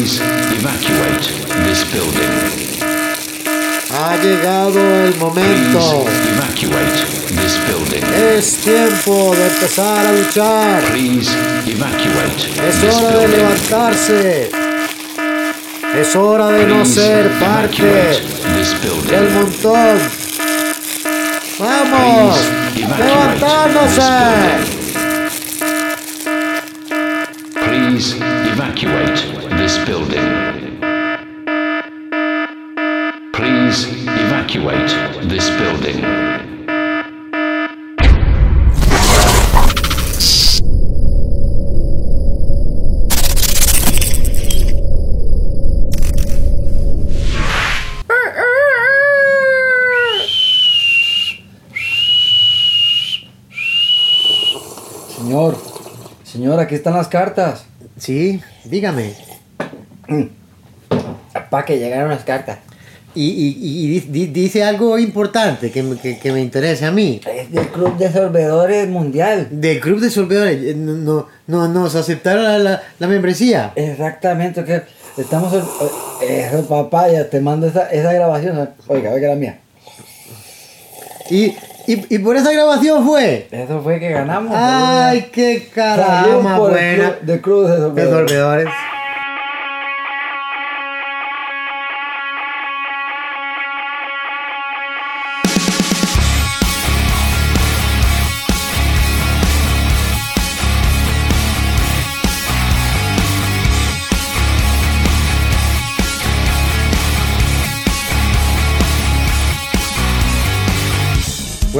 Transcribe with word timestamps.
Please 0.00 0.18
evacuate 0.56 1.28
this 1.66 1.84
building. 1.92 2.32
Ha 3.92 4.16
llegado 4.16 4.80
el 4.80 5.12
Please 5.12 5.18
momento. 5.18 6.06
evacuate 6.32 7.04
this 7.36 7.58
building. 7.68 8.02
Es 8.14 8.56
tiempo 8.62 9.34
de 9.36 9.46
empezar 9.46 10.06
a 10.06 10.12
luchar. 10.12 10.82
Please 10.84 11.30
evacuate 11.66 12.48
Es 12.66 12.80
this 12.80 12.94
hora 12.94 13.10
de 13.10 13.26
building. 13.26 13.36
levantarse. 13.36 14.50
Es 16.00 16.16
hora 16.16 16.46
de 16.46 16.64
no 16.66 16.76
Please 16.76 16.94
ser 16.94 17.30
parte 17.38 17.82
del 19.06 19.30
montón. 19.34 19.98
¡Vamos! 21.58 22.38
Please 22.72 23.04
¡Levantándose! 23.04 24.79
Señor, 35.80 36.02
señor, 56.24 56.60
aquí 56.60 56.74
están 56.74 56.92
las 56.92 57.08
cartas. 57.08 57.64
Sí, 57.96 58.42
dígame. 58.64 59.14
Para 61.48 61.64
que 61.64 61.78
llegaron 61.78 62.10
las 62.10 62.24
cartas. 62.24 62.58
Y, 63.14 63.24
y- 63.24 63.56
y 63.60 63.86
di- 63.88 64.00
di- 64.08 64.26
dice 64.28 64.62
algo 64.62 64.96
importante 64.98 65.72
que, 65.72 65.82
me- 65.82 65.96
que, 65.96 66.18
que 66.18 66.30
me 66.32 66.40
interese 66.40 66.86
a 66.86 66.92
mí. 66.92 67.20
Es 67.26 67.50
del 67.50 67.66
Club 67.68 67.96
de 67.98 68.12
Sorbedores 68.12 68.88
Mundial. 68.88 69.48
Del 69.50 69.80
club 69.80 69.98
de 70.00 70.10
solvedores, 70.10 70.62
eh, 70.62 70.74
no, 70.76 70.92
no, 70.94 71.26
no- 71.48 71.68
nos 71.68 71.96
aceptaron 71.96 72.44
la, 72.44 72.58
la- 72.58 72.82
la 73.00 73.06
membresía. 73.08 73.72
Exactamente, 73.74 74.62
que 74.64 74.82
estamos... 75.20 75.52
eh, 76.22 76.46
Eso, 76.48 76.66
papaya, 76.68 77.28
te 77.28 77.40
mando 77.40 77.66
esa, 77.66 77.90
esa 77.90 78.12
grabación. 78.12 78.70
Oiga, 78.86 79.10
oiga 79.10 79.28
la 79.30 79.34
mía. 79.34 79.58
Y, 81.30 81.46
y, 81.86 82.14
y 82.14 82.18
por 82.18 82.36
esa 82.36 82.52
grabación 82.52 83.04
fue. 83.04 83.48
Eso 83.50 83.80
fue 83.82 83.98
que 83.98 84.10
ganamos. 84.10 84.52
Ay, 84.54 85.28
qué 85.32 85.68
caramba 85.74 86.58
buena. 86.58 87.14
club- 87.16 87.20
del 87.22 87.40
Club 87.40 87.66
de 87.66 87.72
De 87.72 87.78
Sorbedores. 87.78 88.28
solvedores. 88.30 88.68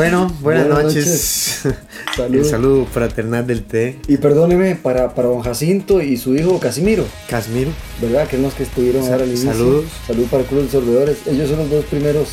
Bueno, 0.00 0.34
buenas, 0.40 0.66
Buenas 0.66 0.84
noches. 0.84 1.60
Salud. 2.16 2.34
El 2.36 2.44
saludo 2.46 2.86
fraternal 2.86 3.46
del 3.46 3.64
té. 3.64 3.98
Y 4.08 4.16
perdóneme 4.16 4.74
para, 4.74 5.14
para 5.14 5.28
don 5.28 5.42
Jacinto 5.42 6.00
y 6.00 6.16
su 6.16 6.34
hijo 6.34 6.58
Casimiro, 6.58 7.04
Casmiro. 7.28 7.70
¿verdad? 8.00 8.26
Que 8.26 8.36
son 8.36 8.44
los 8.44 8.54
que 8.54 8.62
estuvieron 8.62 9.04
Sa- 9.04 9.10
ahora 9.12 9.24
al 9.24 9.28
inicio. 9.28 9.52
saludos. 9.52 9.84
Salud 10.06 10.24
para 10.30 10.42
el 10.42 10.48
Club 10.48 10.62
de 10.62 10.70
Sorbedores. 10.70 11.18
Ellos 11.26 11.50
son 11.50 11.58
los 11.58 11.70
dos 11.70 11.84
primeros 11.84 12.28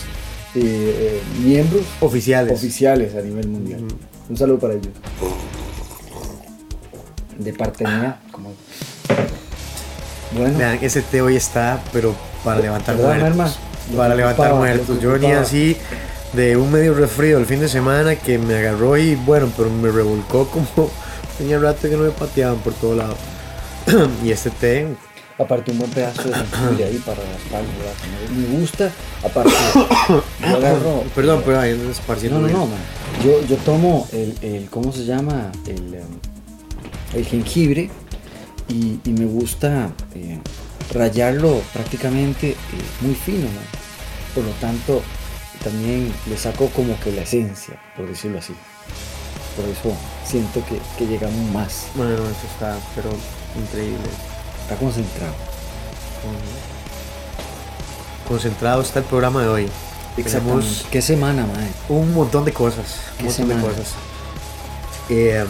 eh, 0.55 0.61
eh, 0.63 1.21
miembros 1.43 1.81
Oficiales. 1.99 2.53
oficiales 2.53 3.13
a 3.15 3.21
nivel 3.21 3.49
mundial. 3.49 3.81
Un 4.29 4.37
saludo 4.37 4.59
para 4.59 4.73
ellos. 4.75 4.87
De 7.37 7.51
parte 7.51 7.83
mía, 7.83 8.17
como. 8.31 8.53
Bueno, 10.37 10.57
Vean, 10.57 10.79
ese 10.81 11.01
té 11.01 11.21
hoy 11.21 11.35
está, 11.35 11.83
pero 11.91 12.15
para 12.45 12.61
levantar 12.61 12.95
¿Verdad, 12.95 13.33
muertos. 13.35 13.59
Para 13.93 14.15
levantar 14.15 14.53
muertos. 14.55 15.01
Yo 15.01 15.11
ocupaba. 15.13 15.41
así 15.41 15.75
de 16.33 16.57
un 16.57 16.71
medio 16.71 16.93
resfrío 16.93 17.37
el 17.37 17.45
fin 17.45 17.59
de 17.59 17.69
semana 17.69 18.15
que 18.15 18.37
me 18.37 18.55
agarró 18.55 18.97
y 18.97 19.15
bueno, 19.15 19.51
pero 19.55 19.69
me 19.69 19.89
revolcó 19.89 20.47
como 20.51 20.91
tenía 21.37 21.59
rato 21.59 21.89
que 21.89 21.95
no 21.95 22.03
me 22.03 22.11
pateaban 22.11 22.59
por 22.59 22.73
todo 22.73 22.95
lado. 22.95 23.15
y 24.23 24.31
este 24.31 24.49
té, 24.49 24.87
aparte 25.37 25.71
un 25.71 25.79
buen 25.79 25.91
pedazo 25.91 26.29
de 26.29 26.83
ahí 26.83 27.01
para 27.05 27.21
la 27.23 27.35
espalda, 27.37 27.69
¿verdad? 27.77 28.31
Me 28.35 28.59
gusta, 28.59 28.91
aparte. 29.23 29.51
yo 30.41 30.55
agarro. 30.55 31.03
perdón, 31.15 31.43
pero 31.45 31.59
ahí 31.59 31.87
esparciendo. 31.89 32.39
No, 32.39 32.47
no, 32.47 32.53
no, 32.53 32.65
man. 32.65 32.79
Yo, 33.23 33.45
yo 33.47 33.55
tomo 33.57 34.07
el, 34.11 34.35
el, 34.41 34.69
¿cómo 34.69 34.91
se 34.91 35.05
llama? 35.05 35.51
El, 35.65 35.93
em, 35.93 36.03
el 37.13 37.25
jengibre 37.25 37.89
y, 38.67 38.99
y 39.03 39.09
me 39.11 39.25
gusta 39.25 39.91
eh, 40.15 40.39
rayarlo 40.93 41.61
prácticamente 41.73 42.51
eh, 42.51 42.55
muy 43.01 43.15
fino, 43.15 43.45
man. 43.45 43.65
Por 44.35 44.43
lo 44.43 44.51
tanto, 44.51 45.01
también 45.63 46.13
le 46.27 46.37
saco 46.37 46.69
como 46.69 46.99
que 46.99 47.11
la 47.11 47.21
esencia, 47.21 47.75
por 47.95 48.07
decirlo 48.07 48.39
así. 48.39 48.53
Por 49.55 49.65
eso 49.65 49.97
siento 50.25 50.63
que, 50.65 50.79
que 50.97 51.07
llegamos 51.09 51.51
más. 51.51 51.87
Bueno, 51.95 52.13
eso 52.13 52.47
está, 52.53 52.77
pero 52.95 53.09
increíble. 53.59 54.09
Está 54.61 54.75
concentrado. 54.75 55.33
Concentrado 58.27 58.81
está 58.81 58.99
el 58.99 59.05
programa 59.05 59.41
de 59.41 59.47
hoy. 59.47 59.69
Tenemos 60.15 60.85
¿Qué 60.91 61.01
semana, 61.01 61.45
man? 61.45 61.69
un 61.89 62.13
montón 62.13 62.43
de 62.43 62.51
cosas. 62.51 62.99
Un 63.11 63.17
¿Qué 63.17 63.23
montón 63.23 63.49
de 63.49 63.67
cosas. 63.67 63.93
Eh, 65.09 65.45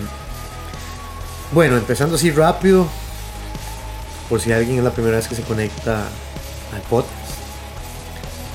bueno, 1.51 1.77
empezando 1.77 2.15
así 2.15 2.31
rápido. 2.31 2.85
Por 4.29 4.41
si 4.41 4.51
alguien 4.51 4.77
es 4.77 4.83
la 4.83 4.91
primera 4.91 5.15
vez 5.15 5.27
que 5.27 5.35
se 5.35 5.43
conecta 5.43 6.03
al 6.73 6.81
podcast. 6.89 7.16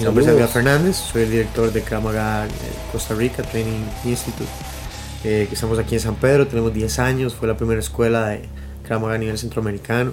Mi 0.02 0.06
nombre 0.06 0.22
es 0.22 0.26
Saludos. 0.26 0.40
Edgar 0.40 0.48
Fernández, 0.64 0.96
soy 0.96 1.22
el 1.22 1.30
director 1.30 1.72
de 1.72 1.82
Kramaga 1.82 2.48
Costa 2.90 3.14
Rica 3.14 3.42
Training 3.44 3.84
Institute. 4.04 4.50
eh, 5.24 5.46
estamos 5.52 5.78
aquí 5.78 5.94
en 5.94 6.00
San 6.00 6.16
Pedro, 6.16 6.48
tenemos 6.48 6.74
10 6.74 6.98
años, 6.98 7.34
fue 7.36 7.46
la 7.46 7.56
primera 7.56 7.78
escuela 7.78 8.30
de 8.30 8.42
Kramaga 8.84 9.14
a 9.14 9.18
nivel 9.18 9.38
centroamericano. 9.38 10.12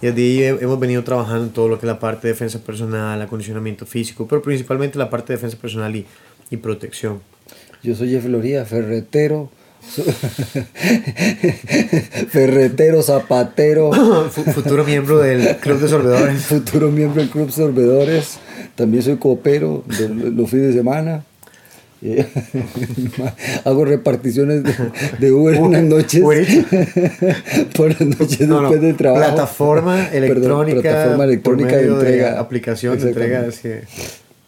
Y 0.00 0.06
desde 0.06 0.20
ahí 0.22 0.42
he- 0.42 0.64
hemos 0.64 0.80
venido 0.80 1.04
trabajando 1.04 1.44
en 1.44 1.50
todo 1.50 1.68
lo 1.68 1.78
que 1.78 1.86
es 1.86 1.92
la 1.92 2.00
parte 2.00 2.26
de 2.26 2.32
defensa 2.32 2.58
personal, 2.58 3.22
acondicionamiento 3.22 3.86
físico, 3.86 4.26
pero 4.26 4.42
principalmente 4.42 4.98
la 4.98 5.08
parte 5.08 5.32
de 5.32 5.36
defensa 5.36 5.56
personal 5.56 5.94
y, 5.94 6.04
y 6.50 6.56
protección. 6.56 7.20
Yo 7.84 7.94
soy 7.94 8.10
Jeff 8.10 8.24
Loría, 8.24 8.64
ferretero. 8.64 9.50
ferretero, 12.28 13.02
zapatero. 13.02 13.90
Fu- 14.30 14.42
futuro 14.44 14.84
miembro 14.84 15.18
del 15.18 15.56
Club 15.56 15.80
de 15.80 15.88
Sorbedores. 15.88 16.42
Futuro 16.42 16.90
miembro 16.90 17.20
del 17.20 17.30
Club 17.30 17.50
Sorbedores. 17.50 18.38
También 18.74 19.02
soy 19.02 19.16
copero 19.16 19.84
de 19.98 20.08
los 20.08 20.50
fines 20.50 20.68
de 20.68 20.72
semana. 20.74 21.24
Eh, 22.04 22.26
Hago 23.64 23.84
reparticiones 23.84 24.64
de, 24.64 24.74
de 25.20 25.32
Uber 25.32 25.54
en 25.54 25.72
las 25.72 25.82
noches. 25.84 26.20
Por 27.76 27.90
las 27.90 28.00
noches 28.18 28.40
No, 28.48 28.56
no, 28.56 28.60
después 28.62 28.80
del 28.80 28.96
trabajo. 28.96 29.24
Plataforma 29.24 30.08
Perdón, 30.10 30.24
electrónica, 30.24 30.80
plataforma 30.80 31.24
electrónica 31.24 31.70
por 31.70 31.78
de 31.80 31.86
entrega. 31.88 32.40
aplicación 32.40 32.98
de 32.98 33.08
entrega 33.08 33.44
así, 33.48 33.68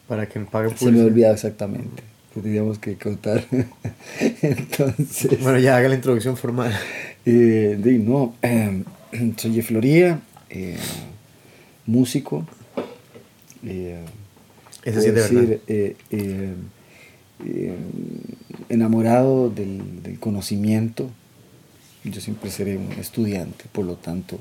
para 0.08 0.26
que 0.26 0.40
me 0.40 0.46
paguen 0.46 0.76
Se 0.76 0.90
me 0.90 1.02
olvidaba 1.04 1.34
exactamente. 1.34 2.02
Teníamos 2.42 2.78
que 2.78 2.96
contar. 2.96 3.44
Entonces. 4.42 5.40
Bueno, 5.42 5.58
ya 5.58 5.76
haga 5.76 5.88
la 5.88 5.94
introducción 5.94 6.36
formal. 6.36 6.72
Eh, 7.24 7.78
no, 8.04 8.34
eh, 8.42 8.82
soy 9.36 9.54
Jeff 9.54 9.70
eh, 10.50 10.76
músico. 11.86 12.46
eh, 13.64 14.00
Ese 14.84 15.00
sí 15.00 15.08
es 15.08 15.14
verdad. 15.14 15.30
decir, 15.30 15.60
eh, 15.68 15.96
eh, 16.10 17.74
enamorado 18.68 19.50
del, 19.50 20.02
del 20.02 20.18
conocimiento. 20.18 21.10
Yo 22.04 22.20
siempre 22.20 22.50
seré 22.50 22.76
un 22.76 22.92
estudiante, 22.92 23.64
por 23.72 23.86
lo 23.86 23.94
tanto, 23.96 24.38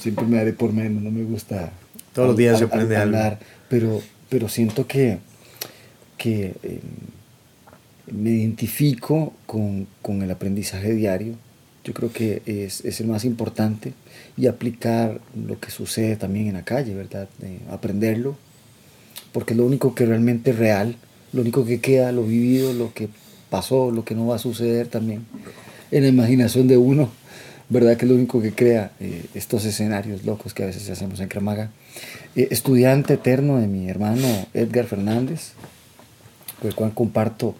siempre 0.00 0.26
me 0.26 0.38
daré 0.38 0.52
por 0.52 0.72
menos, 0.72 1.00
no 1.02 1.12
me 1.12 1.22
gusta 1.22 1.70
Todos 2.12 2.28
los 2.28 2.36
días 2.36 2.58
se 2.58 2.64
hablar, 2.96 3.38
pero, 3.68 4.02
pero 4.28 4.48
siento 4.48 4.88
que, 4.88 5.18
que 6.16 6.54
eh, 6.62 6.80
me 8.10 8.30
identifico 8.30 9.34
con, 9.46 9.86
con 10.02 10.22
el 10.22 10.30
aprendizaje 10.30 10.92
diario. 10.92 11.34
Yo 11.84 11.94
creo 11.94 12.12
que 12.12 12.42
es, 12.46 12.84
es 12.84 13.00
el 13.00 13.06
más 13.06 13.24
importante 13.24 13.92
y 14.36 14.46
aplicar 14.46 15.20
lo 15.34 15.60
que 15.60 15.70
sucede 15.70 16.16
también 16.16 16.48
en 16.48 16.54
la 16.54 16.64
calle, 16.64 16.94
¿verdad? 16.94 17.28
Eh, 17.42 17.60
aprenderlo, 17.70 18.36
porque 19.32 19.54
es 19.54 19.56
lo 19.58 19.66
único 19.66 19.94
que 19.94 20.06
realmente 20.06 20.50
es 20.50 20.58
real, 20.58 20.96
lo 21.32 21.42
único 21.42 21.64
que 21.64 21.80
queda, 21.80 22.10
lo 22.12 22.24
vivido, 22.24 22.72
lo 22.72 22.92
que 22.92 23.08
pasó, 23.50 23.90
lo 23.90 24.04
que 24.04 24.14
no 24.14 24.26
va 24.26 24.36
a 24.36 24.40
suceder 24.40 24.88
también 24.88 25.26
en 25.90 26.02
la 26.02 26.08
imaginación 26.08 26.66
de 26.68 26.76
uno, 26.76 27.10
¿verdad? 27.68 27.96
Que 27.96 28.04
es 28.04 28.10
lo 28.10 28.16
único 28.16 28.40
que 28.40 28.52
crea 28.52 28.92
eh, 29.00 29.24
estos 29.34 29.64
escenarios 29.64 30.24
locos 30.24 30.54
que 30.54 30.62
a 30.62 30.66
veces 30.66 30.88
hacemos 30.90 31.20
en 31.20 31.28
Cramaga. 31.28 31.70
Eh, 32.34 32.48
estudiante 32.50 33.14
eterno 33.14 33.58
de 33.58 33.66
mi 33.66 33.88
hermano 33.88 34.46
Edgar 34.54 34.86
Fernández, 34.86 35.52
con 36.60 36.68
el 36.68 36.74
cual 36.74 36.92
comparto 36.94 37.54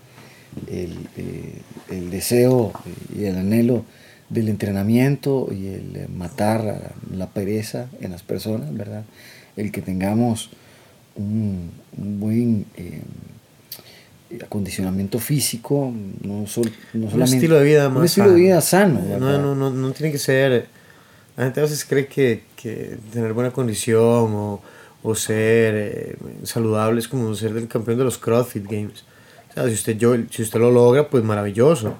el, 0.68 0.96
eh, 1.16 1.60
el 1.90 2.10
deseo 2.10 2.72
y 3.16 3.24
el 3.24 3.36
anhelo 3.36 3.84
del 4.28 4.48
entrenamiento 4.48 5.48
y 5.52 5.66
el 5.68 5.96
eh, 5.96 6.08
matar 6.14 6.60
a 6.68 6.92
la 7.14 7.26
pereza 7.28 7.86
en 8.00 8.10
las 8.12 8.22
personas, 8.22 8.74
¿verdad? 8.76 9.04
El 9.56 9.70
que 9.70 9.82
tengamos 9.82 10.50
un, 11.14 11.70
un 11.96 12.20
buen 12.20 12.66
eh, 12.76 13.02
acondicionamiento 14.42 15.18
físico, 15.18 15.92
no, 16.22 16.46
sol- 16.46 16.72
no 16.92 17.04
Un 17.04 17.10
solamente... 17.10 17.36
estilo 17.36 17.58
de 17.58 17.64
vida 17.64 17.88
más 17.88 17.98
Un 17.98 18.04
estilo 18.04 18.26
de 18.26 18.32
sano. 18.32 18.42
vida 18.42 18.60
sano, 18.60 19.18
No, 19.20 19.38
no, 19.38 19.54
no, 19.54 19.70
no 19.70 19.92
tiene 19.92 20.10
que 20.12 20.18
ser. 20.18 20.66
La 21.36 21.44
gente 21.44 21.60
a 21.60 21.62
veces 21.64 21.84
cree 21.84 22.06
que, 22.06 22.42
que 22.56 22.96
tener 23.12 23.32
buena 23.34 23.50
condición 23.52 24.32
o, 24.34 24.60
o 25.06 25.14
ser 25.14 25.74
eh, 25.76 26.16
saludable 26.42 26.98
es 26.98 27.06
como 27.06 27.32
ser 27.36 27.56
el 27.56 27.68
campeón 27.68 27.98
de 27.98 28.04
los 28.04 28.18
CrossFit 28.18 28.64
Games. 28.64 29.04
O 29.50 29.54
sea, 29.54 29.68
si 29.68 29.74
usted, 29.74 29.96
yo, 29.96 30.16
si 30.30 30.42
usted 30.42 30.58
lo 30.58 30.72
logra, 30.72 31.08
pues 31.08 31.22
maravilloso. 31.22 31.94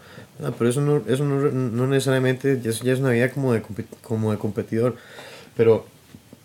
Pero 0.59 0.69
eso 0.69 0.81
no, 0.81 1.03
eso 1.09 1.25
no, 1.25 1.51
no 1.51 1.87
necesariamente, 1.87 2.61
ya 2.61 2.71
es, 2.71 2.81
ya 2.81 2.93
es 2.93 2.99
una 2.99 3.11
vida 3.11 3.31
como 3.31 3.53
de, 3.53 3.63
como 4.03 4.33
de 4.33 4.39
competidor. 4.39 4.97
Pero, 5.57 5.87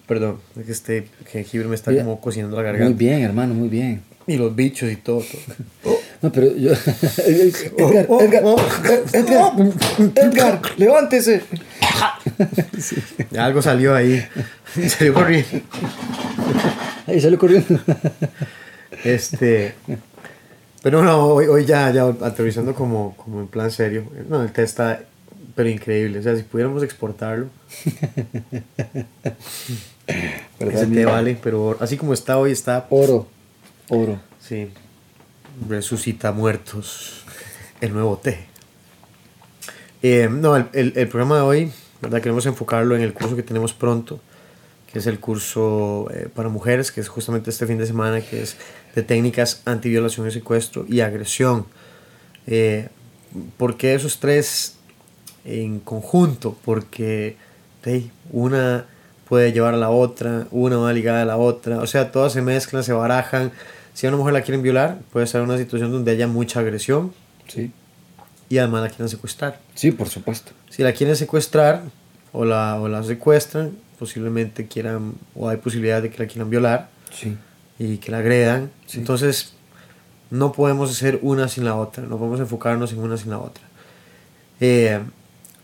perdón, 0.07 0.37
es 0.57 0.65
que 0.67 0.71
este 0.71 1.07
jengibre 1.25 1.67
me 1.67 1.75
está 1.75 1.95
como 1.95 2.21
cocinando 2.21 2.55
la 2.55 2.63
garganta. 2.63 2.89
Muy 2.89 2.93
bien, 2.93 3.21
hermano, 3.21 3.55
muy 3.55 3.67
bien. 3.67 4.03
Y 4.27 4.37
los 4.37 4.55
bichos 4.55 4.91
y 4.91 4.97
todo. 4.97 5.23
todo. 5.83 5.97
No, 6.21 6.31
pero 6.31 6.55
yo... 6.55 6.71
Edgar, 7.25 8.05
Oh, 8.07 8.17
oh, 8.17 8.21
Edgar, 8.21 8.43
oh. 8.45 8.55
Edgar, 9.11 9.53
Edgar, 10.15 10.61
levántese. 10.77 11.41
Algo 13.38 13.62
salió 13.62 13.95
ahí. 13.95 14.25
salió 14.88 15.13
corriendo. 15.13 15.62
Ahí 17.07 17.21
salió 17.21 17.38
corriendo. 17.38 17.80
Este. 19.03 19.75
Pero 20.83 21.03
no, 21.03 21.25
hoy, 21.25 21.45
hoy 21.48 21.65
ya, 21.65 21.92
ya 21.92 22.06
aterrizando 22.06 22.74
como, 22.74 23.15
como 23.15 23.42
en 23.42 23.48
plan 23.48 23.71
serio. 23.71 24.06
No, 24.27 24.42
el 24.42 24.51
té 24.51 24.63
está 24.63 25.01
pero 25.56 25.69
increíble. 25.69 26.19
O 26.19 26.24
sea, 26.24 26.36
si 26.36 26.44
pudiéramos 26.44 26.83
exportarlo, 26.83 27.48
¿Verdad, 30.59 30.83
ese 30.83 30.88
té 30.88 31.06
vale. 31.06 31.38
Pero 31.42 31.77
así 31.80 31.98
como 31.98 32.13
está 32.13 32.38
hoy, 32.38 32.51
está. 32.51 32.88
Oro, 32.89 33.27
oro. 33.89 34.19
Sí. 34.39 34.69
Resucita 35.68 36.31
muertos. 36.31 37.25
El 37.80 37.94
nuevo 37.94 38.18
té. 38.18 38.45
Eh, 40.03 40.30
no, 40.31 40.56
el, 40.56 40.68
el, 40.74 40.94
el 40.95 41.07
programa 41.07 41.36
de 41.38 41.42
hoy, 41.42 41.71
¿verdad? 42.01 42.21
Queremos 42.21 42.45
enfocarlo 42.45 42.95
en 42.95 43.01
el 43.01 43.13
curso 43.13 43.36
que 43.36 43.44
tenemos 43.44 43.74
pronto, 43.74 44.19
que 44.92 45.00
es 45.00 45.07
el 45.07 45.19
curso 45.19 46.07
eh, 46.13 46.27
para 46.33 46.50
mujeres, 46.50 46.92
que 46.92 47.01
es 47.01 47.07
justamente 47.07 47.50
este 47.50 47.65
fin 47.65 47.77
de 47.77 47.86
semana, 47.86 48.21
que 48.21 48.42
es 48.42 48.57
de 48.95 49.03
técnicas 49.03 49.62
antiviolación 49.65 50.27
y 50.27 50.31
secuestro 50.31 50.86
y 50.88 51.01
agresión. 51.01 51.65
Eh, 52.48 52.89
¿Por 53.57 53.77
qué 53.77 53.95
esos 53.95 54.19
tres 54.19 54.75
en 55.45 55.80
conjunto? 55.80 56.57
Porque 56.65 57.38
hey, 57.83 58.12
una 58.31 58.86
puede 59.30 59.53
llevar 59.53 59.75
a 59.75 59.77
la 59.77 59.89
otra, 59.89 60.48
una 60.51 60.77
va 60.77 60.92
ligada 60.92 61.21
a 61.21 61.25
la 61.25 61.38
otra, 61.38 61.77
o 61.77 61.88
sea, 61.88 62.12
todas 62.12 62.33
se 62.33 62.42
mezclan, 62.42 62.83
se 62.83 62.92
barajan. 62.92 63.51
Si 63.94 64.06
a 64.06 64.09
una 64.09 64.18
mujer 64.18 64.33
la 64.33 64.42
quieren 64.42 64.62
violar, 64.62 65.00
puede 65.13 65.27
ser 65.27 65.42
una 65.42 65.57
situación 65.57 65.92
donde 65.92 66.12
haya 66.12 66.27
mucha 66.27 66.59
agresión 66.59 67.13
Sí, 67.53 67.71
y 68.51 68.57
además 68.57 68.81
la 68.83 68.89
quieran 68.89 69.07
secuestrar. 69.07 69.59
sí, 69.75 69.92
por 69.92 70.09
supuesto. 70.09 70.51
Si 70.69 70.83
la 70.83 70.92
quieren 70.92 71.15
secuestrar 71.15 71.83
o 72.33 72.44
la, 72.44 72.80
o 72.81 72.89
la 72.89 73.01
secuestran, 73.01 73.71
posiblemente 73.98 74.68
quieran, 74.68 75.13
o 75.36 75.48
hay 75.48 75.57
posibilidad 75.57 76.01
de 76.01 76.09
que 76.09 76.21
la 76.21 76.27
quieran 76.27 76.50
violar 76.50 76.89
Sí, 77.12 77.38
y 77.80 77.98
que 77.98 78.12
la 78.12 78.18
agredan. 78.18 78.69
Sí. 78.88 79.00
Entonces, 79.00 79.53
no 80.31 80.51
podemos 80.51 80.92
hacer 80.92 81.19
una 81.21 81.48
sin 81.48 81.63
la 81.63 81.75
otra, 81.75 82.03
no 82.03 82.18
podemos 82.18 82.42
enfocarnos 82.42 82.92
en 82.92 83.00
una 83.00 83.15
sin 83.15 83.30
la 83.30 83.39
otra. 83.39 83.63
Eh, 84.59 85.00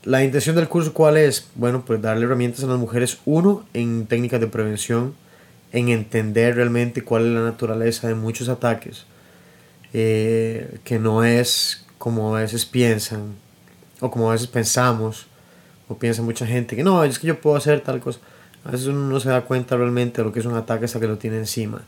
la 0.04 0.24
intención 0.24 0.56
del 0.56 0.70
curso, 0.70 0.94
¿cuál 0.94 1.18
es? 1.18 1.48
Bueno, 1.56 1.84
pues 1.86 2.02
darle 2.02 2.26
herramientas 2.26 2.64
a 2.64 2.68
las 2.68 2.80
mujeres, 2.80 3.18
uno, 3.26 3.66
en 3.74 4.08
técnicas 4.08 4.40
de 4.40 4.48
prevención, 4.48 5.14
en 5.74 5.90
entender 5.90 6.56
realmente 6.56 7.02
cuál 7.02 7.26
es 7.26 7.34
la 7.34 7.42
naturaleza 7.42 8.08
de 8.08 8.16
muchos 8.16 8.48
ataques, 8.48 9.06
eh, 9.92 10.80
que 10.86 11.00
no 11.00 11.26
es 11.26 11.87
como 11.98 12.36
a 12.36 12.42
veces 12.42 12.66
piensan, 12.66 13.36
o 14.00 14.12
como 14.12 14.30
a 14.30 14.34
veces 14.34 14.48
pensamos, 14.48 15.26
o 15.88 15.98
piensa 15.98 16.22
mucha 16.22 16.46
gente, 16.46 16.76
que 16.76 16.84
no, 16.84 17.04
es 17.04 17.18
que 17.20 17.28
yo 17.28 17.40
puedo 17.42 17.56
hacer 17.56 17.82
tal 17.82 18.00
cosa. 18.00 18.20
A 18.66 18.72
veces 18.72 18.88
uno 18.88 19.00
no 19.08 19.20
se 19.20 19.30
da 19.30 19.42
cuenta 19.42 19.78
realmente 19.78 20.22
de 20.22 20.26
lo 20.26 20.34
que 20.34 20.40
es 20.42 20.46
un 20.46 20.56
ataque 20.56 20.86
hasta 20.86 21.00
que 21.00 21.08
lo 21.08 21.18
tiene 21.18 21.38
encima. 21.38 21.82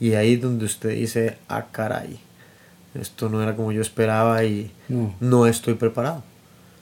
Y 0.00 0.14
ahí 0.14 0.34
es 0.34 0.40
donde 0.42 0.64
usted 0.64 0.90
dice, 0.90 1.36
ah, 1.48 1.66
caray, 1.70 2.18
esto 2.94 3.28
no 3.28 3.42
era 3.42 3.54
como 3.56 3.72
yo 3.72 3.82
esperaba 3.82 4.42
y 4.44 4.70
No. 4.88 5.14
no 5.20 5.46
estoy 5.46 5.74
preparado. 5.74 6.22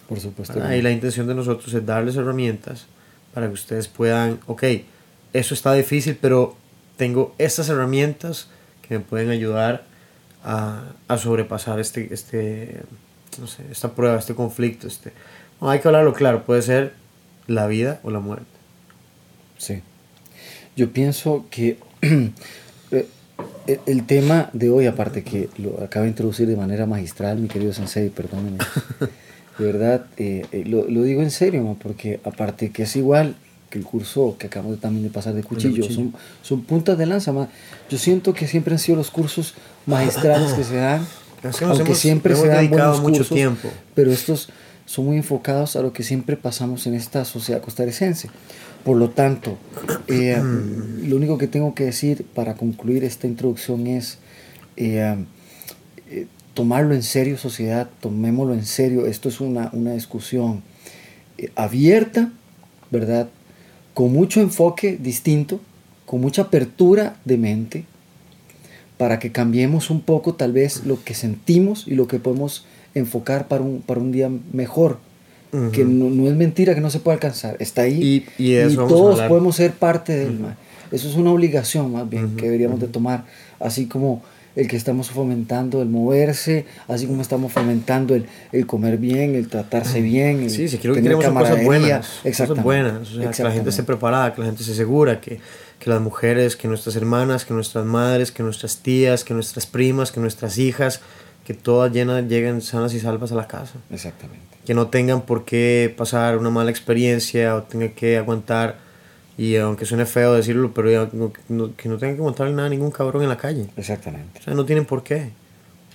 por 0.09 0.21
supuesto. 0.21 0.55
¿verdad? 0.55 0.73
Y 0.75 0.83
la 0.83 0.91
intención 0.91 1.27
de 1.27 1.35
nosotros 1.35 1.73
es 1.73 1.85
darles 1.87 2.17
herramientas 2.17 2.87
para 3.33 3.47
que 3.47 3.55
ustedes 3.55 3.89
puedan, 3.89 4.41
ok, 4.47 4.63
eso 5.33 5.55
está 5.55 5.73
difícil, 5.73 6.19
pero 6.21 6.55
tengo 6.97 7.35
estas 7.39 7.69
herramientas 7.71 8.49
que 8.87 8.99
me 8.99 9.05
pueden 9.05 9.31
ayudar 9.31 9.85
a, 10.45 10.93
a 11.09 11.19
sobrepasar 11.19 11.81
este, 11.81 12.13
este, 12.13 12.81
no 13.41 13.47
sé, 13.47 13.65
esta 13.71 13.93
prueba, 13.93 14.19
este 14.19 14.35
conflicto. 14.35 14.87
Este. 14.87 15.13
No, 15.61 15.71
hay 15.71 15.81
que 15.81 15.89
hablarlo 15.89 16.13
claro, 16.13 16.45
puede 16.45 16.63
ser 16.63 16.95
la 17.47 17.67
vida 17.67 18.01
o 18.03 18.11
la 18.11 18.21
muerte. 18.21 18.47
Sí. 19.59 19.83
Yo 20.77 20.91
pienso 20.93 21.47
que 21.51 21.79
eh, 22.03 23.07
el, 23.67 23.81
el 23.87 24.07
tema 24.07 24.51
de 24.53 24.71
hoy, 24.71 24.87
aparte 24.87 25.23
que 25.23 25.49
lo 25.59 25.83
acaba 25.83 26.05
de 26.05 26.11
introducir 26.11 26.49
de 26.49 26.57
manera 26.57 26.87
magistral, 26.87 27.39
mi 27.39 27.49
querido 27.49 27.73
Sensei, 27.73 28.11
perdóneme. 28.11 28.59
De 29.59 29.67
verdad, 29.67 30.07
eh, 30.17 30.47
eh, 30.51 30.65
lo, 30.67 30.89
lo 30.89 31.03
digo 31.03 31.21
en 31.21 31.31
serio, 31.31 31.77
porque 31.81 32.21
aparte 32.25 32.71
que 32.71 32.85
es 32.85 32.97
igual 32.97 33.37
que 33.73 33.79
el 33.79 33.85
curso 33.85 34.37
que 34.39 34.47
acabamos 34.49 34.77
de, 34.77 34.81
también 34.83 35.03
de 35.05 35.11
pasar 35.11 35.33
de 35.35 35.43
cuchillo, 35.43 35.83
cuchillo. 35.83 35.95
Son, 35.95 36.15
son 36.43 36.61
puntas 36.63 36.99
de 36.99 37.07
lanza. 37.07 37.33
ma. 37.33 37.49
Yo 37.91 37.97
siento 37.99 38.35
que 38.35 38.47
siempre 38.47 38.75
han 38.75 38.79
sido 38.79 38.97
los 38.99 39.11
cursos 39.11 39.55
magistrales 39.87 40.53
que 40.53 40.63
se 40.63 40.77
dan, 40.77 41.07
nos 41.43 41.63
aunque 41.63 41.83
hemos- 41.83 41.99
siempre 41.99 42.37
se 42.37 42.47
dan 42.49 42.69
buenos 42.69 43.01
mucho 43.01 43.19
cursos, 43.21 43.35
tiempo. 43.35 43.69
pero 43.95 44.13
estos 44.13 44.51
son 44.85 45.07
muy 45.07 45.17
enfocados 45.17 45.75
a 45.77 45.81
lo 45.81 45.93
que 45.95 46.03
siempre 46.03 46.37
pasamos 46.37 46.87
en 46.87 46.95
esta 46.95 47.25
sociedad 47.25 47.63
costarricense. 47.63 48.29
Por 48.85 48.97
lo 48.99 49.11
tanto, 49.11 49.57
eh, 50.09 50.37
lo 51.03 51.17
único 51.17 51.39
que 51.39 51.47
tengo 51.47 51.75
que 51.75 51.85
decir 51.85 52.27
para 52.35 52.55
concluir 52.55 53.05
esta 53.05 53.27
introducción 53.29 53.87
es 53.87 54.19
eh, 54.77 55.25
eh, 56.11 56.27
tomarlo 56.53 56.93
en 56.95 57.03
serio, 57.05 57.39
sociedad, 57.39 57.89
tomémoslo 58.01 58.55
en 58.55 58.67
serio. 58.67 59.07
Esto 59.07 59.29
es 59.29 59.41
una, 59.41 59.71
una 59.73 59.93
discusión 59.95 60.63
abierta, 61.55 62.31
¿verdad? 62.91 63.29
Con 63.95 64.13
mucho 64.13 64.41
enfoque 64.41 64.97
distinto, 65.01 65.61
con 66.07 66.21
mucha 66.21 66.43
apertura 66.43 67.17
de 67.25 67.37
mente, 67.39 67.85
para 68.97 69.19
que 69.19 69.33
cambiemos 69.33 69.91
un 69.91 70.01
poco 70.01 70.35
tal 70.35 70.53
vez 70.53 70.85
lo 70.87 71.03
que 71.03 71.15
sentimos 71.15 71.87
y 71.89 71.95
lo 71.95 72.07
que 72.07 72.19
podemos 72.19 72.65
enfocar 72.95 73.49
para 73.49 73.63
un, 73.63 73.81
para 73.83 74.01
un 74.01 74.13
día 74.13 74.31
mejor. 74.53 74.99
Que 75.73 75.85
no, 75.85 76.09
no 76.09 76.29
es 76.31 76.35
mentira 76.35 76.75
que 76.75 76.81
no 76.81 76.89
se 76.89 76.99
puede 76.99 77.17
alcanzar, 77.17 77.57
está 77.61 77.83
ahí 77.83 78.25
Y- 78.39 78.47
todos 78.89 79.19
podemos 79.29 79.57
ser 79.57 79.73
parte 79.73 80.17
de 80.17 80.25
él. 80.25 80.39
ma. 80.41 80.57
Eso 80.91 81.09
es 81.11 81.15
una 81.15 81.31
obligación 81.31 81.93
más 81.93 82.09
bien 82.09 82.37
que 82.37 82.45
deberíamos 82.47 82.81
de 82.81 82.87
tomar, 82.89 83.27
así 83.61 83.85
como 83.85 84.23
el 84.55 84.69
que 84.69 84.77
estamos 84.77 85.11
fomentando 85.11 85.81
el 85.83 85.89
moverse, 85.89 86.67
así 86.89 87.07
como 87.07 87.23
estamos 87.23 87.53
fomentando 87.53 88.15
el, 88.15 88.27
el 88.53 88.67
comer 88.67 88.99
bien, 88.99 89.35
el 89.35 89.49
tratarse 89.49 90.01
bien, 90.01 90.43
el 90.43 90.51
Sí, 90.51 90.69
si 90.69 90.79
quiero 90.79 90.95
que 90.95 91.03
queremos 91.03 91.25
cosas 91.25 91.65
buenas. 91.65 92.21
Cosas 92.23 92.63
buenas. 92.63 93.13
O 93.13 93.21
sea, 93.21 93.31
que 93.31 93.43
la 93.43 93.53
gente 93.53 93.71
esté 93.71 93.83
preparada, 93.83 94.35
que 94.35 94.41
la 94.41 94.47
gente 94.49 94.63
se 94.63 94.75
segura, 94.75 95.21
que, 95.21 95.41
que 95.79 95.91
las 95.91 96.01
mujeres, 96.01 96.57
que 96.57 96.69
nuestras 96.69 96.97
hermanas, 96.97 97.45
que 97.45 97.55
nuestras 97.55 97.85
madres, 97.85 98.31
que 98.31 98.43
nuestras 98.43 98.79
tías, 98.79 99.25
que 99.25 99.35
nuestras 99.35 99.67
primas, 99.67 100.13
que 100.13 100.21
nuestras 100.21 100.59
hijas, 100.59 101.01
que 101.45 101.55
todas 101.55 101.93
llenas 101.93 102.25
lleguen 102.29 102.61
sanas 102.61 102.95
y 102.95 103.01
salvas 103.01 103.33
a 103.33 103.35
la 103.35 103.49
casa. 103.49 103.75
Exactamente. 103.91 104.47
Que 104.65 104.75
no 104.75 104.89
tengan 104.89 105.23
por 105.23 105.45
qué 105.45 105.93
pasar 105.97 106.37
una 106.37 106.51
mala 106.51 106.71
experiencia 106.71 107.57
o 107.57 107.63
tengan 107.63 107.91
que 107.91 108.17
aguantar, 108.19 108.77
y 109.45 109.57
aunque 109.57 109.85
suene 109.87 110.07
feo 110.07 110.35
decirlo, 110.35 110.73
pero 110.75 110.91
ya 110.91 111.09
no- 111.13 111.33
no- 111.49 111.75
que 111.77 111.89
no 111.89 111.99
tengan 111.99 112.17
que 112.17 112.21
aguantarle 112.21 112.53
nada 112.55 112.67
a 112.67 112.71
ningún 112.71 112.91
cabrón 112.91 113.23
en 113.23 113.29
la 113.29 113.37
calle. 113.37 113.67
Exactamente. 113.77 114.41
O 114.41 114.43
sea, 114.43 114.55
no 114.55 114.65
tienen 114.65 114.85
por 114.85 115.03
qué. 115.03 115.31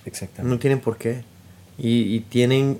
Exactamente. 0.04 0.52
No 0.54 0.58
tienen 0.58 0.80
por 0.80 0.96
qué. 0.96 1.22
Y, 1.78 2.14
y 2.16 2.20
tienen 2.20 2.78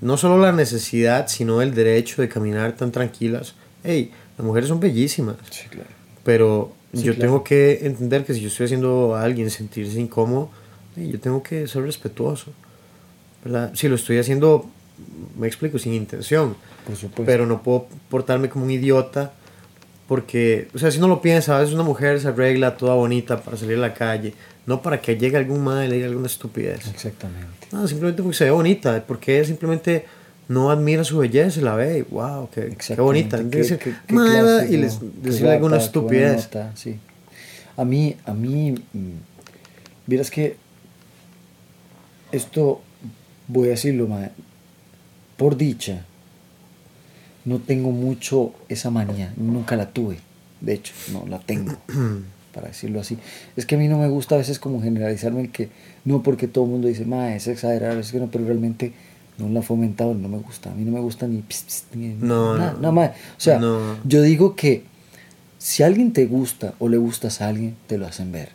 no 0.00 0.16
solo 0.16 0.38
la 0.38 0.52
necesidad, 0.52 1.28
sino 1.28 1.60
el 1.62 1.74
derecho 1.74 2.22
de 2.22 2.28
caminar 2.28 2.76
tan 2.76 2.92
tranquilas. 2.92 3.54
Hey, 3.84 4.10
las 4.38 4.46
mujeres 4.46 4.68
son 4.68 4.80
bellísimas, 4.80 5.36
Sí, 5.50 5.68
claro. 5.68 5.88
pero 6.24 6.72
Sí, 6.94 7.02
yo 7.02 7.12
claro. 7.14 7.20
tengo 7.20 7.44
que 7.44 7.86
entender 7.86 8.24
que 8.24 8.34
si 8.34 8.40
yo 8.40 8.48
estoy 8.48 8.64
haciendo 8.66 9.14
a 9.14 9.22
alguien 9.22 9.50
sentirse 9.50 10.00
incómodo, 10.00 10.50
hey, 10.96 11.10
yo 11.12 11.20
tengo 11.20 11.42
que 11.42 11.66
ser 11.68 11.82
respetuoso. 11.82 12.52
¿verdad? 13.44 13.72
Si 13.74 13.88
lo 13.88 13.94
estoy 13.96 14.18
haciendo 14.18 14.68
me 15.38 15.46
explico, 15.46 15.78
sin 15.78 15.94
intención. 15.94 16.56
Por 16.86 16.94
supuesto. 16.96 17.24
Pero 17.24 17.46
no 17.46 17.62
puedo 17.62 17.86
portarme 18.10 18.48
como 18.50 18.64
un 18.66 18.70
idiota 18.70 19.32
porque, 20.10 20.66
o 20.74 20.78
sea, 20.80 20.90
si 20.90 20.98
uno 20.98 21.06
lo 21.06 21.22
piensa, 21.22 21.56
a 21.56 21.60
veces 21.60 21.72
una 21.72 21.84
mujer 21.84 22.18
se 22.20 22.26
arregla 22.26 22.76
toda 22.76 22.94
bonita 22.96 23.40
para 23.40 23.56
salir 23.56 23.76
a 23.76 23.80
la 23.80 23.94
calle, 23.94 24.34
no 24.66 24.82
para 24.82 25.00
que 25.00 25.16
llegue 25.16 25.36
algún 25.36 25.62
madre 25.62 25.86
y 25.86 25.88
le 25.90 25.94
diga 25.94 26.08
alguna 26.08 26.26
estupidez. 26.26 26.88
Exactamente. 26.88 27.68
No, 27.70 27.86
simplemente 27.86 28.20
porque 28.20 28.36
se 28.36 28.46
ve 28.46 28.50
bonita, 28.50 29.04
porque 29.06 29.44
simplemente 29.44 30.04
no 30.48 30.68
admira 30.72 31.04
su 31.04 31.18
belleza 31.18 31.60
y 31.60 31.62
la 31.62 31.76
ve 31.76 31.98
y 31.98 32.02
wow, 32.12 32.48
qué, 32.52 32.76
qué 32.76 32.94
bonita. 33.00 33.36
¿Qué- 33.36 33.42
Entonces, 33.44 33.78
qué- 33.78 33.94
"Madre", 34.12 34.32
clase, 34.40 34.74
y 34.74 34.76
¿no? 34.78 34.82
les, 34.82 34.98
decirle 35.22 35.52
alguna 35.52 35.76
estupidez. 35.76 36.42
nota, 36.46 36.72
sí. 36.74 36.98
A 37.76 37.84
mí, 37.84 38.16
a 38.26 38.34
mí, 38.34 38.72
mm, 38.92 39.10
vieras 40.08 40.28
que 40.28 40.56
esto, 42.32 42.80
voy 43.46 43.68
a 43.68 43.70
decirlo, 43.70 44.08
mae, 44.08 44.32
por 45.36 45.56
dicha, 45.56 46.04
no 47.44 47.58
tengo 47.58 47.90
mucho 47.90 48.52
esa 48.68 48.90
manía, 48.90 49.32
nunca 49.36 49.76
la 49.76 49.90
tuve, 49.90 50.18
de 50.60 50.74
hecho, 50.74 50.92
no 51.12 51.24
la 51.28 51.38
tengo, 51.38 51.76
para 52.54 52.68
decirlo 52.68 53.00
así. 53.00 53.16
Es 53.56 53.64
que 53.66 53.76
a 53.76 53.78
mí 53.78 53.88
no 53.88 53.98
me 53.98 54.08
gusta 54.08 54.34
a 54.34 54.38
veces 54.38 54.58
como 54.58 54.82
generalizarme 54.82 55.40
en 55.42 55.48
que, 55.52 55.68
no 56.04 56.22
porque 56.22 56.48
todo 56.48 56.64
el 56.64 56.70
mundo 56.70 56.88
dice, 56.88 57.04
ma, 57.04 57.34
es 57.34 57.46
exagerar, 57.46 57.96
es 57.98 58.12
que 58.12 58.18
no, 58.18 58.26
pero 58.30 58.44
realmente 58.44 58.92
no 59.38 59.48
la 59.48 59.60
he 59.60 59.62
fomentado, 59.62 60.12
no 60.14 60.28
me 60.28 60.38
gusta, 60.38 60.70
a 60.70 60.74
mí 60.74 60.84
no 60.84 60.92
me 60.92 61.00
gusta 61.00 61.26
ni, 61.26 61.40
pss, 61.42 61.64
pss, 61.66 61.84
ni 61.94 62.08
No, 62.08 62.56
nada, 62.58 62.72
no. 62.72 62.78
nada 62.80 62.92
más. 62.92 63.10
O 63.10 63.40
sea, 63.40 63.58
No. 63.58 63.96
yo 64.04 64.20
digo 64.22 64.54
que 64.54 64.82
si 65.58 65.82
alguien 65.82 66.12
te 66.12 66.26
gusta 66.26 66.74
o 66.78 66.88
le 66.88 66.96
gustas 66.98 67.40
a 67.40 67.48
alguien, 67.48 67.74
te 67.86 67.96
lo 67.98 68.06
hacen 68.06 68.32
ver. 68.32 68.50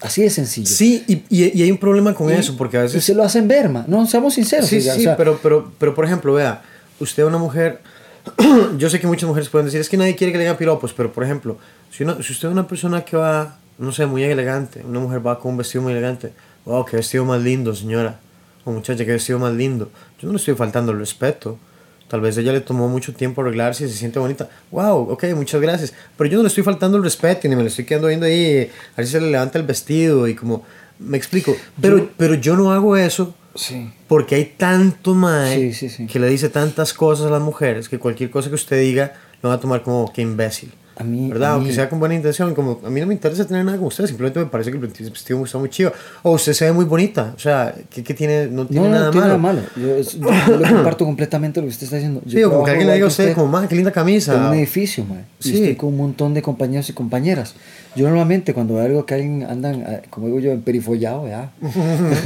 Así 0.00 0.20
de 0.22 0.28
sencillo. 0.28 0.66
Sí, 0.66 1.02
y, 1.06 1.14
y- 1.30 1.58
y 1.58 1.62
hay 1.62 1.70
un 1.70 1.78
problema 1.78 2.12
con 2.14 2.28
Y- 2.30 2.34
eso, 2.34 2.56
porque 2.58 2.76
a 2.76 2.80
Y 2.80 2.82
veces... 2.84 3.04
se 3.04 3.14
lo 3.14 3.22
hacen 3.22 3.48
ver, 3.48 3.70
ma. 3.70 3.84
No, 3.88 4.06
seamos 4.06 4.34
sinceros. 4.34 4.66
Sí, 4.68 4.80
sí, 4.82 4.88
o 4.90 4.94
sea, 5.00 5.16
pero, 5.16 5.38
pero, 5.42 5.72
pero 5.78 5.94
por 5.94 6.04
ejemplo, 6.04 6.34
vea, 6.34 6.62
usted 7.00 7.24
una 7.24 7.38
mujer, 7.38 7.80
yo 8.78 8.88
sé 8.90 9.00
que 9.00 9.06
muchas 9.06 9.28
mujeres 9.28 9.48
pueden 9.48 9.66
decir, 9.66 9.80
es 9.80 9.88
que 9.88 9.96
nadie 9.96 10.16
quiere 10.16 10.32
que 10.32 10.38
le 10.38 10.44
digan 10.44 10.56
piropos, 10.56 10.92
pero 10.92 11.12
por 11.12 11.24
ejemplo, 11.24 11.58
si, 11.90 12.04
una- 12.04 12.14
si 12.22 12.32
usted 12.32 12.48
es 12.48 12.52
una 12.52 12.66
persona 12.66 13.04
que 13.04 13.16
va, 13.16 13.58
no 13.78 13.92
sé, 13.92 14.06
muy 14.06 14.22
elegante, 14.24 14.82
una 14.86 15.00
mujer 15.00 15.26
va 15.26 15.38
con 15.38 15.52
un 15.52 15.56
vestido 15.58 15.82
muy 15.82 15.92
elegante, 15.92 16.32
wow, 16.64 16.84
qué 16.84 16.96
vestido 16.96 17.24
más 17.24 17.42
lindo, 17.42 17.74
señora, 17.74 18.18
o 18.64 18.72
muchacha, 18.72 19.04
qué 19.04 19.12
vestido 19.12 19.38
más 19.38 19.52
lindo, 19.52 19.90
yo 20.20 20.26
no 20.26 20.32
le 20.32 20.38
estoy 20.38 20.54
faltando 20.54 20.92
el 20.92 20.98
respeto. 20.98 21.58
Tal 22.06 22.20
vez 22.20 22.36
ella 22.36 22.52
le 22.52 22.60
tomó 22.60 22.86
mucho 22.86 23.14
tiempo 23.14 23.40
arreglarse 23.40 23.86
y 23.86 23.88
se 23.88 23.96
siente 23.96 24.18
bonita. 24.18 24.48
Wow, 24.70 25.10
ok, 25.10 25.24
muchas 25.34 25.60
gracias. 25.60 25.94
Pero 26.18 26.30
yo 26.30 26.36
no 26.36 26.42
le 26.42 26.48
estoy 26.48 26.62
faltando 26.62 26.98
el 26.98 27.02
respeto 27.02 27.46
y 27.46 27.50
ni 27.50 27.56
me 27.56 27.62
le 27.62 27.68
estoy 27.70 27.86
quedando 27.86 28.08
viendo 28.08 28.26
ahí 28.26 28.70
a 28.92 28.96
ver 28.98 29.06
si 29.06 29.12
se 29.12 29.20
le 29.22 29.30
levanta 29.30 29.58
el 29.58 29.64
vestido 29.66 30.28
y 30.28 30.34
como... 30.34 30.64
Me 30.98 31.16
explico. 31.16 31.56
Pero 31.80 32.10
pero 32.16 32.34
yo 32.34 32.56
no 32.56 32.72
hago 32.72 32.94
eso 32.96 33.34
Sí. 33.54 33.90
porque 34.08 34.34
hay 34.34 34.44
tanto 34.56 35.14
mae 35.14 35.72
Sí, 35.72 35.88
sí, 35.88 36.06
que 36.06 36.18
le 36.18 36.28
dice 36.28 36.48
tantas 36.48 36.92
cosas 36.92 37.26
a 37.26 37.30
las 37.30 37.40
mujeres 37.42 37.88
que 37.88 37.98
cualquier 37.98 38.30
cosa 38.30 38.48
que 38.48 38.56
usted 38.56 38.80
diga 38.80 39.12
lo 39.42 39.48
van 39.50 39.58
a 39.58 39.60
tomar 39.60 39.82
como 39.82 40.12
que 40.12 40.22
imbécil. 40.22 40.72
A 40.96 41.02
mí- 41.02 41.28
¿Verdad? 41.28 41.50
a 41.50 41.52
Aunque 41.54 41.70
mí- 41.70 41.74
sea 41.74 41.88
con 41.88 41.98
buena 41.98 42.14
intención, 42.14 42.54
como 42.54 42.80
a 42.84 42.88
mí 42.88 43.00
no 43.00 43.06
me 43.08 43.14
interesa 43.14 43.44
tener 43.44 43.64
nada 43.64 43.78
con 43.78 43.88
usted, 43.88 44.06
simplemente 44.06 44.38
me 44.38 44.46
parece 44.46 44.70
que 44.70 44.76
el 44.76 44.82
vestido 44.86 45.44
está 45.44 45.58
muy 45.58 45.68
chido. 45.68 45.92
O 46.22 46.32
usted 46.32 46.52
se 46.52 46.66
ve 46.66 46.72
muy 46.72 46.84
bonita, 46.84 47.32
o 47.36 47.38
sea, 47.38 47.74
¿qué, 47.90 48.04
qué 48.04 48.14
tiene? 48.14 48.46
No 48.46 48.64
tiene 48.66 48.86
No, 48.88 48.92
nada 48.94 49.06
no 49.06 49.10
tiene 49.10 49.26
malo. 49.26 49.38
malo. 49.38 49.60
Yo, 49.74 49.98
yo- 49.98 50.30
yo 50.48 50.56
le 50.56 50.68
comparto 50.70 51.04
completamente 51.04 51.60
lo 51.60 51.66
que 51.66 51.70
usted 51.72 51.84
está 51.84 51.96
diciendo. 51.96 52.22
Yo 52.24 52.38
Sí, 52.38 52.44
como 52.44 52.64
que 52.64 52.70
alguien 52.70 52.86
le 52.86 52.94
diga 52.94 53.06
a 53.06 53.08
que 53.08 53.10
usted, 53.10 53.34
como, 53.34 53.48
man, 53.48 53.66
qué 53.66 53.74
linda 53.74 53.90
camisa. 53.90 54.34
En 54.36 54.42
un 54.44 54.54
edificio, 54.54 55.04
mae. 55.04 55.24
Y 55.40 55.42
Sí. 55.48 55.54
estoy 55.56 55.74
con 55.74 55.88
un 55.88 55.96
montón 55.96 56.32
de 56.32 56.42
compañeros 56.42 56.88
y 56.88 56.92
compañeras. 56.92 57.56
Yo 57.96 58.06
normalmente 58.08 58.54
cuando 58.54 58.74
veo 58.74 58.84
algo 58.84 59.06
que 59.06 59.14
alguien 59.14 59.42
andan, 59.44 59.82
eh, 59.82 60.02
como 60.10 60.26
digo 60.26 60.38
yo, 60.40 60.52
en 60.52 60.62
perifollado, 60.62 61.26
ya. 61.28 61.50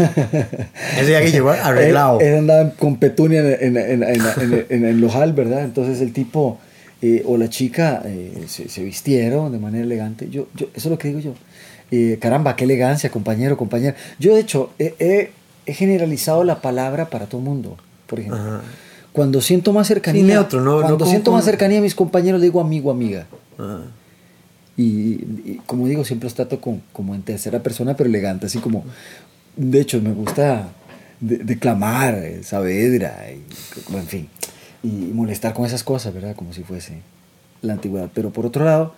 Ese 0.99 1.07
día 1.07 1.21
que 1.23 1.31
llegó 1.31 1.51
arreglado. 1.63 2.21
Él, 2.21 2.27
él 2.29 2.39
andaba 2.39 2.71
con 2.79 2.97
petunia 2.97 3.41
en, 3.41 3.77
en, 3.77 3.77
en, 3.77 4.03
en, 4.03 4.21
en- 4.41 4.67
en 4.69 4.85
el 4.85 5.01
lojal, 5.01 5.33
¿verdad? 5.33 5.65
Entonces 5.65 6.01
el 6.01 6.13
tipo 6.13 6.59
eh, 7.03 7.23
o 7.27 7.37
la 7.37 7.49
chica 7.49 8.03
eh, 8.05 8.45
se, 8.49 8.69
se 8.69 8.83
vistieron 8.83 9.53
de 9.53 9.59
manera 9.59 9.85
elegante. 9.85 10.29
Yo, 10.31 10.49
yo, 10.55 10.67
eso 10.75 10.89
es 10.89 10.91
lo 10.91 10.99
que 10.99 11.09
digo 11.09 11.21
yo. 11.21 11.35
Eh, 11.91 12.19
caramba, 12.21 12.55
qué 12.57 12.65
elegancia, 12.65 13.11
compañero, 13.11 13.57
compañera. 13.57 13.95
Yo, 14.19 14.35
de 14.35 14.41
hecho, 14.41 14.73
he, 14.79 15.31
generalizado 15.67 16.45
la 16.45 16.61
palabra 16.63 17.09
para 17.11 17.27
todo 17.27 17.41
mundo, 17.41 17.77
por 18.07 18.21
ejemplo. 18.21 18.41
Ajá. 18.41 18.63
Cuando 19.13 19.41
siento 19.41 19.73
más 19.73 19.87
cercanía, 19.89 20.23
Sí, 20.23 20.27
neutro, 20.29 20.61
no- 20.61 20.77
no 20.77 20.81
cuando 20.81 20.99
como- 20.99 21.11
siento 21.11 21.33
más 21.33 21.45
cercanía 21.45 21.79
a 21.79 21.83
mis 21.83 21.95
compañeros, 21.95 22.41
le 22.41 22.47
digo 22.47 22.61
amigo, 22.61 22.91
amiga. 22.91 23.27
Y, 24.77 24.83
y 25.45 25.61
como 25.67 25.89
digo, 25.89 26.05
siempre 26.05 26.27
los 26.27 26.35
trato 26.35 26.61
con, 26.61 26.83
como 26.93 27.15
en 27.15 27.23
tercera 27.23 27.61
persona, 27.63 27.97
pero 27.97 28.09
elegante, 28.09 28.47
así 28.47 28.59
como, 28.59 28.85
de 29.57 29.81
hecho, 29.81 30.01
me 30.01 30.13
gusta 30.13 30.69
de- 31.21 31.39
declamar, 31.39 32.23
Saavedra, 32.43 33.27
y, 33.33 33.43
en 33.97 34.07
fin, 34.07 34.29
y 34.83 34.89
molestar 34.89 35.55
con 35.55 35.67
esas 35.67 35.83
cosas, 35.85 36.15
¿verdad? 36.15 36.35
Como 36.37 36.53
si 36.53 36.63
fuese 36.63 36.99
la 37.63 37.75
antigüedad. 37.75 38.09
Pero 38.15 38.31
por 38.31 38.47
otro 38.47 38.65
lado, 38.65 38.95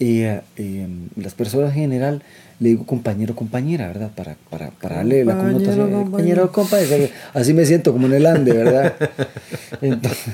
eh, 0.00 0.40
eh, 0.56 0.86
las 1.16 1.34
personas 1.34 1.70
en 1.70 1.82
general 1.82 2.22
le 2.60 2.68
digo 2.70 2.86
compañero, 2.86 3.34
compañera, 3.34 3.88
¿verdad? 3.88 4.10
Para, 4.14 4.36
para, 4.50 4.70
para 4.70 4.96
darle 4.96 5.24
la 5.24 5.34
connotación. 5.38 5.88
eh, 5.88 6.04
compañero. 6.04 6.52
Compañero, 6.52 6.86
compañero. 6.92 7.08
Así 7.32 7.52
me 7.52 7.64
siento 7.66 7.92
como 7.92 8.06
en 8.06 8.12
el 8.14 8.26
ande, 8.26 8.52
¿verdad? 8.52 8.94
Entonces, 9.80 10.24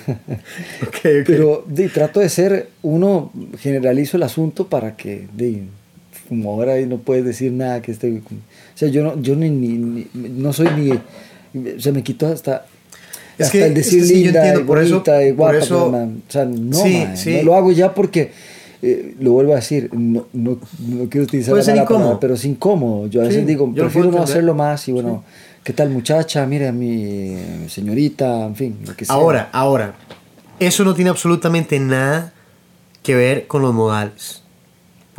pero 1.26 1.64
di, 1.66 1.88
trato 1.88 2.21
de 2.21 2.28
ser, 2.28 2.69
uno 2.83 3.33
generalizo 3.59 4.16
el 4.16 4.23
asunto 4.23 4.66
para 4.69 4.97
que, 4.97 5.28
di, 5.37 5.62
como 6.28 6.50
ahora 6.52 6.78
no 6.87 6.99
puedes 6.99 7.25
decir 7.25 7.52
nada 7.52 7.80
que 7.83 7.92
esté... 7.92 8.11
O 8.19 8.23
sea, 8.80 8.88
yo 8.88 9.02
no, 9.02 9.21
yo 9.21 9.35
ni, 9.37 9.49
ni- 9.50 9.78
ni- 9.78 10.28
no 10.28 10.52
soy 10.52 10.69
ni... 10.76 11.80
Se 11.80 11.92
me 11.92 12.02
quitó 12.02 12.28
hasta... 12.28 12.66
Es 13.40 13.47
hasta 13.47 13.59
que- 13.59 13.66
el 13.66 13.75
decir 13.75 13.99
es 14.02 14.09
que 14.09 14.14
sí, 14.14 14.20
yo 14.20 14.25
linda, 14.26 14.40
entiendo, 14.47 14.66
por 14.66 14.78
eso- 14.78 15.02
por 15.04 15.35
guapa, 15.37 15.59
eso- 15.59 15.90
man, 15.90 16.23
o 16.28 16.32
sea, 16.32 16.44
no, 16.44 16.76
Sí, 16.76 17.04
man, 17.04 17.16
sí. 17.16 17.35
no 17.37 17.42
lo 17.42 17.54
hago 17.54 17.73
ya 17.73 17.94
porque, 17.94 18.30
eh, 18.82 19.14
lo 19.20 19.32
vuelvo 19.32 19.52
a 19.52 19.56
decir, 19.56 19.90
no, 19.92 20.26
no, 20.32 20.59
no 20.88 21.09
quiero 21.11 21.25
utilizar 21.25 21.50
Puede 21.52 21.75
la 21.76 21.85
palabra, 21.85 22.18
pero 22.20 22.35
es 22.35 22.44
incómodo. 22.44 23.06
Yo 23.09 23.20
a 23.23 23.25
veces 23.25 23.47
digo, 23.47 23.73
prefiero 23.75 24.11
no 24.11 24.23
hacerlo 24.23 24.54
más 24.54 24.87
y 24.88 24.92
bueno, 24.92 25.25
¿qué 25.64 25.73
tal 25.73 25.90
muchacha? 25.90 26.47
Mira, 26.47 26.73
mi 26.73 27.37
señorita, 27.68 28.47
en 28.47 28.56
fin, 28.56 28.76
lo 28.87 28.94
que 28.97 29.04
sea. 29.04 29.14
Ahora, 29.14 29.49
ahora, 29.52 29.94
eso 30.59 30.85
no 30.85 30.94
tiene 30.94 31.11
absolutamente 31.11 31.78
nada 31.80 32.32
que 33.02 33.14
ver 33.14 33.47
con 33.47 33.62
los 33.62 33.73
modales. 33.75 34.42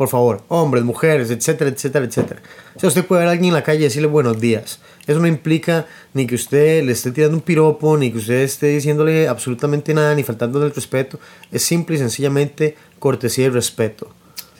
Por 0.02 0.08
favor, 0.08 0.42
hombres, 0.48 0.82
mujeres, 0.82 1.30
etcétera, 1.30 1.70
etcétera, 1.70 2.04
etcétera. 2.04 2.42
O 2.74 2.80
sea, 2.80 2.88
usted 2.88 3.06
puede 3.06 3.20
ver 3.20 3.28
a 3.28 3.30
alguien 3.30 3.50
en 3.50 3.54
la 3.54 3.62
calle 3.62 3.78
y 3.78 3.84
decirle 3.84 4.08
buenos 4.08 4.40
días. 4.40 4.80
Eso 5.06 5.20
no 5.20 5.28
implica 5.28 5.86
ni 6.12 6.26
que 6.26 6.34
usted 6.34 6.82
le 6.82 6.90
esté 6.90 7.12
tirando 7.12 7.36
un 7.36 7.40
piropo, 7.40 7.96
ni 7.96 8.10
que 8.10 8.18
usted 8.18 8.40
esté 8.40 8.66
diciéndole 8.66 9.28
absolutamente 9.28 9.94
nada, 9.94 10.12
ni 10.16 10.24
faltándole 10.24 10.66
el 10.66 10.74
respeto. 10.74 11.20
Es 11.52 11.62
simple 11.62 11.94
y 11.94 11.98
sencillamente 12.00 12.76
cortesía 12.98 13.46
y 13.46 13.50
respeto. 13.50 14.10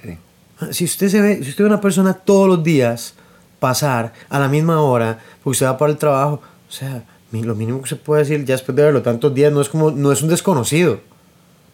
Sí. 0.01 0.17
Si 0.71 0.85
usted, 0.85 1.09
se 1.09 1.21
ve, 1.21 1.43
si 1.43 1.51
usted 1.51 1.65
ve 1.65 1.71
a 1.71 1.73
una 1.73 1.81
persona 1.81 2.15
todos 2.15 2.47
los 2.47 2.63
días 2.63 3.15
pasar 3.59 4.13
a 4.29 4.39
la 4.39 4.47
misma 4.47 4.81
hora, 4.81 5.19
porque 5.43 5.55
usted 5.55 5.67
va 5.67 5.77
para 5.77 5.91
el 5.91 5.99
trabajo, 5.99 6.41
o 6.69 6.73
sea, 6.73 7.03
lo 7.33 7.57
mínimo 7.57 7.83
que 7.83 7.89
se 7.89 7.97
puede 7.97 8.23
decir 8.23 8.45
ya 8.45 8.55
después 8.55 8.77
de 8.77 8.85
verlo 8.85 9.03
tantos 9.03 9.35
días 9.35 9.53
no 9.53 9.61
es 9.61 9.69
como, 9.69 9.91
no 9.91 10.13
es 10.13 10.23
un 10.23 10.29
desconocido. 10.29 11.01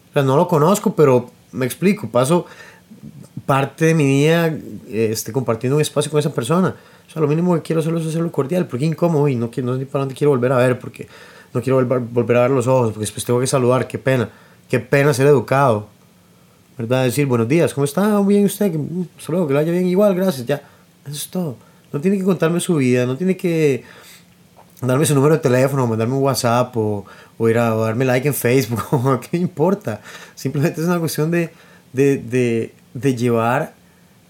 O 0.09 0.13
sea, 0.13 0.23
no 0.23 0.37
lo 0.37 0.47
conozco, 0.47 0.95
pero 0.95 1.29
me 1.51 1.65
explico, 1.65 2.09
paso 2.09 2.45
parte 3.49 3.85
de 3.85 3.95
mi 3.95 4.05
día 4.05 4.55
este, 4.91 5.31
compartiendo 5.31 5.77
un 5.77 5.81
espacio 5.81 6.11
con 6.11 6.19
esa 6.19 6.31
persona. 6.31 6.75
O 7.07 7.11
sea, 7.11 7.19
lo 7.19 7.27
mínimo 7.27 7.55
que 7.55 7.63
quiero 7.63 7.79
hacerlo 7.79 7.97
es 7.97 8.05
hacerlo 8.05 8.31
cordial, 8.31 8.67
porque 8.67 8.85
incómodo 8.85 9.27
y 9.27 9.35
no, 9.35 9.49
quiero, 9.49 9.71
no 9.71 9.73
sé 9.73 9.79
ni 9.79 9.85
para 9.85 10.03
dónde 10.03 10.13
quiero 10.13 10.29
volver 10.29 10.51
a 10.51 10.57
ver, 10.57 10.77
porque 10.77 11.07
no 11.51 11.59
quiero 11.59 11.77
volver, 11.77 11.97
volver 11.97 12.37
a 12.37 12.41
ver 12.41 12.51
los 12.51 12.67
ojos, 12.67 12.89
porque 12.89 12.99
después 12.99 13.25
tengo 13.25 13.39
que 13.39 13.47
saludar, 13.47 13.87
qué 13.87 13.97
pena, 13.97 14.29
qué 14.69 14.79
pena 14.79 15.15
ser 15.15 15.25
educado. 15.25 15.87
¿verdad? 16.77 17.05
Decir 17.05 17.25
buenos 17.25 17.47
días, 17.47 17.73
¿cómo 17.73 17.85
está? 17.85 18.21
Bien 18.21 18.45
usted, 18.45 18.71
que, 18.71 18.77
mm, 18.77 19.07
que 19.17 19.33
le 19.33 19.53
vaya 19.53 19.71
bien, 19.71 19.87
igual, 19.87 20.13
gracias, 20.13 20.45
ya. 20.45 20.61
Eso 21.03 21.15
es 21.15 21.27
todo. 21.29 21.55
No 21.91 21.99
tiene 21.99 22.19
que 22.19 22.23
contarme 22.23 22.59
su 22.59 22.75
vida, 22.75 23.07
no 23.07 23.17
tiene 23.17 23.35
que 23.35 23.83
darme 24.79 25.07
su 25.07 25.15
número 25.15 25.33
de 25.33 25.41
teléfono, 25.41 25.87
mandarme 25.87 26.13
un 26.13 26.21
WhatsApp 26.21 26.77
o, 26.77 27.03
o 27.39 27.49
ir 27.49 27.57
a 27.57 27.73
darme 27.73 28.05
like 28.05 28.27
en 28.27 28.35
Facebook, 28.35 29.21
¿qué 29.31 29.37
importa? 29.37 30.01
Simplemente 30.35 30.81
es 30.81 30.87
una 30.87 30.99
cuestión 30.99 31.31
de, 31.31 31.49
de, 31.93 32.73
de 32.93 33.15
llevar 33.15 33.73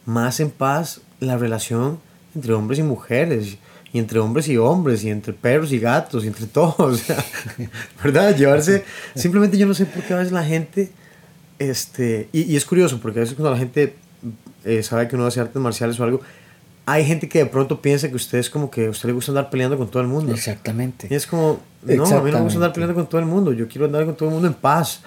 más 0.06 0.40
en 0.40 0.50
paz 0.50 1.02
la 1.20 1.38
relación 1.38 2.00
entre 2.36 2.54
hombres 2.54 2.80
y 2.80 2.84
mujeres, 2.84 3.58
y 3.92 4.00
entre 4.00 4.20
hombres 4.20 4.48
y 4.48 4.58
hombres, 4.58 5.04
y 5.04 5.10
entre 5.10 5.34
perros 5.34 5.72
y 5.72 5.80
gatos, 5.80 6.24
y 6.24 6.28
entre 6.28 6.46
todos, 6.46 6.76
o 6.80 6.96
sea, 6.96 7.24
¿verdad? 8.04 8.36
Llevarse, 8.36 8.84
simplemente 9.16 9.58
yo 9.58 9.66
no 9.66 9.74
sé 9.74 9.86
por 9.86 10.04
qué 10.04 10.14
a 10.14 10.18
veces 10.18 10.32
la 10.32 10.44
gente, 10.44 10.92
este, 11.58 12.30
y, 12.32 12.44
y 12.44 12.56
es 12.56 12.66
curioso, 12.66 13.00
porque 13.02 13.20
a 13.20 13.22
veces 13.22 13.36
cuando 13.36 13.52
la 13.52 13.58
gente 13.58 13.96
eh, 14.64 14.84
sabe 14.84 15.08
que 15.08 15.16
uno 15.16 15.26
hace 15.26 15.40
artes 15.40 15.62
marciales 15.62 16.00
o 16.00 16.04
algo, 16.04 16.22
hay 16.86 17.06
gente 17.06 17.30
que 17.30 17.40
de 17.40 17.46
pronto 17.46 17.82
piensa 17.82 18.10
que 18.10 18.16
usted 18.16 18.40
es 18.40 18.50
como 18.50 18.72
que 18.72 18.88
a 18.88 18.90
usted 18.90 19.08
le 19.08 19.14
gusta 19.14 19.32
andar 19.32 19.50
peleando 19.50 19.78
con 19.78 19.90
todo 19.90 20.02
el 20.02 20.08
mundo. 20.08 20.34
Exactamente. 20.34 21.08
Y 21.10 21.14
es 21.14 21.28
como, 21.28 21.60
no, 21.84 22.06
a 22.06 22.22
mí 22.22 22.32
no 22.32 22.38
me 22.38 22.44
gusta 22.44 22.58
andar 22.58 22.74
peleando 22.74 22.96
con 22.96 23.08
todo 23.08 23.20
el 23.22 23.28
mundo, 23.28 23.54
yo 23.54 23.68
quiero 23.68 23.86
andar 23.86 24.06
con 24.06 24.16
todo 24.16 24.30
el 24.30 24.34
mundo 24.34 24.48
en 24.48 24.56
paz. 24.56 25.02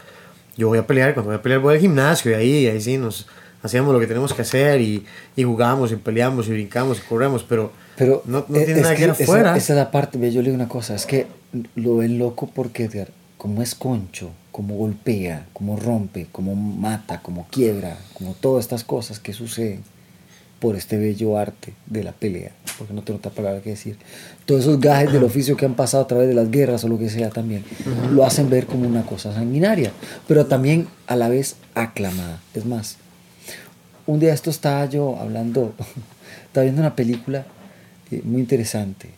Yo 0.56 0.68
voy 0.68 0.78
a 0.78 0.87
pelear, 0.87 1.14
cuando 1.14 1.30
voy 1.30 1.38
a 1.38 1.42
pelear 1.42 1.61
voy 1.61 1.75
al 1.75 1.80
gimnasio 1.80 2.30
y 2.30 2.35
ahí, 2.35 2.66
ahí 2.66 2.80
sí 2.80 2.99
nos 2.99 3.26
hacemos 3.62 3.92
lo 3.92 4.00
que 4.00 4.07
tenemos 4.07 4.35
que 4.35 4.42
hacer 4.42 4.81
y, 4.81 5.04
y 5.37 5.42
jugamos 5.45 5.92
y 5.92 5.97
peleamos 5.97 6.49
y 6.49 6.52
brincamos 6.52 6.99
y 6.99 7.00
corremos, 7.02 7.45
pero, 7.49 7.73
Pero 7.97 8.23
no, 8.26 8.45
no 8.49 8.59
eh, 8.59 8.64
tiene 8.64 8.81
es 8.81 8.83
nada 8.83 8.97
que 8.97 9.04
ir 9.04 9.11
afuera. 9.11 9.57
Esa, 9.57 9.73
es 9.73 9.76
la 9.78 9.90
parte, 9.90 10.19
yo 10.31 10.42
le 10.42 10.50
digo 10.50 10.54
una 10.54 10.69
cosa, 10.69 10.95
es 10.95 11.07
que 11.07 11.26
lo 11.75 11.97
ven 11.97 12.19
loco 12.19 12.50
porque 12.52 12.85
Edgar, 12.85 13.09
como 13.37 13.62
es 13.62 13.75
concho, 13.75 14.31
como 14.50 14.76
golpea, 14.76 15.47
como 15.52 15.76
rompe, 15.76 16.26
como 16.31 16.54
mata, 16.54 17.21
como 17.23 17.47
quiebra, 17.49 17.97
como 18.14 18.35
todas 18.35 18.64
estas 18.64 18.85
cosas 18.85 19.19
que 19.19 19.33
suceden 19.33 19.83
por 20.62 20.76
este 20.76 20.97
bello 20.97 21.37
arte 21.37 21.75
de 21.87 22.04
la 22.04 22.12
pelea, 22.12 22.52
porque 22.78 22.95
no 22.95 23.02
tengo 23.02 23.19
otra 23.19 23.33
palabra 23.33 23.61
que 23.62 23.71
decir. 23.71 23.97
Todos 24.47 24.61
esos 24.61 24.78
gajes 24.78 25.12
del 25.12 25.25
oficio 25.25 25.57
que 25.57 25.66
han 25.66 25.75
pasado 25.75 26.04
a 26.04 26.07
través 26.07 26.28
de 26.28 26.35
las 26.35 26.52
guerras 26.52 26.85
o 26.85 26.88
lo 26.88 27.00
que 27.00 27.11
sea 27.11 27.31
también, 27.31 27.64
lo 28.12 28.25
hacen 28.25 28.49
ver 28.49 28.66
como 28.66 28.87
una 28.87 29.02
cosa 29.02 29.35
sanguinaria, 29.35 29.90
pero 30.28 30.47
también 30.47 30.87
a 31.09 31.16
la 31.16 31.28
vez 31.28 31.57
aclamada. 31.75 32.40
Es 32.54 32.64
más, 32.64 32.99
un 34.06 34.21
día 34.21 34.32
esto 34.35 34.50
estaba 34.50 34.87
yo 34.87 35.16
hablando, 35.18 35.75
estaba 36.47 36.64
viendo 36.64 36.80
una 36.82 36.97
película 36.97 37.47
eh, 38.11 38.21
muy 38.25 38.40
interesante 38.40 39.11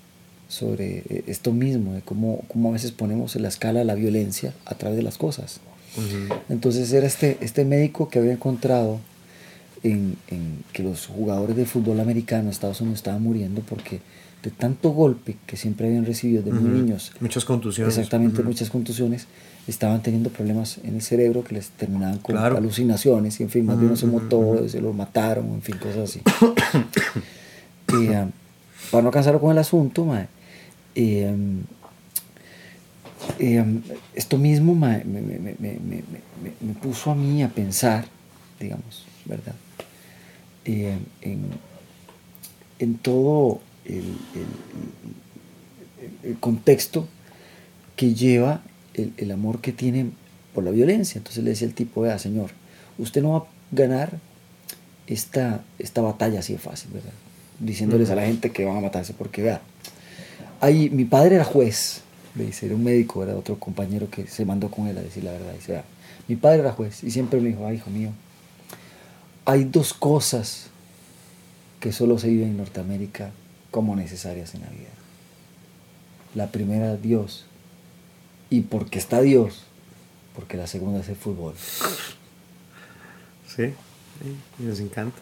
sobre 0.48 0.98
eh, 1.08 1.24
esto 1.26 1.52
mismo, 1.52 1.94
de 1.94 2.02
cómo, 2.02 2.42
cómo 2.48 2.68
a 2.70 2.72
veces 2.72 2.92
ponemos 2.92 3.34
en 3.36 3.42
la 3.42 3.48
escala 3.48 3.80
de 3.80 3.84
la 3.84 3.94
violencia 3.94 4.52
a 4.66 4.74
través 4.74 4.96
de 4.96 5.02
las 5.02 5.18
cosas. 5.18 5.60
Entonces 6.48 6.92
era 6.92 7.06
este, 7.06 7.38
este 7.40 7.64
médico 7.64 8.08
que 8.08 8.18
había 8.18 8.32
encontrado 8.32 8.98
en, 9.84 10.16
en 10.28 10.64
que 10.72 10.82
los 10.82 11.06
jugadores 11.06 11.54
de 11.56 11.66
fútbol 11.66 12.00
americano 12.00 12.44
en 12.44 12.48
Estados 12.48 12.80
Unidos 12.80 12.98
estaban 12.98 13.22
muriendo 13.22 13.60
porque 13.62 14.00
de 14.42 14.50
tanto 14.50 14.90
golpe 14.90 15.36
que 15.46 15.56
siempre 15.56 15.86
habían 15.86 16.04
recibido 16.04 16.42
de 16.42 16.50
muy 16.52 16.68
Ujú. 16.70 16.78
niños, 16.78 17.12
Muchas 17.20 17.44
contusiones. 17.44 17.96
exactamente 17.96 18.42
muchas 18.42 18.70
contusiones, 18.70 19.26
estaban 19.66 20.02
teniendo 20.02 20.30
problemas 20.30 20.78
en 20.84 20.96
el 20.96 21.02
cerebro 21.02 21.42
que 21.44 21.54
les 21.54 21.70
terminaban 21.70 22.18
con 22.18 22.34
Claro. 22.36 22.56
alucinaciones 22.58 23.40
y 23.40 23.44
en 23.44 23.50
fin, 23.50 23.64
más 23.64 23.78
bien 23.78 23.90
no 23.90 23.96
se 23.96 24.06
mutó, 24.06 24.68
se 24.68 24.80
lo 24.80 24.92
mataron, 24.92 25.46
en 25.54 25.62
fin, 25.62 25.76
cosas 25.78 26.10
así. 26.10 26.20
y, 28.00 28.08
ah, 28.12 28.28
para 28.90 29.02
no 29.02 29.10
cansar 29.10 29.38
con 29.40 29.50
el 29.52 29.58
asunto, 29.58 30.04
mae, 30.04 30.26
eh, 30.94 31.30
um, 31.32 31.62
eh, 33.38 33.60
um, 33.60 33.80
esto 34.14 34.36
mismo 34.36 34.74
mae, 34.74 35.02
me, 35.04 35.20
me- 35.22 35.38
me- 35.38 35.56
me- 35.58 35.78
me- 35.80 36.02
me- 36.42 36.52
me 36.60 36.74
puso 36.74 37.10
a 37.10 37.14
mí 37.14 37.42
a 37.42 37.48
pensar, 37.48 38.04
digamos, 38.60 39.06
¿verdad? 39.24 39.54
Eh, 40.66 40.96
en, 41.22 41.40
en 42.78 42.94
todo 42.98 43.60
el- 43.86 44.16
el 46.22 46.38
contexto 46.38 47.06
que 47.96 48.14
lleva 48.14 48.60
el, 48.94 49.12
el 49.16 49.30
amor 49.30 49.60
que 49.60 49.72
tiene 49.72 50.10
por 50.54 50.64
la 50.64 50.70
violencia. 50.70 51.18
Entonces 51.18 51.42
le 51.44 51.50
decía 51.50 51.66
el 51.66 51.74
tipo, 51.74 52.02
vea, 52.02 52.18
señor, 52.18 52.50
usted 52.98 53.22
no 53.22 53.32
va 53.32 53.38
a 53.38 53.46
ganar 53.72 54.18
esta, 55.06 55.62
esta 55.78 56.00
batalla 56.00 56.40
así 56.40 56.54
de 56.54 56.58
fácil, 56.58 56.90
¿verdad? 56.92 57.12
Diciéndoles 57.58 58.10
a 58.10 58.14
la 58.14 58.26
gente 58.26 58.50
que 58.50 58.64
van 58.64 58.76
a 58.76 58.80
matarse, 58.80 59.12
porque 59.12 59.42
vea, 59.42 59.60
ahí, 60.60 60.90
mi 60.90 61.04
padre 61.04 61.36
era 61.36 61.44
juez, 61.44 62.02
le 62.34 62.46
dice, 62.46 62.66
era 62.66 62.74
un 62.74 62.84
médico, 62.84 63.22
era 63.22 63.36
otro 63.36 63.58
compañero 63.58 64.10
que 64.10 64.26
se 64.26 64.44
mandó 64.44 64.70
con 64.70 64.88
él 64.88 64.98
a 64.98 65.02
decir 65.02 65.24
la 65.24 65.32
verdad. 65.32 65.52
Dice, 65.54 65.72
vea, 65.72 65.84
mi 66.26 66.36
padre 66.36 66.60
era 66.60 66.72
juez 66.72 67.04
y 67.04 67.10
siempre 67.10 67.40
me 67.40 67.48
dijo, 67.48 67.66
ay, 67.66 67.76
hijo 67.76 67.90
mío, 67.90 68.10
hay 69.44 69.64
dos 69.64 69.92
cosas 69.92 70.68
que 71.80 71.92
solo 71.92 72.18
se 72.18 72.28
viven 72.28 72.50
en 72.50 72.56
Norteamérica 72.56 73.30
como 73.70 73.94
necesarias 73.94 74.54
en 74.54 74.62
la 74.62 74.68
vida. 74.68 74.88
La 76.34 76.50
primera, 76.50 76.96
Dios. 76.96 77.44
Y 78.54 78.60
porque 78.60 79.00
está 79.00 79.20
Dios, 79.20 79.64
porque 80.36 80.56
la 80.56 80.68
segunda 80.68 81.00
es 81.00 81.08
el 81.08 81.16
fútbol. 81.16 81.54
Sí, 83.48 83.74
y 84.60 84.62
nos 84.62 84.78
encanta. 84.78 85.18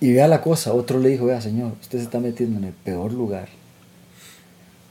Y 0.00 0.14
vea 0.14 0.26
la 0.26 0.42
cosa, 0.42 0.72
otro 0.72 0.98
le 0.98 1.10
dijo, 1.10 1.26
vea 1.26 1.40
señor, 1.40 1.74
usted 1.80 1.98
se 1.98 2.04
está 2.06 2.18
metiendo 2.18 2.58
en 2.58 2.64
el 2.64 2.72
peor 2.72 3.12
lugar. 3.12 3.48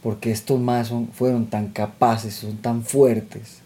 Porque 0.01 0.31
estos 0.31 0.57
más 0.57 0.87
son, 0.87 1.09
fueron 1.09 1.47
tan 1.47 1.67
capaces, 1.73 2.33
son 2.33 2.55
tan 2.55 2.85
fuertes, 2.85 3.57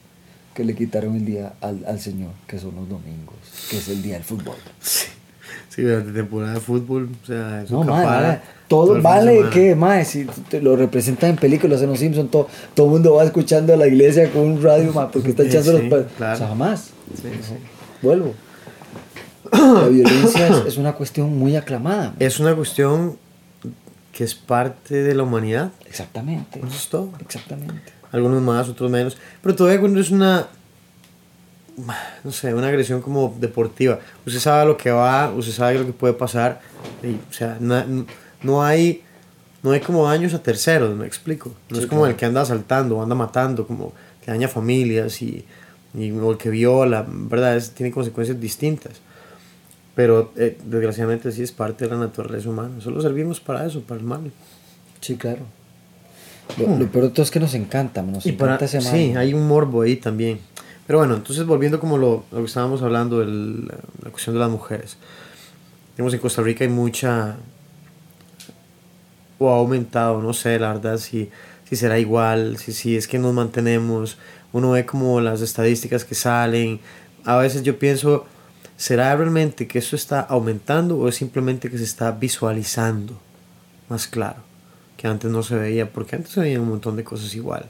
que 0.55 0.63
le 0.63 0.73
quitaron 0.73 1.15
el 1.15 1.25
día 1.25 1.53
al, 1.61 1.85
al 1.85 1.99
Señor, 1.99 2.31
que 2.47 2.57
son 2.57 2.73
los 2.73 2.89
domingos, 2.89 3.35
que 3.69 3.77
es 3.77 3.87
el 3.89 4.01
día 4.01 4.15
del 4.15 4.23
fútbol. 4.23 4.57
Sí, 4.81 5.05
sí, 5.69 5.81
durante 5.81 6.11
temporada 6.11 6.53
de 6.53 6.59
fútbol, 6.59 7.09
o 7.23 7.25
sea, 7.25 7.65
No, 7.69 7.83
mae, 7.83 8.39
todo 8.67 8.95
de 8.95 9.01
vale 9.01 9.49
que, 9.51 9.75
mae, 9.75 10.05
si 10.05 10.25
te 10.49 10.61
lo 10.61 10.75
representan 10.75 11.31
en 11.31 11.35
películas 11.35 11.81
en 11.81 11.89
los 11.89 11.99
Simpsons, 11.99 12.31
todo, 12.31 12.47
todo 12.73 12.87
el 12.87 12.91
mundo 12.93 13.15
va 13.15 13.23
escuchando 13.23 13.73
a 13.73 13.77
la 13.77 13.87
iglesia 13.87 14.31
con 14.31 14.43
un 14.43 14.63
radio, 14.63 14.91
mae, 14.93 15.07
porque 15.11 15.29
está 15.29 15.43
echando 15.43 15.77
sí, 15.77 15.89
los 15.89 16.05
claro. 16.17 16.33
O 16.33 16.37
sea, 16.37 16.47
jamás. 16.47 16.91
Sí, 17.15 17.29
sí. 17.41 17.53
Vuelvo. 18.01 18.33
La 19.51 19.87
violencia 19.87 20.47
es, 20.47 20.65
es 20.67 20.77
una 20.77 20.93
cuestión 20.93 21.37
muy 21.37 21.55
aclamada. 21.55 22.13
Es 22.19 22.39
una 22.39 22.55
cuestión 22.55 23.17
que 24.13 24.23
es 24.23 24.35
parte 24.35 25.03
de 25.03 25.15
la 25.15 25.23
humanidad. 25.23 25.71
Exactamente. 25.87 26.59
Eso 26.59 26.67
es 26.67 26.87
todo. 26.87 27.09
Exactamente. 27.19 27.91
Algunos 28.11 28.41
más, 28.41 28.69
otros 28.69 28.89
menos. 28.91 29.17
Pero 29.41 29.55
todavía 29.55 29.79
cuando 29.79 29.99
es 29.99 30.11
una, 30.11 30.47
no 32.23 32.31
sé, 32.31 32.53
una 32.53 32.67
agresión 32.67 33.01
como 33.01 33.35
deportiva. 33.39 33.99
Usted 34.25 34.39
sabe 34.39 34.65
lo 34.65 34.77
que 34.77 34.91
va, 34.91 35.31
usted 35.31 35.53
sabe 35.53 35.79
lo 35.79 35.85
que 35.85 35.93
puede 35.93 36.13
pasar. 36.13 36.61
y, 37.01 37.15
o 37.29 37.33
sea, 37.33 37.57
na- 37.59 37.85
no, 38.43 38.63
hay, 38.63 39.01
no 39.63 39.71
hay 39.71 39.79
como 39.79 40.05
daños 40.07 40.33
a 40.33 40.43
terceros, 40.43 40.95
me 40.95 41.07
explico. 41.07 41.51
No 41.69 41.77
Sí, 41.77 41.83
es 41.83 41.87
como 41.89 42.01
claro. 42.01 42.11
el 42.11 42.17
que 42.17 42.25
anda 42.25 42.41
asaltando 42.41 42.97
o 42.97 43.03
anda 43.03 43.15
matando, 43.15 43.65
como 43.65 43.93
que 44.23 44.31
daña 44.31 44.47
familias 44.47 45.21
y, 45.21 45.45
y 45.95 46.11
o 46.11 46.31
el 46.31 46.37
que 46.37 46.49
viola, 46.49 47.05
¿verdad? 47.07 47.55
Es- 47.57 47.71
tiene 47.71 47.91
consecuencias 47.91 48.39
distintas. 48.39 48.93
Pero 49.95 50.31
eh, 50.37 50.57
desgraciadamente 50.65 51.31
sí 51.31 51.43
es 51.43 51.51
parte 51.51 51.85
de 51.85 51.91
la 51.91 51.97
naturaleza 51.97 52.49
humana. 52.49 52.81
Solo 52.81 53.01
servimos 53.01 53.39
para 53.39 53.65
eso, 53.65 53.81
para 53.81 53.99
el 53.99 54.05
mal. 54.05 54.31
Sí, 55.01 55.15
claro. 55.17 55.41
Lo, 56.57 56.77
lo 56.77 56.87
peor 56.87 57.05
de 57.05 57.09
todo 57.11 57.23
es 57.23 57.31
que 57.31 57.39
nos 57.39 57.53
encanta, 57.53 58.01
nos 58.01 58.25
Y 58.25 58.31
para, 58.33 58.55
ese 58.57 58.79
mal. 58.81 58.91
sí, 58.91 59.13
hay 59.15 59.33
un 59.33 59.47
morbo 59.47 59.81
ahí 59.83 59.95
también. 59.95 60.39
Pero 60.87 60.99
bueno, 60.99 61.15
entonces 61.15 61.45
volviendo 61.45 61.79
como 61.79 61.97
lo, 61.97 62.25
lo 62.31 62.39
que 62.39 62.45
estábamos 62.45 62.81
hablando, 62.81 63.21
el- 63.21 63.65
la, 63.67 64.09
cuestión 64.11 64.35
de 64.35 64.39
las 64.41 64.49
mujeres. 64.49 64.97
Digamos, 65.95 66.13
en 66.13 66.19
Costa 66.19 66.41
Rica 66.41 66.63
hay 66.63 66.69
mucha, 66.69 67.37
o 69.39 69.49
ha 69.49 69.57
aumentado, 69.57 70.21
no 70.21 70.33
sé, 70.33 70.59
la 70.59 70.73
verdad, 70.73 70.97
si, 70.97 71.29
si 71.69 71.75
será 71.75 71.99
igual, 71.99 72.57
si, 72.57 72.73
si 72.73 72.95
es 72.97 73.07
que 73.07 73.19
nos 73.19 73.33
mantenemos. 73.33 74.17
Uno 74.51 74.71
ve 74.71 74.85
como 74.85 75.19
las 75.21 75.41
estadísticas 75.41 76.05
que 76.05 76.15
salen. 76.15 76.79
A 77.25 77.37
veces 77.37 77.63
yo 77.63 77.79
pienso, 77.79 78.25
¿será 78.77 79.15
realmente 79.15 79.67
que 79.67 79.79
eso 79.79 79.95
está 79.95 80.19
aumentando 80.21 80.97
o 80.97 81.07
es 81.07 81.15
simplemente 81.15 81.69
que 81.69 81.77
se 81.77 81.83
está 81.85 82.11
visualizando 82.11 83.17
más 83.89 84.07
claro? 84.07 84.41
Que 84.97 85.07
antes 85.07 85.31
no 85.31 85.43
se 85.43 85.55
veía, 85.55 85.89
porque 85.91 86.15
antes 86.15 86.31
se 86.33 86.41
veían 86.41 86.61
un 86.61 86.69
montón 86.69 86.95
de 86.95 87.03
cosas 87.03 87.33
igual. 87.35 87.65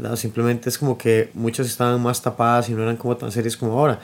¿Verdad? 0.00 0.16
Simplemente 0.16 0.68
es 0.68 0.78
como 0.78 0.96
que 0.96 1.30
muchas 1.34 1.66
estaban 1.66 2.00
más 2.00 2.22
tapadas 2.22 2.68
y 2.68 2.72
no 2.72 2.82
eran 2.82 2.96
como 2.96 3.16
tan 3.16 3.32
serias 3.32 3.56
como 3.56 3.72
ahora. 3.72 4.00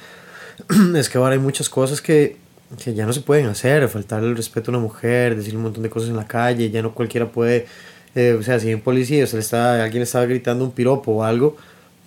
es 0.96 1.08
que 1.08 1.18
ahora 1.18 1.34
hay 1.34 1.38
muchas 1.38 1.68
cosas 1.68 2.00
que, 2.00 2.36
que 2.82 2.94
ya 2.94 3.06
no 3.06 3.12
se 3.12 3.20
pueden 3.20 3.46
hacer, 3.46 3.88
faltar 3.88 4.22
el 4.22 4.36
respeto 4.36 4.70
a 4.70 4.74
una 4.74 4.82
mujer, 4.82 5.36
decir 5.36 5.56
un 5.56 5.62
montón 5.62 5.82
de 5.82 5.90
cosas 5.90 6.08
en 6.10 6.16
la 6.16 6.26
calle, 6.26 6.70
ya 6.70 6.82
no 6.82 6.94
cualquiera 6.94 7.30
puede, 7.30 7.66
eh, 8.14 8.36
o 8.38 8.42
sea, 8.42 8.58
si 8.58 8.68
hay 8.68 8.74
un 8.74 8.80
policía, 8.80 9.24
o 9.24 9.26
sea, 9.26 9.38
le 9.38 9.42
está, 9.42 9.82
alguien 9.82 10.00
le 10.00 10.04
estaba 10.04 10.26
gritando 10.26 10.64
un 10.64 10.72
piropo 10.72 11.12
o 11.12 11.24
algo, 11.24 11.56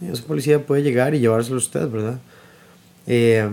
ese 0.01 0.21
policía 0.23 0.65
puede 0.65 0.83
llegar 0.83 1.15
y 1.15 1.19
llevárselo 1.19 1.55
a 1.55 1.59
usted, 1.59 1.89
¿verdad? 1.89 2.19
Eh, 3.07 3.49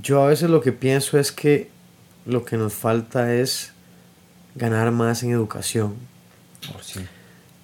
yo 0.00 0.22
a 0.22 0.28
veces 0.28 0.48
lo 0.50 0.60
que 0.60 0.72
pienso 0.72 1.18
es 1.18 1.32
que 1.32 1.68
lo 2.26 2.44
que 2.44 2.56
nos 2.56 2.72
falta 2.72 3.34
es 3.34 3.72
ganar 4.54 4.90
más 4.90 5.22
en 5.22 5.30
educación. 5.32 5.94
Oh, 6.74 6.80
sí. 6.82 7.00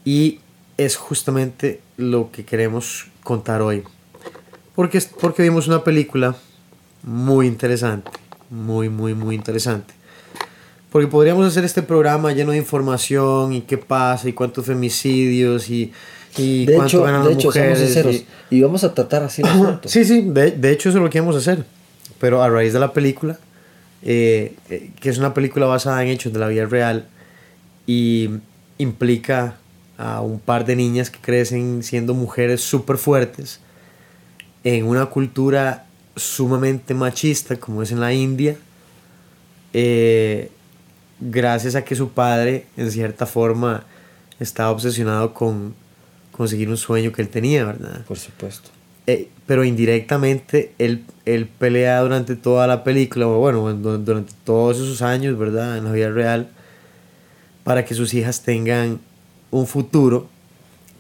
Y 0.05 0.41
es 0.85 0.97
justamente 0.97 1.81
lo 1.97 2.31
que 2.31 2.45
queremos 2.45 3.07
contar 3.23 3.63
hoy. 3.63 3.83
Porque, 4.75 5.03
porque 5.21 5.43
vimos 5.43 5.69
una 5.69 5.85
película 5.85 6.35
muy 7.03 7.47
interesante. 7.47 8.11
Muy, 8.51 8.89
muy, 8.89 9.15
muy 9.15 9.35
interesante. 9.35 9.95
Porque 10.91 11.07
podríamos 11.07 11.47
hacer 11.47 11.65
este 11.65 11.83
programa 11.83 12.33
lleno 12.33 12.53
de 12.53 12.59
información 12.59 13.53
y 13.53 13.61
qué 13.63 13.79
pasa 13.79 14.29
y 14.29 14.33
cuántos 14.33 14.67
femicidios 14.67 15.69
y, 15.71 15.93
y 16.37 16.67
De 16.67 16.75
cuánto 16.75 16.97
hecho, 16.99 17.03
ganan 17.05 17.23
de 17.23 17.29
las 17.31 17.39
hecho, 17.39 17.49
mujeres. 17.49 17.79
sinceros. 17.79 18.15
y- 18.17 18.27
Y, 18.57 18.61
vamos 18.63 18.83
a 18.83 18.93
tratar 18.95 19.23
así 19.23 19.43
asunto. 19.43 19.89
Sí, 19.89 20.05
sí, 20.05 20.23
de, 20.23 20.51
de 20.53 20.71
hecho 20.73 20.89
eso 20.89 20.99
es 20.99 21.05
lo 21.05 21.11
que 21.11 21.19
íbamos 21.19 21.37
a 21.37 21.39
hacer. 21.39 21.65
Pero 22.19 22.43
a 22.43 22.49
raíz 22.49 22.73
de 22.73 22.81
la 22.81 22.93
película, 22.93 23.39
eh, 24.03 24.55
eh, 24.69 24.91
que 25.01 25.11
es 25.11 25.19
una 25.19 25.33
película 25.35 25.67
basada 25.67 26.03
en 26.03 26.09
hechos 26.09 26.33
de 26.33 26.39
la 26.41 26.49
vida 26.49 26.65
real 26.67 27.07
y 27.87 28.31
implica 28.79 29.57
a 30.03 30.23
un 30.23 30.41
par 30.41 30.65
de 30.65 30.75
niñas 30.77 31.11
que 31.11 31.19
crecen 31.21 31.83
siendo 31.83 32.15
mujeres 32.15 32.63
súper 32.63 32.97
fuertes 32.97 33.61
en 34.65 34.87
una 34.87 35.07
cultura 35.07 35.85
sumamente 36.17 36.95
machista 36.95 37.57
como 37.59 37.83
es 37.83 37.93
en 37.93 38.01
la 38.01 38.13
India, 38.13 38.57
eh, 39.73 40.51
gracias 41.21 41.75
a 41.75 41.85
que 41.85 41.95
su 41.95 42.11
padre 42.11 42.67
en 42.77 42.91
cierta 42.91 43.27
forma 43.27 43.85
estaba 44.39 44.71
obsesionado 44.71 45.35
con 45.35 45.75
conseguir 46.33 46.69
un 46.71 46.77
sueño 46.77 47.13
que 47.13 47.23
él 47.23 47.29
tenía, 47.29 47.65
¿verdad? 47.65 48.03
Por 48.07 48.19
supuesto. 48.19 48.71
Eh, 49.07 49.29
pero 49.47 49.65
indirectamente 49.65 50.73
él, 50.79 51.05
él 51.27 51.47
pelea 51.47 52.01
durante 52.01 52.37
toda 52.37 52.67
la 52.67 52.85
película, 52.85 53.27
o 53.29 53.39
bueno, 53.39 53.73
du- 53.75 53.99
durante 53.99 54.33
todos 54.45 54.77
esos 54.79 55.03
años, 55.03 55.39
¿verdad? 55.39 55.77
En 55.77 55.85
la 55.85 55.93
vida 55.93 56.11
real, 56.11 56.49
para 57.65 57.85
que 57.85 57.95
sus 57.95 58.15
hijas 58.15 58.43
tengan 58.43 59.01
un 59.51 59.67
futuro 59.67 60.29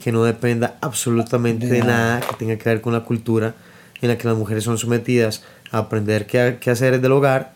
que 0.03 0.13
no 0.13 0.25
dependa 0.25 0.77
absolutamente 0.81 1.67
De 1.67 1.81
nada. 1.83 2.21
que 2.21 2.35
tenga 2.37 2.57
que 2.57 2.69
ver 2.69 2.81
con 2.81 2.93
la 2.93 3.01
cultura 3.05 3.55
en 4.01 4.09
la 4.09 4.17
que 4.19 4.27
las 4.27 4.37
mujeres 4.37 4.65
son 4.65 4.79
sometidas 4.79 5.43
a 5.71 5.79
aprender 5.79 6.27
qué, 6.27 6.57
qué 6.61 6.71
hacer 6.71 7.01
del 7.01 7.13
hogar 7.13 7.53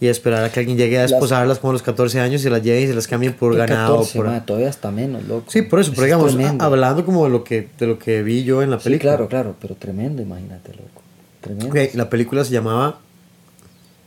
y 0.00 0.06
esperar 0.06 0.44
a 0.44 0.50
que 0.52 0.60
alguien 0.60 0.76
llegue 0.76 0.98
a 0.98 1.02
Las- 1.02 1.10
desposarlas 1.12 1.58
como 1.58 1.70
a 1.70 1.74
los 1.74 1.82
14 1.82 2.20
años 2.20 2.44
y 2.44 2.50
las 2.50 2.62
lleve 2.62 2.82
y 2.82 2.86
se 2.86 2.94
las 2.94 3.06
cambien 3.08 3.32
por 3.32 3.56
ganado. 3.56 3.98
14, 4.02 4.18
por- 4.18 4.40
todavía 4.46 4.68
hasta 4.68 4.90
menos, 4.90 5.24
loco. 5.24 5.50
Sí, 5.50 5.62
por 5.62 5.80
eso, 5.80 5.90
pero 5.94 6.02
es 6.02 6.06
digamos, 6.36 6.60
a- 6.60 6.64
hablando 6.64 7.04
como 7.04 7.24
de 7.24 7.30
lo 7.30 7.42
que, 7.44 7.68
de 7.78 7.86
lo 7.86 7.98
que 7.98 8.22
vi 8.22 8.44
yo 8.44 8.62
en 8.62 8.70
la 8.70 8.78
Sí, 8.78 8.84
película. 8.84 9.12
claro, 9.12 9.28
claro, 9.28 9.56
pero 9.60 9.74
tremendo, 9.74 10.22
imagínate, 10.22 10.72
loco. 10.72 11.02
Tremendo. 11.40 11.68
Ok, 11.68 11.94
la 11.94 12.08
película 12.08 12.44
se 12.44 12.52
llamaba, 12.52 12.98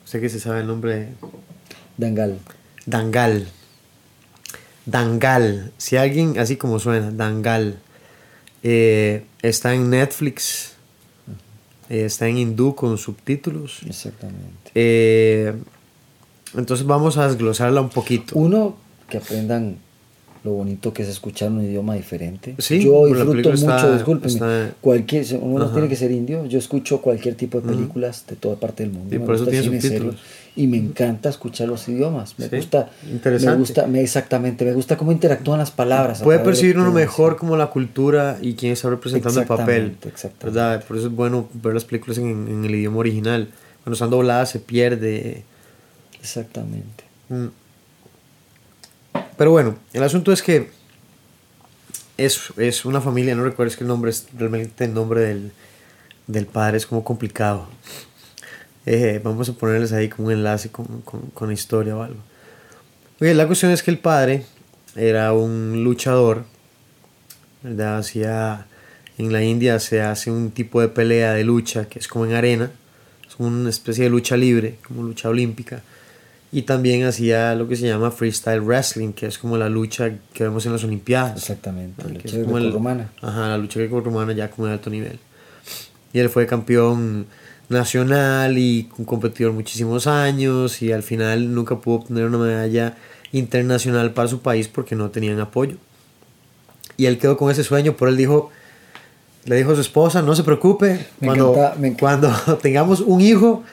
sé 0.06 0.20
que 0.22 0.30
se 0.30 0.40
sabe 0.40 0.62
el 0.62 0.68
nombre, 0.68 1.10
Dangal. 1.98 2.38
Dangal. 2.86 3.48
Dangal. 4.88 5.74
Si 5.78 5.98
alguien, 5.98 6.40
así 6.40 6.56
como 6.56 6.80
suena, 6.80 7.12
Dangal. 7.12 7.80
Eh, 8.64 9.26
está 9.42 9.76
en 9.76 9.90
Netflix. 9.90 10.74
eh, 11.90 12.06
está 12.06 12.28
en 12.28 12.38
hindú 12.38 12.74
con 12.74 12.98
subtítulos. 12.98 13.82
Exactamente. 13.86 14.72
Eh, 14.74 15.54
entonces 16.56 16.86
vamos 16.88 17.18
a 17.18 17.28
desglosarla 17.28 17.82
un 17.82 17.90
poquito. 17.90 18.36
Uno, 18.36 18.78
que 19.10 19.18
aprendan 19.18 19.78
lo 20.48 20.54
bonito 20.54 20.94
que 20.94 21.04
es 21.04 21.10
escuchar 21.10 21.52
un 21.52 21.62
idioma 21.64 21.96
diferente. 21.96 22.56
Sí, 22.60 22.82
yo 22.84 23.00
pues 23.02 23.14
disfruto 23.14 23.50
mucho, 23.50 23.96
está- 24.26 24.72
cualquier, 24.82 25.26
uno 25.42 25.60
no 25.60 25.66
Ajá. 25.66 25.74
tiene 25.74 25.90
que 25.90 25.96
ser 25.96 26.12
indio, 26.12 26.46
yo 26.46 26.58
escucho 26.58 27.02
cualquier 27.02 27.36
tipo 27.36 27.60
de 27.62 27.68
películas 27.68 28.26
de 28.28 28.36
toda 28.36 28.56
parte 28.56 28.84
del 28.84 28.94
mundo. 28.94 29.14
Y 29.16 29.20
me 29.20 29.26
por 29.26 29.36
eso 29.36 29.44
gusta 29.46 29.58
el 29.60 29.64
tiene 29.70 29.82
subtítulos. 29.82 30.16
y 30.56 30.68
me 30.68 30.78
encanta 30.78 31.30
escuchar 31.30 31.68
los 31.68 31.88
idiomas, 31.88 32.34
me 32.40 32.48
Sí, 32.50 32.56
gusta, 32.56 32.90
interesante. 33.12 33.52
me 33.54 33.60
gusta, 33.60 33.88
me- 33.88 34.02
exactamente, 34.02 34.66
me 34.66 34.74
gusta 34.74 34.98
cómo 34.98 35.12
interactúan 35.12 35.60
las 35.60 35.70
palabras. 35.72 36.22
Puede 36.24 36.40
percibir 36.40 36.78
uno 36.78 36.88
eso. 36.88 36.94
mejor 36.96 37.36
como 37.38 37.58
la 37.58 37.68
cultura 37.68 38.38
y 38.42 38.54
quién 38.56 38.72
está 38.74 38.90
representando 38.90 39.42
el 39.42 39.46
papel. 39.48 39.68
Exactamente, 39.68 40.10
exactamente. 40.10 40.46
¿verdad? 40.60 40.84
Por 40.88 40.98
eso 40.98 41.08
es 41.08 41.14
bueno 41.14 41.48
ver 41.54 41.74
las 41.74 41.86
películas 41.86 42.18
en, 42.18 42.48
en 42.48 42.66
el 42.66 42.74
idioma 42.74 42.98
original. 42.98 43.50
Cuando 43.84 43.94
están 43.94 44.10
dobladas 44.10 44.50
se 44.50 44.60
pierde. 44.60 45.44
Exactamente. 46.22 47.04
Mm. 47.30 47.48
Pero 49.38 49.52
bueno, 49.52 49.78
el 49.94 50.04
asunto 50.04 50.32
es 50.32 50.42
que 50.42 50.70
es, 52.18 52.52
es 52.58 52.86
una 52.86 53.02
familia, 53.02 53.36
no 53.36 53.44
recuerdo 53.44 53.70
es 53.72 53.78
que 53.78 53.84
el 53.84 53.88
nombre 53.88 54.12
es 54.12 54.28
realmente 54.38 54.86
el 54.86 54.94
nombre 54.94 55.22
del, 55.22 55.52
del 56.26 56.48
padre 56.48 56.78
es 56.78 56.86
como 56.86 57.04
complicado. 57.04 57.68
Eh, 58.86 59.20
vamos 59.24 59.50
a 59.50 59.54
ponerles 59.54 59.92
ahí 59.92 60.08
como 60.08 60.28
un 60.28 60.34
enlace 60.34 60.70
con, 60.70 61.02
con, 61.02 61.22
con 61.32 61.52
historia 61.52 61.96
o 61.96 62.04
algo. 62.04 62.20
Oye, 63.20 63.34
la 63.34 63.46
cuestión 63.46 63.72
es 63.72 63.84
que 63.84 63.92
el 63.92 64.00
padre 64.00 64.46
era 64.96 65.34
un 65.34 65.84
luchador. 65.84 66.46
Hacía, 67.80 68.66
en 69.18 69.34
la 69.34 69.44
India 69.44 69.80
se 69.80 70.02
hace 70.02 70.32
un 70.32 70.52
tipo 70.52 70.80
de 70.80 70.88
pelea 70.88 71.34
de 71.34 71.44
lucha 71.44 71.90
que 71.90 72.00
es 72.00 72.08
como 72.08 72.26
en 72.26 72.34
arena, 72.34 72.72
es 73.28 73.36
una 73.40 73.70
especie 73.70 74.06
de 74.06 74.10
lucha 74.10 74.38
libre, 74.38 74.78
como 74.88 75.04
lucha 75.04 75.30
olímpica. 75.30 75.84
Y 76.52 76.62
también 76.62 77.04
hacía 77.06 77.54
lo 77.56 77.68
que 77.68 77.76
se 77.76 77.88
llama 77.88 78.10
freestyle 78.10 78.62
wrestling, 78.62 79.12
que 79.12 79.26
es 79.26 79.38
como 79.38 79.58
la 79.58 79.68
lucha 79.68 80.12
que 80.34 80.44
vemos 80.46 80.66
en 80.66 80.72
las 80.72 80.84
Olimpiadas. 80.84 81.38
Exactamente, 81.38 82.02
la 82.04 82.10
lucha 82.10 82.38
grecorromana. 82.38 83.12
Ajá, 83.22 83.50
la 83.50 83.58
lucha 83.58 83.80
grecorromana 83.80 84.32
ya 84.34 84.50
como 84.50 84.68
de 84.68 84.74
alto 84.74 84.90
nivel. 84.90 85.20
Y 86.14 86.20
él 86.20 86.30
fue 86.30 86.48
campeón 86.48 87.26
nacional 87.70 88.58
y 88.58 88.90
un 88.98 89.04
competidor 89.04 89.52
muchísimos 89.52 90.08
años 90.08 90.82
y 90.82 90.94
al 90.94 91.04
final 91.04 91.54
nunca 91.54 91.76
pudo 91.82 91.96
obtener 91.98 92.26
una 92.26 92.38
medalla 92.38 92.96
internacional 93.34 94.14
para 94.14 94.30
su 94.30 94.40
país 94.42 94.70
porque 94.70 94.96
no 94.96 95.10
tenían 95.10 95.40
apoyo. 95.42 95.76
Y 96.96 97.06
él 97.08 97.18
quedó 97.18 97.36
con 97.36 97.52
ese 97.52 97.66
sueño, 97.66 97.98
por 97.98 98.08
él 98.08 98.16
dijo, 98.16 98.50
le 99.46 99.58
dijo 99.58 99.72
a 99.74 99.76
su 99.76 99.82
esposa, 99.82 100.22
no 100.22 100.34
se 100.34 100.44
preocupe, 100.44 101.06
Me 101.20 101.28
cuando, 101.28 101.54
encanta- 101.54 101.76
me 101.78 101.94
cuando 101.98 102.30
tengamos 102.62 103.02
un 103.02 103.20
hijo, 103.22 103.64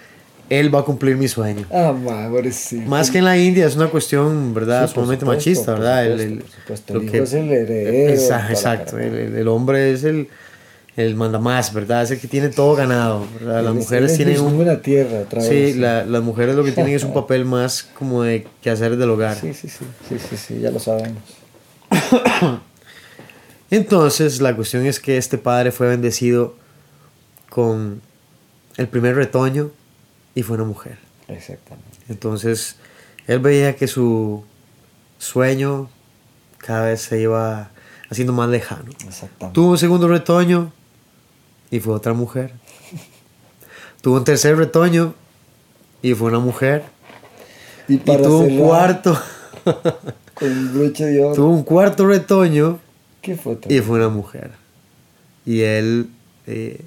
él 0.51 0.75
va 0.75 0.81
a 0.81 0.85
cumplir 0.85 1.17
mi 1.17 1.27
sueño. 1.29 1.67
Ah, 1.73 1.93
ma, 1.93 2.25
ahora 2.27 2.51
sí. 2.53 2.77
Más 2.77 3.11
que 3.11 3.19
en 3.19 3.25
la 3.25 3.37
India 3.39 3.67
es 3.67 3.77
una 3.77 3.89
cuestión, 3.89 4.53
¿verdad? 4.55 4.87
Sí, 4.89 4.95
sumamente 4.95 5.25
supuesto, 5.25 5.51
machista, 5.51 5.73
¿verdad? 5.75 6.05
supuesto, 6.19 6.35
por 6.45 6.51
supuesto. 6.51 6.95
El 6.99 7.05
hijo 7.05 7.17
es 7.25 7.33
el 7.33 7.51
heredero, 7.53 8.13
Exacto, 8.13 8.53
exacto. 8.53 8.99
El, 8.99 9.49
hombre 9.49 9.93
es 9.93 10.05
el, 10.05 10.29
el 10.97 11.15
mandamás, 11.15 11.73
¿verdad? 11.73 12.03
Es 12.03 12.11
el 12.11 12.21
que 12.21 12.29
tiene 12.29 12.51
todo 12.51 12.75
ganado, 12.77 13.27
¿verdad? 13.41 13.63
Las 13.65 13.75
mujeres 13.75 14.15
tienen 14.17 14.41
un... 14.41 14.65
la 14.67 14.81
tierra, 14.83 15.21
otra 15.21 15.41
Sí, 15.41 15.49
vez. 15.49 15.77
la- 15.77 16.05
las 16.05 16.23
mujeres 16.23 16.55
lo 16.55 16.63
que 16.65 16.73
tienen 16.73 16.95
es 16.95 17.05
un 17.05 17.15
papel 17.15 17.45
más 17.47 17.83
como 17.99 18.23
de 18.23 18.47
quehacer 18.63 18.97
del 18.97 19.11
hogar. 19.11 19.37
Sí, 19.41 19.55
sí, 19.55 19.69
sí, 19.69 19.85
sí, 20.09 20.17
sí, 20.19 20.37
sí, 20.37 20.61
ya 20.61 20.71
lo 20.71 20.79
sabemos. 20.79 21.23
Entonces, 23.71 24.41
la 24.41 24.55
cuestión 24.55 24.87
es 24.87 25.01
que 25.01 25.17
este 25.17 25.39
padre 25.39 25.73
fue 25.73 25.89
bendecido 25.89 26.55
con 27.51 28.01
el 28.77 28.89
primer 28.89 29.17
retoño 29.17 29.71
y 30.35 30.43
fue 30.43 30.57
una 30.57 30.65
mujer. 30.65 30.99
Exactamente. 31.29 31.99
Entonces, 32.09 32.77
él 33.27 33.39
veía 33.39 33.77
que 33.77 33.87
su 33.87 34.45
sueño 35.19 35.89
cada 36.59 36.87
vez 36.87 37.03
se 37.03 37.21
iba 37.21 37.71
haciendo 38.11 38.33
más 38.33 38.49
lejano. 38.49 38.91
Exactamente. 39.07 39.55
Tuvo 39.55 39.71
un 39.73 39.79
segundo 39.79 40.09
retoño 40.09 40.73
y 41.71 41.81
fue 41.81 41.95
otra 41.95 42.13
mujer. 42.13 42.53
Tuvo 44.03 44.17
un 44.17 44.25
tercer 44.25 44.57
retoño 44.57 45.15
y 46.03 46.15
fue 46.15 46.29
una 46.29 46.39
mujer. 46.39 46.85
Y 47.89 47.99
tuvo 47.99 48.41
un 48.41 48.59
cuarto. 48.59 49.19
Con 50.35 50.75
broche 50.75 51.07
de 51.07 51.25
oro. 51.25 51.35
tuvo 51.35 51.51
un 51.51 51.63
cuarto 51.63 52.07
retoño 52.07 52.81
¿Qué 53.23 53.37
fue? 53.37 53.59
y 53.69 53.81
fue 53.81 53.99
una 53.99 54.09
mujer. 54.09 54.51
Y 55.47 55.61
él, 55.61 56.11
eh, 56.47 56.81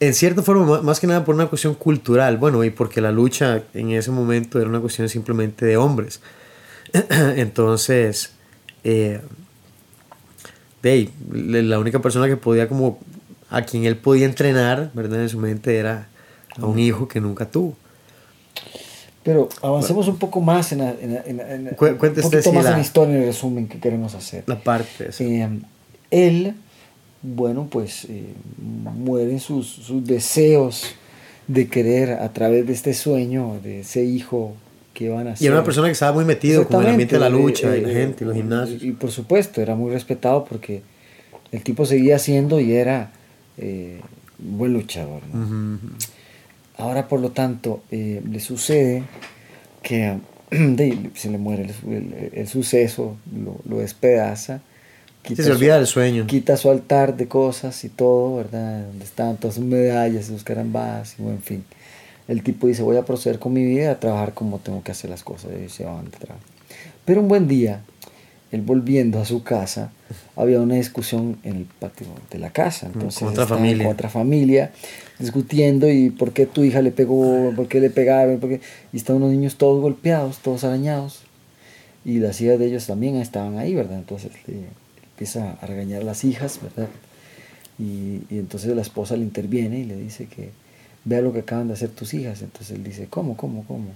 en 0.00 0.14
cierta 0.14 0.42
forma, 0.42 0.64
ma- 0.66 0.82
más 0.82 0.98
que 1.00 1.06
nada 1.06 1.24
por 1.24 1.34
una 1.34 1.46
cuestión 1.46 1.74
cultural, 1.74 2.38
bueno, 2.38 2.64
y 2.64 2.70
porque 2.70 3.00
la 3.00 3.12
lucha 3.12 3.62
en 3.74 3.90
ese 3.90 4.10
momento 4.10 4.58
era 4.58 4.68
una 4.68 4.80
cuestión 4.80 5.08
simplemente 5.08 5.64
de 5.66 5.76
hombres. 5.76 6.20
Entonces, 7.36 8.32
eh, 8.84 9.20
la 10.82 11.78
única 11.78 11.98
persona 12.00 12.26
que 12.26 12.36
podía 12.36 12.68
como, 12.68 12.98
a 13.50 13.62
quien 13.62 13.84
él 13.84 13.96
podía 13.96 14.24
entrenar, 14.26 14.90
¿verdad? 14.94 15.22
En 15.22 15.28
su 15.28 15.38
mente 15.38 15.76
era 15.76 16.08
a 16.56 16.66
un 16.66 16.78
hijo 16.78 17.06
que 17.06 17.20
nunca 17.20 17.44
tuvo. 17.50 17.76
Pero 19.22 19.50
avancemos 19.62 20.08
un 20.08 20.16
poco 20.18 20.40
más 20.40 20.72
en 20.72 20.78
la, 20.78 20.90
en 20.92 21.14
la- 21.14 21.22
en 21.26 21.36
la- 21.36 21.54
en 21.54 21.64
la- 21.66 21.70
Cu- 21.72 21.84
un 21.86 21.98
poquito 21.98 22.52
más 22.52 22.64
en 22.66 22.72
la- 22.72 22.80
historia, 22.80 23.14
en 23.16 23.20
el 23.20 23.26
resumen 23.26 23.68
que 23.68 23.78
queremos 23.78 24.14
hacer. 24.14 24.44
La 24.46 24.58
parte. 24.58 25.10
Eh, 25.18 25.58
él, 26.10 26.54
bueno, 27.22 27.68
pues 27.70 28.06
eh, 28.06 28.32
mueren 28.58 29.40
sus, 29.40 29.66
sus 29.66 30.04
deseos 30.06 30.84
de 31.46 31.68
querer 31.68 32.12
a 32.12 32.32
través 32.32 32.66
de 32.66 32.72
este 32.72 32.94
sueño, 32.94 33.58
de 33.62 33.80
ese 33.80 34.04
hijo 34.04 34.54
que 34.94 35.04
iban 35.06 35.26
a 35.28 35.32
Y 35.32 35.36
ser. 35.36 35.46
era 35.48 35.56
una 35.56 35.64
persona 35.64 35.88
que 35.88 35.92
estaba 35.92 36.12
muy 36.12 36.24
metido 36.24 36.66
con 36.66 36.82
el 36.82 36.88
ambiente 36.88 37.16
de 37.16 37.20
la 37.20 37.26
Exactamente, 37.26 37.62
lucha 37.62 37.76
y 37.76 37.80
eh, 37.80 37.82
la 37.82 37.90
eh, 37.90 37.94
gente 37.94 38.24
y 38.24 38.26
los 38.26 38.36
gimnasios. 38.36 38.82
Y, 38.82 38.88
y 38.88 38.92
por 38.92 39.10
supuesto, 39.10 39.60
era 39.60 39.74
muy 39.74 39.90
respetado 39.92 40.44
porque 40.44 40.82
el 41.52 41.62
tipo 41.62 41.84
seguía 41.86 42.18
siendo 42.18 42.60
y 42.60 42.72
era 42.72 43.10
eh, 43.58 44.00
un 44.42 44.58
buen 44.58 44.72
luchador. 44.72 45.20
Ahora, 46.78 47.08
por 47.08 47.20
lo 47.20 47.30
tanto, 47.30 47.82
eh, 47.90 48.22
le 48.28 48.40
sucede 48.40 49.02
que 49.82 50.16
se 51.14 51.30
le 51.30 51.38
muere 51.38 51.64
el, 51.86 51.92
el- 51.92 52.30
el 52.32 52.48
suceso, 52.48 53.16
lo, 53.36 53.56
lo 53.68 53.80
despedaza. 53.80 54.60
Sí, 55.22 55.28
quita 55.28 55.42
se 55.42 55.48
su- 55.50 55.54
olvida 55.56 55.76
del 55.76 55.86
sueño. 55.86 56.26
Quita 56.26 56.56
su 56.56 56.70
altar 56.70 57.16
de 57.16 57.28
cosas 57.28 57.84
y 57.84 57.88
todo, 57.88 58.36
¿verdad? 58.36 58.86
Donde 58.86 59.04
estaban 59.04 59.36
todas 59.36 59.54
sus 59.56 59.64
medallas, 59.64 60.26
sus 60.26 60.44
carambas, 60.44 61.14
y 61.18 61.22
bueno, 61.22 61.36
en 61.38 61.42
fin. 61.42 61.64
El 62.28 62.42
tipo 62.42 62.66
dice, 62.68 62.82
voy 62.82 62.96
a 62.96 63.04
proceder 63.04 63.38
con 63.38 63.52
mi 63.52 63.64
vida, 63.64 63.90
a 63.92 63.98
trabajar 64.00 64.34
como 64.34 64.58
tengo 64.58 64.82
que 64.82 64.92
hacer 64.92 65.10
las 65.10 65.22
cosas. 65.24 65.50
Y 65.64 65.68
se 65.68 65.84
van 65.84 66.04
de 66.04 66.10
trabajo. 66.16 66.44
Pero 67.04 67.20
un 67.20 67.28
buen 67.28 67.48
día, 67.48 67.80
él 68.52 68.62
volviendo 68.62 69.20
a 69.20 69.24
su 69.24 69.42
casa, 69.42 69.90
había 70.36 70.60
una 70.60 70.76
discusión 70.76 71.38
en 71.42 71.56
el 71.56 71.64
patio 71.64 72.06
de 72.30 72.38
la 72.38 72.50
casa. 72.50 72.86
Entonces, 72.86 73.18
con 73.18 73.28
otra 73.28 73.46
familia. 73.46 73.84
Con 73.84 73.92
otra 73.94 74.08
familia, 74.08 74.70
discutiendo 75.18 75.88
y 75.90 76.10
por 76.10 76.32
qué 76.32 76.46
tu 76.46 76.62
hija 76.64 76.82
le 76.82 76.92
pegó, 76.92 77.52
por 77.56 77.66
qué 77.68 77.80
le 77.80 77.90
pegaron, 77.90 78.38
por 78.38 78.48
qué- 78.50 78.60
y 78.92 78.96
estaban 78.96 79.22
unos 79.22 79.34
niños 79.34 79.56
todos 79.56 79.80
golpeados, 79.82 80.38
todos 80.38 80.62
arañados. 80.64 81.22
Y 82.04 82.18
las 82.20 82.40
hijas 82.40 82.58
de 82.58 82.66
ellos 82.66 82.86
también 82.86 83.16
estaban 83.16 83.58
ahí, 83.58 83.74
¿verdad? 83.74 83.98
Entonces 83.98 84.30
le 84.46 84.54
empieza 85.20 85.58
a 85.60 85.66
regañar 85.66 86.00
a 86.00 86.04
las 86.04 86.24
hijas, 86.24 86.60
¿verdad? 86.62 86.88
Y, 87.78 88.22
y 88.30 88.38
entonces 88.38 88.74
la 88.74 88.80
esposa 88.80 89.16
le 89.16 89.22
interviene 89.22 89.80
y 89.80 89.84
le 89.84 89.96
dice 89.96 90.24
que 90.24 90.50
vea 91.04 91.20
lo 91.20 91.30
que 91.34 91.40
acaban 91.40 91.68
de 91.68 91.74
hacer 91.74 91.90
tus 91.90 92.14
hijas. 92.14 92.40
Entonces 92.40 92.74
él 92.74 92.82
dice, 92.82 93.06
¿cómo, 93.10 93.36
cómo, 93.36 93.64
cómo? 93.66 93.90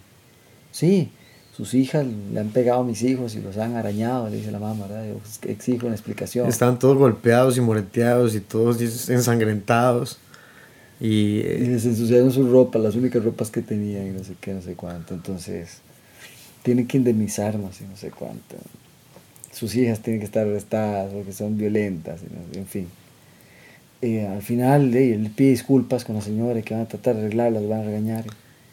Sí, 0.71 1.09
sus 1.57 1.73
hijas 1.73 2.05
le 2.33 2.41
han 2.41 2.51
pegado 2.51 2.81
a 2.81 2.85
mis 2.85 3.03
hijos 3.03 3.35
y 3.37 3.41
los 3.41 3.57
han 3.57 3.75
arañado, 3.75 4.29
le 4.29 4.37
dice 4.37 4.51
la 4.51 4.59
mamá, 4.59 4.87
¿verdad? 4.87 5.09
Yo 5.09 5.15
pues, 5.15 5.41
exijo 5.51 5.87
una 5.87 5.95
explicación. 5.95 6.47
Estaban 6.47 6.79
todos 6.79 6.99
golpeados 6.99 7.57
y 7.57 7.63
moreteados 7.63 8.35
y 8.35 8.41
todos 8.41 9.09
ensangrentados. 9.09 10.19
Y, 11.01 11.07
Y 11.07 11.41
eh, 11.41 11.69
les 11.71 11.87
ensuciaron 11.87 12.33
sus 12.33 12.51
ropas, 12.51 12.83
las 12.83 12.97
únicas 12.97 13.25
ropas 13.25 13.51
que 13.51 13.63
tenían 13.63 14.09
y 14.09 14.11
no 14.11 14.25
sé 14.25 14.35
qué, 14.43 14.53
no 14.53 14.61
sé 14.61 14.75
cuánto. 14.75 15.15
Entonces, 15.15 15.79
tienen 16.63 16.87
que 16.87 16.99
indemnizarnos 16.99 17.81
y 17.81 17.85
no 17.85 17.97
sé 17.97 18.11
cuánto. 18.11 18.57
Sus 19.55 19.75
hijas 19.77 20.01
tienen 20.01 20.21
que 20.21 20.27
estar 20.27 20.47
arrestadas 20.47 21.13
porque 21.13 21.33
son 21.33 21.57
violentas, 21.57 22.21
en 22.55 22.67
fin. 22.67 22.89
Eh, 24.03 24.27
al 24.27 24.43
final 24.43 24.95
eh, 24.95 25.15
él 25.15 25.31
pide 25.35 25.51
disculpas 25.51 26.05
con 26.05 26.17
la 26.17 26.21
señora 26.23 26.61
que 26.61 26.75
van 26.75 26.83
a 26.83 26.89
tratar 26.89 27.15
de 27.15 27.23
arreglarlas, 27.23 27.67
van 27.69 27.81
a 27.81 27.85
regañar. 27.85 28.25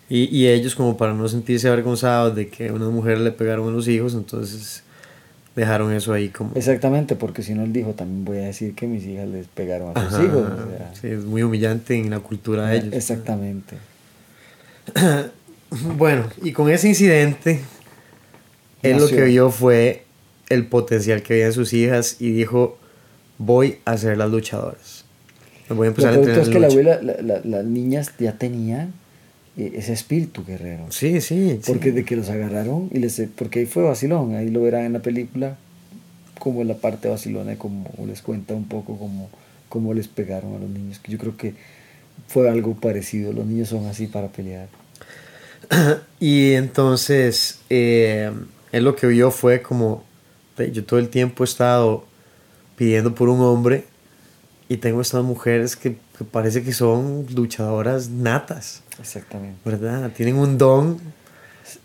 Y, 0.09 0.25
y 0.35 0.47
ellos 0.47 0.75
como 0.75 0.97
para 0.97 1.13
no 1.13 1.27
sentirse 1.29 1.67
avergonzados 1.69 2.35
de 2.35 2.49
que 2.49 2.71
unas 2.71 2.89
mujeres 2.89 3.19
le 3.21 3.31
pegaron 3.31 3.69
a 3.69 3.71
los 3.71 3.87
hijos, 3.87 4.13
entonces 4.13 4.83
dejaron 5.55 5.93
eso 5.93 6.11
ahí 6.11 6.29
como... 6.29 6.51
Exactamente, 6.55 7.15
porque 7.15 7.43
si 7.43 7.53
no 7.53 7.63
él 7.63 7.71
dijo, 7.71 7.91
también 7.93 8.25
voy 8.25 8.37
a 8.39 8.41
decir 8.47 8.73
que 8.75 8.87
mis 8.87 9.05
hijas 9.05 9.27
les 9.29 9.47
pegaron 9.47 9.95
a 9.95 10.03
sus 10.05 10.13
Ajá, 10.15 10.23
hijos. 10.25 10.41
o 10.41 10.77
sea, 10.77 10.91
sí, 10.99 11.07
es 11.07 11.23
muy 11.23 11.43
humillante 11.43 11.95
en 11.95 12.09
la 12.09 12.19
cultura 12.19 12.67
de 12.67 12.77
ellos. 12.77 12.93
Exactamente. 12.93 13.75
Bueno, 15.97 16.25
y 16.43 16.51
con 16.51 16.69
ese 16.69 16.89
incidente, 16.89 17.61
él 18.83 18.97
lo 18.97 19.03
Nació. 19.03 19.15
que 19.17 19.23
vio 19.23 19.49
fue 19.51 20.03
el 20.51 20.65
potencial 20.67 21.21
que 21.23 21.33
había 21.33 21.45
en 21.47 21.53
sus 21.53 21.73
hijas 21.73 22.17
y 22.19 22.31
dijo, 22.31 22.77
voy 23.37 23.77
a 23.85 23.97
ser 23.97 24.17
las 24.17 24.29
luchadoras. 24.29 25.05
Voy 25.69 25.77
a 25.77 25.79
Lo 25.79 25.85
empezar 25.85 26.13
a 26.13 26.15
entrenar 26.17 26.41
es 26.41 26.49
que 26.49 26.59
la 26.59 26.67
lucha". 26.67 26.79
abuela, 26.79 27.01
la- 27.01 27.21
la- 27.21 27.41
las 27.43 27.65
niñas 27.65 28.11
ya 28.19 28.33
tenían 28.37 28.93
eh, 29.57 29.73
ese 29.75 29.91
espíritu 29.93 30.45
guerrero. 30.45 30.85
Sí, 30.91 31.19
sí. 31.21 31.59
sí. 31.61 31.61
Porque 31.65 31.91
de 31.91 32.05
que 32.05 32.15
los 32.15 32.29
agarraron 32.29 32.89
y 32.93 32.99
les 32.99 33.21
porque 33.35 33.59
ahí 33.59 33.65
fue 33.65 33.83
vacilón, 33.83 34.35
ahí 34.35 34.49
lo 34.49 34.61
verán 34.61 34.85
en 34.85 34.93
la 34.93 34.99
película 35.01 35.57
como 36.39 36.63
la 36.63 36.75
parte 36.75 37.07
vacilona, 37.09 37.55
como 37.57 37.89
les 38.07 38.21
cuenta 38.21 38.53
un 38.53 38.65
poco 38.67 38.97
como 38.97 39.29
cómo 39.69 39.93
les 39.93 40.07
pegaron 40.07 40.55
a 40.55 40.59
los 40.59 40.69
niños. 40.69 40.99
Yo 41.07 41.17
creo 41.17 41.35
que 41.37 41.53
fue 42.27 42.49
algo 42.49 42.75
parecido, 42.75 43.33
los 43.33 43.45
niños 43.45 43.69
son 43.69 43.85
así 43.87 44.07
para 44.07 44.27
pelear. 44.29 44.67
Y 46.19 46.53
entonces, 46.53 47.59
eh, 47.69 48.31
él 48.71 48.83
lo 48.83 48.95
que 48.95 49.07
vio 49.07 49.31
fue 49.31 49.61
como, 49.61 49.97
"Ve, 49.97 50.01
yo 50.69 50.83
todo 50.83 50.99
el 50.99 51.09
tiempo 51.09 51.43
he 51.43 51.45
estado 51.45 52.05
pidiendo 52.75 53.15
por 53.15 53.29
un 53.29 53.41
hombre 53.41 53.85
y 54.69 54.77
tengo 54.77 55.01
estas 55.01 55.23
mujeres 55.23 55.75
que, 55.75 55.97
que 56.17 56.23
parece 56.23 56.63
que 56.63 56.73
son 56.73 57.25
luchadoras 57.35 58.09
natas, 58.09 58.83
Exactamente. 58.99 59.59
¿verdad? 59.65 60.11
Tienen 60.15 60.35
un 60.35 60.57
don. 60.57 60.97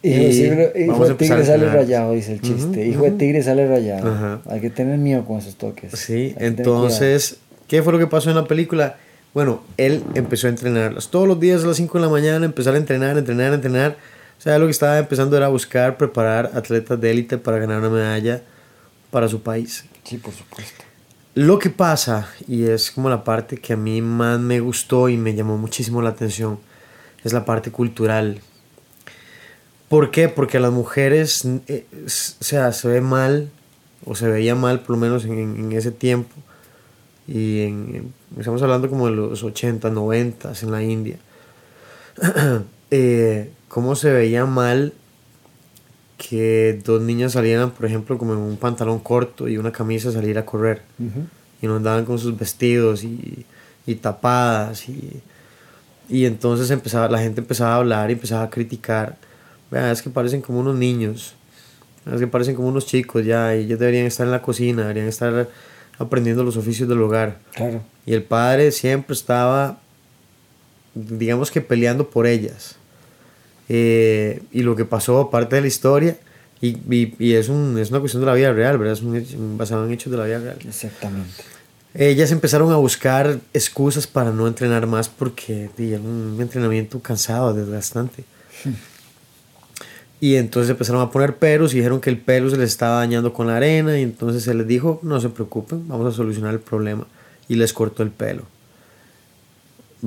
Hijo, 0.02 0.18
de 0.22 0.28
y 0.28 0.32
tigre, 0.32 0.72
hijo 0.84 1.08
de 1.08 1.14
tigre 1.14 1.42
a 1.42 1.44
sale 1.44 1.68
rayado, 1.68 2.12
dice 2.12 2.32
el 2.34 2.40
chiste. 2.40 2.80
Ujú, 2.80 2.90
Hijo 2.90 3.02
de 3.04 3.10
tigre 3.12 3.42
sale 3.42 3.66
rayado. 3.66 4.40
Hay 4.48 4.60
que 4.60 4.70
tener 4.70 4.98
miedo 4.98 5.24
con 5.24 5.38
esos 5.38 5.56
toques. 5.56 5.92
Sí, 5.98 6.34
entonces, 6.38 7.38
¿qué 7.68 7.82
fue 7.82 7.92
lo 7.92 7.98
que 7.98 8.06
pasó 8.06 8.30
en 8.30 8.36
la 8.36 8.44
película? 8.46 8.96
Bueno, 9.34 9.62
él 9.76 10.02
empezó 10.14 10.46
a 10.46 10.50
entrenarlas. 10.50 11.08
Todos 11.08 11.28
los 11.28 11.38
días 11.38 11.62
a 11.64 11.66
las 11.66 11.76
5 11.76 11.98
de 11.98 12.04
la 12.04 12.10
mañana 12.10 12.46
empezar 12.46 12.74
a 12.74 12.78
entrenar, 12.78 13.18
entrenar, 13.18 13.52
entrenar. 13.52 13.96
O 14.38 14.40
sea, 14.40 14.58
lo 14.58 14.66
que 14.66 14.70
estaba 14.70 14.98
empezando 14.98 15.36
era 15.36 15.48
buscar, 15.48 15.96
preparar 15.96 16.52
atletas 16.54 17.00
de 17.00 17.10
élite 17.10 17.36
para 17.36 17.58
ganar 17.58 17.80
una 17.80 17.90
medalla 17.90 18.42
para 19.16 19.28
su 19.28 19.40
país. 19.40 19.86
Sí, 20.04 20.18
por 20.18 20.34
supuesto. 20.34 20.84
Lo 21.34 21.58
que 21.58 21.70
pasa, 21.70 22.28
y 22.46 22.64
es 22.64 22.90
como 22.90 23.08
la 23.08 23.24
parte 23.24 23.56
que 23.56 23.72
a 23.72 23.76
mí 23.78 24.02
más 24.02 24.38
me 24.38 24.60
gustó 24.60 25.08
y 25.08 25.16
me 25.16 25.34
llamó 25.34 25.56
muchísimo 25.56 26.02
la 26.02 26.10
atención, 26.10 26.58
es 27.24 27.32
la 27.32 27.46
parte 27.46 27.70
cultural. 27.70 28.42
¿Por 29.88 30.10
qué? 30.10 30.28
Porque 30.28 30.58
a 30.58 30.60
las 30.60 30.70
mujeres, 30.72 31.46
eh, 31.66 31.86
o 32.04 32.08
sea, 32.44 32.72
se 32.72 32.88
ve 32.88 33.00
mal, 33.00 33.48
o 34.04 34.14
se 34.14 34.28
veía 34.28 34.54
mal 34.54 34.80
por 34.80 34.90
lo 34.90 34.96
menos 34.98 35.24
en, 35.24 35.32
en 35.38 35.72
ese 35.72 35.92
tiempo, 35.92 36.34
y 37.26 37.62
en- 37.62 38.12
estamos 38.38 38.60
hablando 38.60 38.90
como 38.90 39.06
de 39.06 39.12
los 39.16 39.42
80, 39.42 39.88
90 39.88 40.52
en 40.60 40.70
la 40.70 40.82
India, 40.82 41.16
eh, 42.90 43.50
cómo 43.68 43.96
se 43.96 44.12
veía 44.12 44.44
mal 44.44 44.92
que 46.16 46.80
dos 46.84 47.02
niñas 47.02 47.32
salieran, 47.32 47.70
por 47.70 47.86
ejemplo, 47.86 48.16
como 48.18 48.32
en 48.32 48.38
un 48.38 48.56
pantalón 48.56 49.00
corto 49.00 49.48
y 49.48 49.58
una 49.58 49.72
camisa 49.72 50.08
a 50.08 50.12
salir 50.12 50.38
a 50.38 50.46
correr. 50.46 50.82
Y 51.60 51.66
no 51.66 51.76
andaban 51.76 52.04
con 52.04 52.18
sus 52.18 52.36
vestidos 52.36 53.04
y, 53.04 53.44
y 53.86 53.94
tapadas 53.96 54.88
y, 54.88 55.22
y 56.08 56.24
entonces 56.24 56.70
empezaba 56.70 57.08
la 57.08 57.18
gente 57.18 57.40
empezaba 57.40 57.74
a 57.74 57.76
hablar 57.76 58.10
y 58.10 58.14
empezaba 58.14 58.44
a 58.44 58.50
criticar. 58.50 59.16
Vean, 59.70 59.90
es 59.90 60.02
que 60.02 60.10
parecen 60.10 60.40
como 60.40 60.60
unos 60.60 60.76
niños. 60.76 61.34
Es 62.10 62.20
que 62.20 62.26
parecen 62.26 62.54
como 62.54 62.68
unos 62.68 62.86
chicos 62.86 63.24
ya 63.24 63.54
y 63.56 63.64
ellos 63.64 63.78
deberían 63.78 64.06
estar 64.06 64.26
en 64.26 64.30
la 64.30 64.40
cocina 64.40 64.82
deberían 64.82 65.08
estar 65.08 65.48
aprendiendo 65.98 66.44
los 66.44 66.56
oficios 66.56 66.88
del 66.88 67.02
hogar. 67.02 67.38
Claro. 67.54 67.82
y 68.04 68.12
el 68.12 68.22
padre 68.22 68.70
siempre 68.70 69.14
estaba 69.14 69.80
digamos 70.94 71.50
que 71.50 71.60
peleando 71.60 72.08
por 72.08 72.26
ellas 72.26 72.76
Eh, 73.68 74.42
y 74.52 74.62
lo 74.62 74.76
que 74.76 74.84
pasó 74.84 75.18
aparte 75.20 75.56
de 75.56 75.62
la 75.62 75.66
historia 75.68 76.16
y, 76.60 76.68
y, 76.88 77.14
y 77.18 77.32
es, 77.34 77.48
un, 77.48 77.76
es 77.78 77.90
una 77.90 77.98
cuestión 78.00 78.20
de 78.22 78.26
la 78.26 78.34
vida 78.34 78.52
real 78.52 78.78
verdad 78.78 78.92
es 78.94 79.02
un 79.02 79.16
hecho- 79.16 79.36
basado 79.56 79.84
en 79.86 79.92
hechos 79.92 80.10
de 80.12 80.16
la 80.18 80.24
vida 80.24 80.38
real 80.38 80.56
Exactamente. 80.66 81.30
ellas 81.94 82.30
empezaron 82.30 82.70
a 82.72 82.76
buscar 82.76 83.40
excusas 83.52 84.06
para 84.06 84.30
no 84.30 84.46
entrenar 84.46 84.86
más 84.86 85.08
porque 85.08 85.68
era 85.78 85.98
un 85.98 86.38
entrenamiento 86.40 87.00
cansado, 87.00 87.52
desgastante. 87.54 88.22
Y 90.20 90.36
entonces 90.36 90.70
empezaron 90.70 91.02
a 91.02 91.10
poner 91.10 91.36
peros 91.36 91.74
y 91.74 91.76
dijeron 91.78 92.00
que 92.00 92.08
el 92.08 92.18
pelo 92.18 92.48
se 92.48 92.56
les 92.56 92.70
estaba 92.70 92.96
dañando 93.00 93.32
con 93.34 93.48
la 93.48 93.56
arena 93.56 93.98
y 93.98 94.02
entonces 94.02 94.44
se 94.44 94.54
les 94.54 94.66
dijo, 94.66 94.98
no 95.02 95.20
se 95.20 95.28
preocupen, 95.28 95.86
vamos 95.88 96.12
a 96.14 96.16
solucionar 96.16 96.54
el 96.54 96.60
problema. 96.60 97.06
Y 97.48 97.56
les 97.56 97.72
cortó 97.74 98.02
el 98.02 98.10
pelo. 98.10 98.42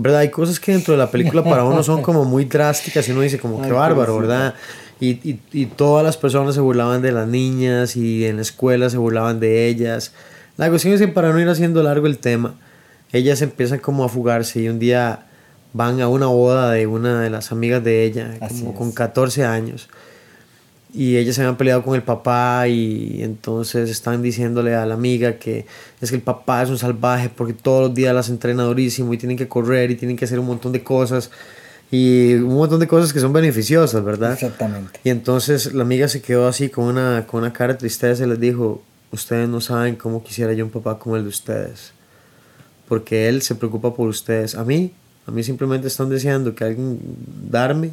¿Verdad? 0.02 0.20
Hay 0.22 0.30
cosas 0.30 0.60
que 0.60 0.72
dentro 0.72 0.94
de 0.94 0.98
la 0.98 1.12
película 1.12 1.44
para 1.44 1.64
uno 1.64 1.84
son 1.84 2.02
como 2.02 2.24
muy 2.26 2.46
drásticas 2.46 3.08
y 3.08 3.12
uno 3.12 3.22
dice 3.22 3.38
como 3.40 3.62
que 3.66 3.72
bárbaro. 3.72 4.18
¿verdad? 4.18 4.54
Y, 5.02 5.12
y, 5.30 5.40
y 5.52 5.66
todas 5.66 6.04
las 6.04 6.18
personas 6.18 6.56
se 6.56 6.62
burlaban 6.62 7.02
de 7.02 7.12
las 7.12 7.28
niñas 7.28 7.96
y 7.96 8.26
en 8.26 8.38
la 8.38 8.42
escuela 8.42 8.90
se 8.90 8.98
burlaban 8.98 9.40
de 9.40 9.68
ellas. 9.68 10.14
La 10.58 10.70
cuestión 10.70 10.94
es 10.94 11.00
que 11.02 11.08
para 11.08 11.32
no 11.32 11.40
ir 11.40 11.48
haciendo 11.50 11.82
largo 11.84 12.08
el 12.08 12.18
tema, 12.18 12.56
ellas 13.12 13.42
empiezan 13.42 13.80
como 13.80 14.04
a 14.04 14.10
fugarse 14.10 14.62
y 14.62 14.70
un 14.70 14.78
día 14.80 15.26
van 15.74 16.02
a 16.02 16.08
una 16.08 16.26
boda 16.28 16.72
de 16.72 16.88
una 16.88 17.22
de 17.22 17.30
las 17.30 17.52
amigas 17.52 17.84
de 17.84 18.04
ella, 18.04 18.36
Así 18.42 18.60
como 18.60 18.72
es. 18.72 18.78
con 18.78 18.92
14 18.92 19.46
años. 19.46 19.90
Y 20.92 21.18
ellas 21.18 21.36
se 21.36 21.42
habían 21.42 21.56
peleado 21.56 21.84
con 21.84 21.96
el 21.96 22.02
papá 22.02 22.68
y 22.68 23.22
entonces 23.22 23.90
están 23.90 24.24
diciéndole 24.24 24.74
a 24.76 24.88
la 24.88 24.96
amiga 24.96 25.34
que 25.34 25.68
es 26.02 26.10
que 26.10 26.16
el 26.16 26.24
papá 26.24 26.64
es 26.64 26.70
un 26.70 26.80
salvaje 26.80 27.30
porque 27.30 27.54
todos 27.54 27.90
los 27.90 27.94
días 27.94 28.14
las 28.16 28.30
entrena 28.30 28.64
durísimo 28.64 29.14
y 29.14 29.18
tienen 29.18 29.38
que 29.38 29.48
correr 29.48 29.92
y 29.92 29.96
tienen 29.96 30.18
que 30.18 30.26
hacer 30.26 30.40
un 30.40 30.48
montón 30.48 30.72
de 30.72 30.82
cosas 30.82 31.30
y 31.92 32.34
un 32.36 32.56
montón 32.56 32.80
de 32.80 32.88
cosas 32.88 33.14
que 33.14 33.20
son 33.20 33.34
beneficiosas, 33.34 34.04
¿verdad? 34.04 34.34
Exactamente. 34.34 35.00
Y 35.04 35.10
entonces 35.10 35.74
la 35.74 35.84
amiga 35.84 36.08
se 36.08 36.22
quedó 36.22 36.48
así 36.48 36.70
con 36.70 36.86
una, 36.86 37.26
con 37.26 37.42
una 37.42 37.52
cara 37.52 37.74
de 37.74 37.80
tristeza 37.80 38.24
y 38.24 38.28
les 38.28 38.40
dijo, 38.40 38.84
ustedes 39.12 39.50
no 39.50 39.60
saben 39.60 39.96
cómo 39.96 40.24
quisiera 40.24 40.54
yo 40.54 40.66
un 40.66 40.72
papá 40.72 41.00
como 41.00 41.18
el 41.18 41.24
de 41.24 41.30
ustedes. 41.30 41.94
Porque 42.88 43.28
él 43.28 43.42
se 43.42 43.56
preocupa 43.56 43.96
por 43.96 44.08
ustedes. 44.08 44.56
A 44.56 44.64
mí, 44.64 44.94
a 45.26 45.32
mí 45.32 45.44
simplemente 45.44 45.88
están 45.88 46.10
deseando 46.10 46.54
que 46.54 46.64
alguien 46.64 47.00
darme 47.50 47.92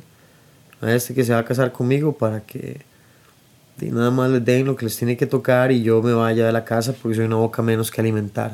a 0.81 0.93
este 0.93 1.15
que 1.15 1.25
se 1.25 1.33
va 1.33 1.41
a 1.41 1.45
casar 1.45 1.73
conmigo 1.73 2.13
para 2.13 2.41
que 2.41 2.81
y 3.81 3.91
nada 3.91 4.11
más 4.11 4.31
les 4.31 4.45
den 4.45 4.65
lo 4.65 4.75
que 4.75 4.87
les 4.87 4.97
tiene 4.97 5.17
que 5.17 5.27
tocar 5.27 5.71
y 5.71 5.83
yo 5.83 6.03
me 6.03 6.15
vaya 6.15 6.47
de 6.47 6.53
la 6.53 6.65
casa 6.65 6.95
porque 6.95 7.17
soy 7.17 7.27
una 7.27 7.37
boca 7.37 7.63
menos 7.63 7.91
que 7.91 8.01
alimentar. 8.01 8.53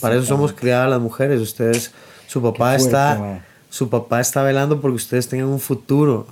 Para 0.00 0.14
eso 0.14 0.24
somos 0.24 0.52
criadas 0.52 0.88
las 0.88 1.00
mujeres. 1.00 1.40
Ustedes, 1.40 1.92
su 2.28 2.40
papá 2.40 2.78
fuerte, 2.78 2.84
está, 2.84 3.44
su 3.68 3.88
papá 3.88 4.20
está 4.20 4.42
velando 4.42 4.80
porque 4.80 4.96
ustedes 4.96 5.28
tengan 5.28 5.48
un 5.48 5.60
futuro, 5.60 6.26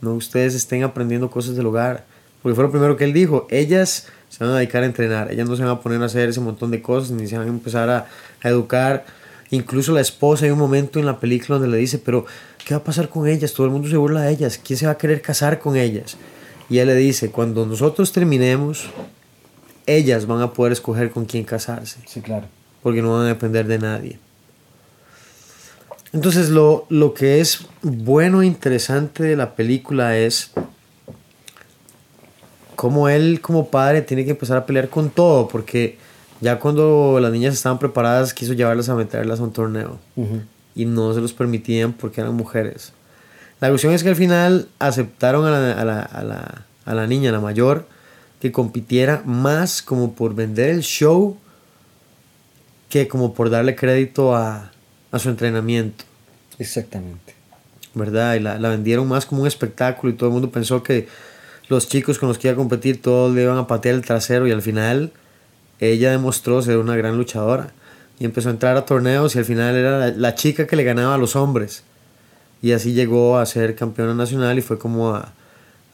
no 0.00 0.14
ustedes 0.14 0.54
estén 0.54 0.82
aprendiendo 0.82 1.30
cosas 1.30 1.56
del 1.56 1.66
hogar. 1.66 2.04
Porque 2.42 2.54
fue 2.54 2.64
lo 2.64 2.70
primero 2.70 2.96
que 2.96 3.04
él 3.04 3.12
dijo. 3.12 3.46
Ellas 3.50 4.06
se 4.28 4.44
van 4.44 4.52
a 4.52 4.56
dedicar 4.58 4.82
a 4.82 4.86
entrenar. 4.86 5.32
Ellas 5.32 5.48
no 5.48 5.56
se 5.56 5.62
van 5.62 5.72
a 5.72 5.80
poner 5.80 6.02
a 6.02 6.06
hacer 6.06 6.28
ese 6.28 6.40
montón 6.40 6.70
de 6.70 6.82
cosas 6.82 7.10
ni 7.10 7.26
se 7.26 7.38
van 7.38 7.46
a 7.46 7.50
empezar 7.50 7.88
a, 7.88 8.06
a 8.42 8.48
educar. 8.48 9.06
Incluso 9.50 9.92
la 9.92 10.00
esposa 10.00 10.44
hay 10.44 10.50
un 10.50 10.58
momento 10.58 10.98
en 10.98 11.06
la 11.06 11.20
película 11.20 11.58
donde 11.58 11.70
le 11.76 11.78
dice, 11.80 11.98
pero 11.98 12.26
¿qué 12.64 12.74
va 12.74 12.80
a 12.80 12.84
pasar 12.84 13.08
con 13.08 13.28
ellas? 13.28 13.52
Todo 13.52 13.66
el 13.66 13.72
mundo 13.72 13.88
se 13.88 13.96
burla 13.96 14.22
de 14.22 14.32
ellas. 14.32 14.58
¿Quién 14.62 14.78
se 14.78 14.86
va 14.86 14.92
a 14.92 14.98
querer 14.98 15.22
casar 15.22 15.58
con 15.58 15.76
ellas? 15.76 16.16
Y 16.68 16.78
él 16.78 16.88
le 16.88 16.96
dice, 16.96 17.30
cuando 17.30 17.64
nosotros 17.64 18.10
terminemos, 18.10 18.86
ellas 19.86 20.26
van 20.26 20.42
a 20.42 20.52
poder 20.52 20.72
escoger 20.72 21.10
con 21.12 21.24
quién 21.26 21.44
casarse 21.44 22.00
Sí, 22.06 22.20
claro. 22.20 22.46
porque 22.82 23.02
no 23.02 23.12
van 23.12 23.22
a 23.26 23.28
depender 23.28 23.66
de 23.68 23.78
nadie. 23.78 24.18
Entonces 26.12 26.48
lo, 26.48 26.86
lo 26.88 27.14
que 27.14 27.40
es 27.40 27.66
bueno 27.82 28.42
e 28.42 28.46
interesante 28.46 29.22
de 29.22 29.36
la 29.36 29.54
película 29.54 30.16
es 30.16 30.50
cómo 32.74 33.08
él 33.08 33.40
como 33.40 33.68
padre 33.70 34.02
tiene 34.02 34.24
que 34.24 34.30
empezar 34.32 34.56
a 34.56 34.66
pelear 34.66 34.88
con 34.88 35.10
todo, 35.10 35.46
porque 35.48 35.98
ya 36.40 36.58
cuando 36.58 37.18
las 37.20 37.32
niñas 37.32 37.54
estaban 37.54 37.78
preparadas 37.78 38.34
quiso 38.34 38.52
llevarlas 38.52 38.88
a 38.88 38.94
meterlas 38.94 39.40
a 39.40 39.42
un 39.42 39.52
torneo 39.52 39.98
y 40.74 40.84
no 40.84 41.14
se 41.14 41.20
los 41.20 41.32
permitían 41.32 41.92
porque 41.92 42.20
eran 42.20 42.34
mujeres. 42.34 42.92
La 43.60 43.68
cuestión 43.70 43.92
es 43.94 44.02
que 44.02 44.10
al 44.10 44.16
final 44.16 44.68
aceptaron 44.78 45.46
a 45.46 45.50
la, 45.50 45.72
a 45.72 45.84
la, 45.84 46.00
a 46.00 46.22
la, 46.22 46.62
a 46.84 46.94
la 46.94 47.06
niña, 47.06 47.32
la 47.32 47.40
mayor, 47.40 47.86
que 48.40 48.52
compitiera 48.52 49.22
más 49.24 49.80
como 49.80 50.12
por 50.12 50.34
vender 50.34 50.68
el 50.70 50.82
show 50.82 51.38
que 52.90 53.08
como 53.08 53.34
por 53.34 53.50
darle 53.50 53.74
crédito 53.74 54.36
a, 54.36 54.70
a 55.10 55.18
su 55.18 55.30
entrenamiento, 55.30 56.04
Exactamente. 56.58 57.34
¿verdad? 57.94 58.34
Y 58.34 58.40
la, 58.40 58.58
la 58.58 58.68
vendieron 58.68 59.08
más 59.08 59.24
como 59.24 59.42
un 59.42 59.48
espectáculo 59.48 60.12
y 60.12 60.16
todo 60.16 60.28
el 60.28 60.34
mundo 60.34 60.50
pensó 60.50 60.82
que 60.82 61.08
los 61.68 61.88
chicos 61.88 62.18
con 62.18 62.28
los 62.28 62.38
que 62.38 62.48
iba 62.48 62.52
a 62.52 62.56
competir 62.56 63.00
todos 63.00 63.34
le 63.34 63.42
iban 63.42 63.56
a 63.56 63.66
patear 63.66 63.94
el 63.94 64.02
trasero 64.04 64.46
y 64.46 64.52
al 64.52 64.62
final 64.62 65.12
ella 65.80 66.10
demostró 66.10 66.62
ser 66.62 66.78
una 66.78 66.96
gran 66.96 67.16
luchadora 67.16 67.72
y 68.18 68.24
empezó 68.24 68.48
a 68.48 68.52
entrar 68.52 68.76
a 68.76 68.86
torneos 68.86 69.34
y 69.36 69.38
al 69.38 69.44
final 69.44 69.76
era 69.76 70.10
la, 70.10 70.34
chica 70.34 70.66
que 70.66 70.76
le 70.76 70.84
ganaba 70.84 71.14
a 71.14 71.18
los 71.18 71.36
hombres. 71.36 71.84
Y 72.62 72.72
así 72.72 72.94
llegó 72.94 73.38
a 73.38 73.46
ser 73.46 73.74
campeona 73.74 74.14
nacional 74.14 74.58
y 74.58 74.62
fue 74.62 74.78
como 74.78 75.14
a, 75.14 75.32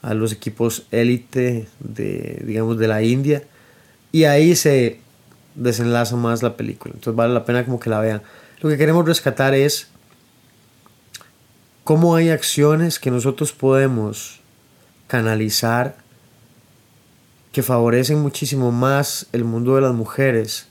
a 0.01 0.13
los 0.13 0.31
equipos 0.31 0.85
élite 0.91 1.67
de 1.79 2.41
digamos 2.45 2.77
de 2.77 2.87
la 2.87 3.01
India. 3.03 3.43
Y 4.11 4.23
ahí 4.23 4.55
se 4.55 4.99
desenlaza 5.55 6.15
más 6.15 6.43
la 6.43 6.55
película. 6.55 6.93
Entonces 6.93 7.15
vale 7.15 7.33
la 7.33 7.45
pena 7.45 7.65
como 7.65 7.79
que 7.79 7.89
la 7.89 7.99
vean. 7.99 8.21
Lo 8.61 8.69
que 8.69 8.77
queremos 8.77 9.05
rescatar 9.05 9.53
es 9.53 9.87
cómo 11.83 12.15
hay 12.15 12.29
acciones 12.29 12.99
que 12.99 13.11
nosotros 13.11 13.51
podemos 13.51 14.39
canalizar 15.07 15.97
que 17.53 17.61
favorecen 17.61 18.19
muchísimo 18.19 18.71
más 18.71 19.27
el 19.31 19.45
mundo 19.45 19.75
de 19.75 19.81
las 19.81 19.93
mujeres 19.93 20.67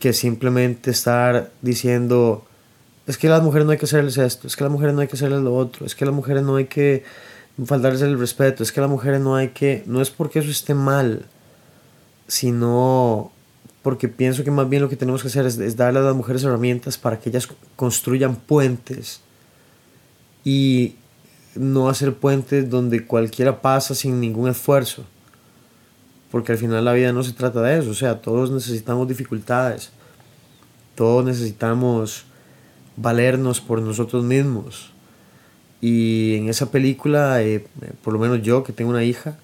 que 0.00 0.12
simplemente 0.12 0.90
estar 0.90 1.52
diciendo 1.62 2.44
es 3.06 3.16
que 3.16 3.28
a 3.28 3.30
las 3.30 3.42
mujeres 3.42 3.64
no 3.64 3.72
hay 3.72 3.78
que 3.78 3.86
hacerles 3.86 4.18
esto, 4.18 4.48
es 4.48 4.56
que 4.56 4.64
a 4.64 4.66
las 4.66 4.72
mujeres 4.72 4.94
no 4.94 5.00
hay 5.00 5.08
que 5.08 5.14
hacerles 5.16 5.40
lo 5.40 5.56
otro, 5.56 5.86
es 5.86 5.94
que 5.94 6.04
a 6.04 6.08
las 6.08 6.14
mujeres 6.14 6.42
no 6.42 6.56
hay 6.56 6.66
que 6.66 7.04
faltarles 7.64 8.02
el 8.02 8.18
respeto, 8.18 8.62
es 8.62 8.72
que 8.72 8.80
a 8.80 8.82
las 8.82 8.90
mujeres 8.90 9.20
no 9.20 9.36
hay 9.36 9.48
que, 9.48 9.84
no 9.86 10.02
es 10.02 10.10
porque 10.10 10.40
eso 10.40 10.50
esté 10.50 10.74
mal, 10.74 11.26
sino 12.26 13.32
porque 13.82 14.08
pienso 14.08 14.44
que 14.44 14.50
más 14.50 14.68
bien 14.68 14.82
lo 14.82 14.88
que 14.88 14.96
tenemos 14.96 15.22
que 15.22 15.28
hacer 15.28 15.46
es, 15.46 15.58
es 15.58 15.76
darle 15.76 16.00
a 16.00 16.02
las 16.02 16.14
mujeres 16.14 16.42
herramientas 16.42 16.98
para 16.98 17.20
que 17.20 17.30
ellas 17.30 17.48
construyan 17.76 18.34
puentes 18.34 19.20
y 20.44 20.96
no 21.54 21.88
hacer 21.88 22.14
puentes 22.14 22.68
donde 22.68 23.06
cualquiera 23.06 23.62
pasa 23.62 23.94
sin 23.94 24.20
ningún 24.20 24.50
esfuerzo. 24.50 25.04
Porque 26.30 26.52
al 26.52 26.58
final 26.58 26.84
la 26.84 26.92
vida 26.92 27.12
no 27.12 27.22
se 27.22 27.32
trata 27.32 27.62
de 27.62 27.78
eso. 27.78 27.90
O 27.90 27.94
sea, 27.94 28.20
todos 28.20 28.50
necesitamos 28.50 29.08
dificultades. 29.08 29.90
Todos 30.94 31.24
necesitamos 31.24 32.24
valernos 32.96 33.60
por 33.60 33.80
nosotros 33.80 34.24
mismos. 34.24 34.92
Y 35.80 36.36
en 36.36 36.48
esa 36.48 36.70
película, 36.70 37.42
eh, 37.42 37.64
por 38.02 38.12
lo 38.12 38.18
menos 38.18 38.42
yo 38.42 38.64
que 38.64 38.72
tengo 38.72 38.90
una 38.90 39.04
hija, 39.04 39.38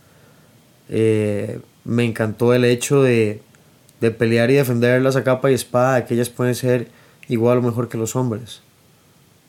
eh, 0.89 1.61
me 1.85 2.05
encantó 2.05 2.55
el 2.55 2.65
hecho 2.65 3.03
de, 3.03 3.41
de 4.01 4.11
pelear 4.11 4.51
y 4.51 4.55
defenderlas 4.55 5.17
a 5.17 5.25
capa 5.25 5.51
y 5.51 5.55
espada, 5.55 6.05
que 6.05 6.15
ellas 6.15 6.31
pueden 6.31 6.55
ser 6.55 6.89
igual 7.29 7.59
o 7.59 7.63
mejor 7.63 7.89
que 7.89 7.97
los 7.97 8.17
hombres. 8.17 8.63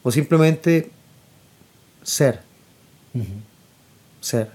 O 0.03 0.11
simplemente 0.11 0.91
ser. 2.03 2.41
Ser. 4.21 4.51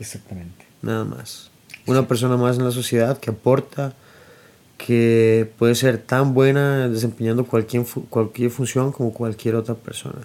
Exactamente. 0.00 0.66
Nada 0.82 1.04
más. 1.04 1.51
Una 1.86 2.06
persona 2.06 2.36
más 2.36 2.58
en 2.58 2.64
la 2.64 2.70
sociedad 2.70 3.18
que 3.18 3.30
aporta, 3.30 3.94
que 4.78 5.50
puede 5.58 5.74
ser 5.74 5.98
tan 5.98 6.34
buena 6.34 6.88
desempeñando 6.88 7.44
cualquier, 7.44 7.84
cualquier 8.08 8.50
función 8.50 8.92
como 8.92 9.12
cualquier 9.12 9.54
otra 9.54 9.74
persona. 9.74 10.20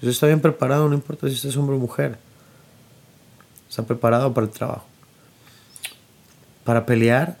Si 0.00 0.06
usted 0.06 0.10
está 0.10 0.26
bien 0.26 0.40
preparado, 0.40 0.88
no 0.88 0.94
importa 0.94 1.28
si 1.28 1.34
usted 1.34 1.50
es 1.50 1.56
hombre 1.56 1.76
o 1.76 1.78
mujer. 1.78 2.18
Está 3.68 3.82
preparado 3.84 4.32
para 4.32 4.46
el 4.46 4.52
trabajo. 4.52 4.86
Para 6.64 6.86
pelear, 6.86 7.36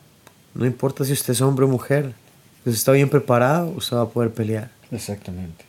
no 0.54 0.66
importa 0.66 1.04
si 1.04 1.12
usted 1.12 1.32
es 1.32 1.40
hombre 1.40 1.64
o 1.64 1.68
mujer. 1.68 2.12
Si 2.64 2.70
está 2.70 2.92
bien 2.92 3.08
preparado, 3.08 3.68
usted 3.70 3.96
va 3.96 4.02
a 4.02 4.08
poder 4.08 4.30
pelear. 4.32 4.70
Exactamente. 4.90 5.64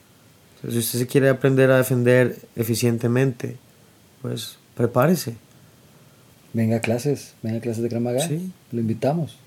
Si 0.69 0.77
usted 0.77 0.99
se 0.99 1.07
quiere 1.07 1.29
aprender 1.29 1.71
a 1.71 1.77
defender 1.77 2.37
eficientemente, 2.55 3.57
pues 4.21 4.57
prepárese. 4.75 5.37
Venga 6.53 6.77
a 6.77 6.79
clases, 6.81 7.33
venga 7.41 7.57
a 7.57 7.61
clases 7.61 7.83
de 7.83 7.89
Krav 7.89 8.01
Maga. 8.01 8.27
Sí. 8.27 8.51
Lo 8.71 8.81
invitamos. 8.81 9.37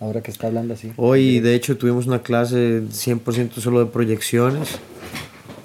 Ahora 0.00 0.20
que 0.20 0.30
está 0.30 0.48
hablando 0.48 0.74
así. 0.74 0.92
Hoy, 0.96 1.40
de 1.40 1.54
hecho, 1.54 1.76
tuvimos 1.76 2.06
una 2.06 2.22
clase 2.22 2.82
100% 2.82 3.54
solo 3.60 3.84
de 3.84 3.86
proyecciones. 3.86 4.78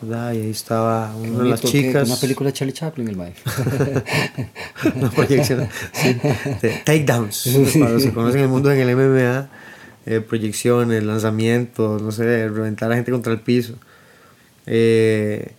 ¿verdad? 0.02 0.34
Y 0.34 0.42
ahí 0.42 0.50
estaba 0.52 1.16
una 1.16 1.44
de 1.44 1.50
las 1.50 1.62
chicas. 1.62 2.08
Una 2.08 2.18
película 2.18 2.50
de 2.50 2.54
Charlie 2.54 2.74
Chaplin, 2.74 3.08
el 3.08 3.16
maestro. 3.16 3.52
una 4.96 5.10
proyección 5.10 5.68
sí, 5.92 6.14
de 6.62 6.82
takedowns. 6.86 7.50
Para 7.80 7.92
los 7.92 8.04
que 8.04 8.14
conocen 8.14 8.42
el 8.42 8.48
mundo 8.48 8.72
en 8.72 8.80
el 8.80 8.96
MMA, 8.96 9.50
eh, 10.06 10.22
proyecciones, 10.22 11.04
lanzamientos, 11.04 12.02
no 12.02 12.12
sé, 12.12 12.48
reventar 12.48 12.92
a 12.92 12.96
gente 12.96 13.12
contra 13.12 13.34
el 13.34 13.40
piso. 13.40 13.74
Eh, 14.66 15.54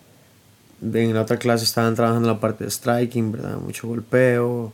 en 0.81 1.15
la 1.15 1.23
otra 1.23 1.39
clase 1.39 1.65
estaban 1.65 1.95
trabajando 1.95 2.29
en 2.29 2.35
la 2.35 2.41
parte 2.41 2.65
de 2.65 2.71
striking, 2.71 3.33
¿verdad? 3.33 3.59
Mucho 3.59 3.89
golpeo. 3.89 4.73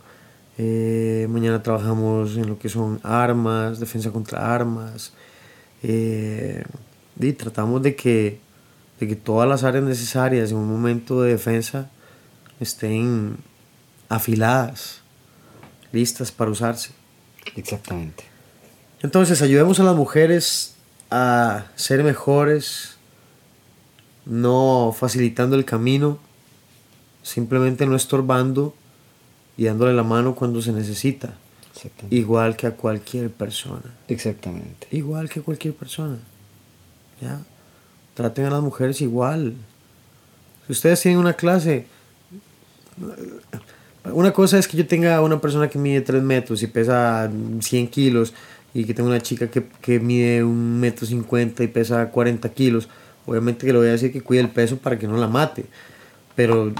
Eh, 0.57 1.27
mañana 1.29 1.63
trabajamos 1.63 2.37
en 2.37 2.49
lo 2.49 2.59
que 2.59 2.69
son 2.69 3.01
armas, 3.03 3.81
defensa 3.81 4.11
contra 4.11 4.55
armas. 4.55 5.13
Eh, 5.83 6.65
y 7.21 7.33
tratamos 7.33 7.83
de 7.83 7.97
que, 7.97 8.41
de 9.01 9.09
que 9.09 9.17
todas 9.17 9.49
las 9.49 9.65
áreas 9.65 9.85
necesarias 9.85 10.51
en 10.51 10.59
un 10.59 10.69
momento 10.69 11.23
de 11.23 11.33
defensa 11.33 11.91
estén 12.61 13.37
afiladas, 14.09 15.01
listas 15.93 16.31
para 16.31 16.51
usarse. 16.51 16.91
Exactamente. 17.57 18.25
Entonces, 19.03 19.43
ayudemos 19.43 19.81
a 19.81 19.85
las 19.85 19.97
mujeres 19.97 20.77
a 21.11 21.67
ser 21.75 22.03
mejores, 22.03 22.97
no 24.25 24.95
facilitando 24.99 25.57
el 25.57 25.65
camino, 25.65 26.19
simplemente 27.23 27.87
no 27.87 27.97
estorbando 27.97 28.75
y 29.57 29.65
dándole 29.65 29.95
la 29.95 30.03
mano 30.03 30.35
cuando 30.35 30.61
se 30.63 30.73
necesita, 30.73 31.35
Exactamente. 31.75 32.17
igual 32.17 32.57
que 32.57 32.67
a 32.67 32.71
cualquier 32.73 33.31
persona, 33.31 33.95
Exactamente. 34.09 34.87
igual 34.91 35.29
que 35.29 35.41
a 35.41 35.43
cualquier 35.43 35.75
persona. 35.75 36.19
¿ya? 37.21 37.41
Traten 38.15 38.47
a 38.47 38.51
las 38.51 38.63
mujeres 38.63 39.01
igual. 39.01 39.55
Si 40.67 40.73
ustedes 40.73 41.01
tienen 41.01 41.19
una 41.21 41.35
clase, 41.35 41.87
una 44.13 44.33
cosa 44.33 44.59
es 44.59 44.69
que 44.69 44.77
yo 44.77 44.87
tenga 44.87 45.21
una 45.21 45.41
persona 45.41 45.69
que 45.69 45.79
mide 45.79 46.01
3 46.01 46.23
metros 46.23 46.63
y 46.63 46.67
pesa 46.67 47.31
100 47.61 47.89
kilos 47.89 48.35
y 48.73 48.85
que 48.85 48.95
tenga 48.95 49.09
una 49.09 49.21
chica 49.21 49.49
que, 49.49 49.67
que 49.81 50.01
mide 50.01 50.43
1 50.45 50.79
metro 50.81 51.07
50 51.07 51.63
y 51.65 51.69
pesa 51.69 52.11
40 52.11 52.49
kilos. 52.51 52.89
Obviamente 53.27 53.67
que 53.67 53.73
le 53.73 53.79
voy 53.79 53.89
a 53.89 53.93
decir 53.93 54.13
que 54.13 54.21
cuide 54.21 54.41
el 54.41 54.51
peso 54.51 54.77
para 54.79 54.99
que 54.99 55.07
no 55.07 55.17
la 55.17 55.29
mate. 55.29 55.65
Pero 56.37 56.73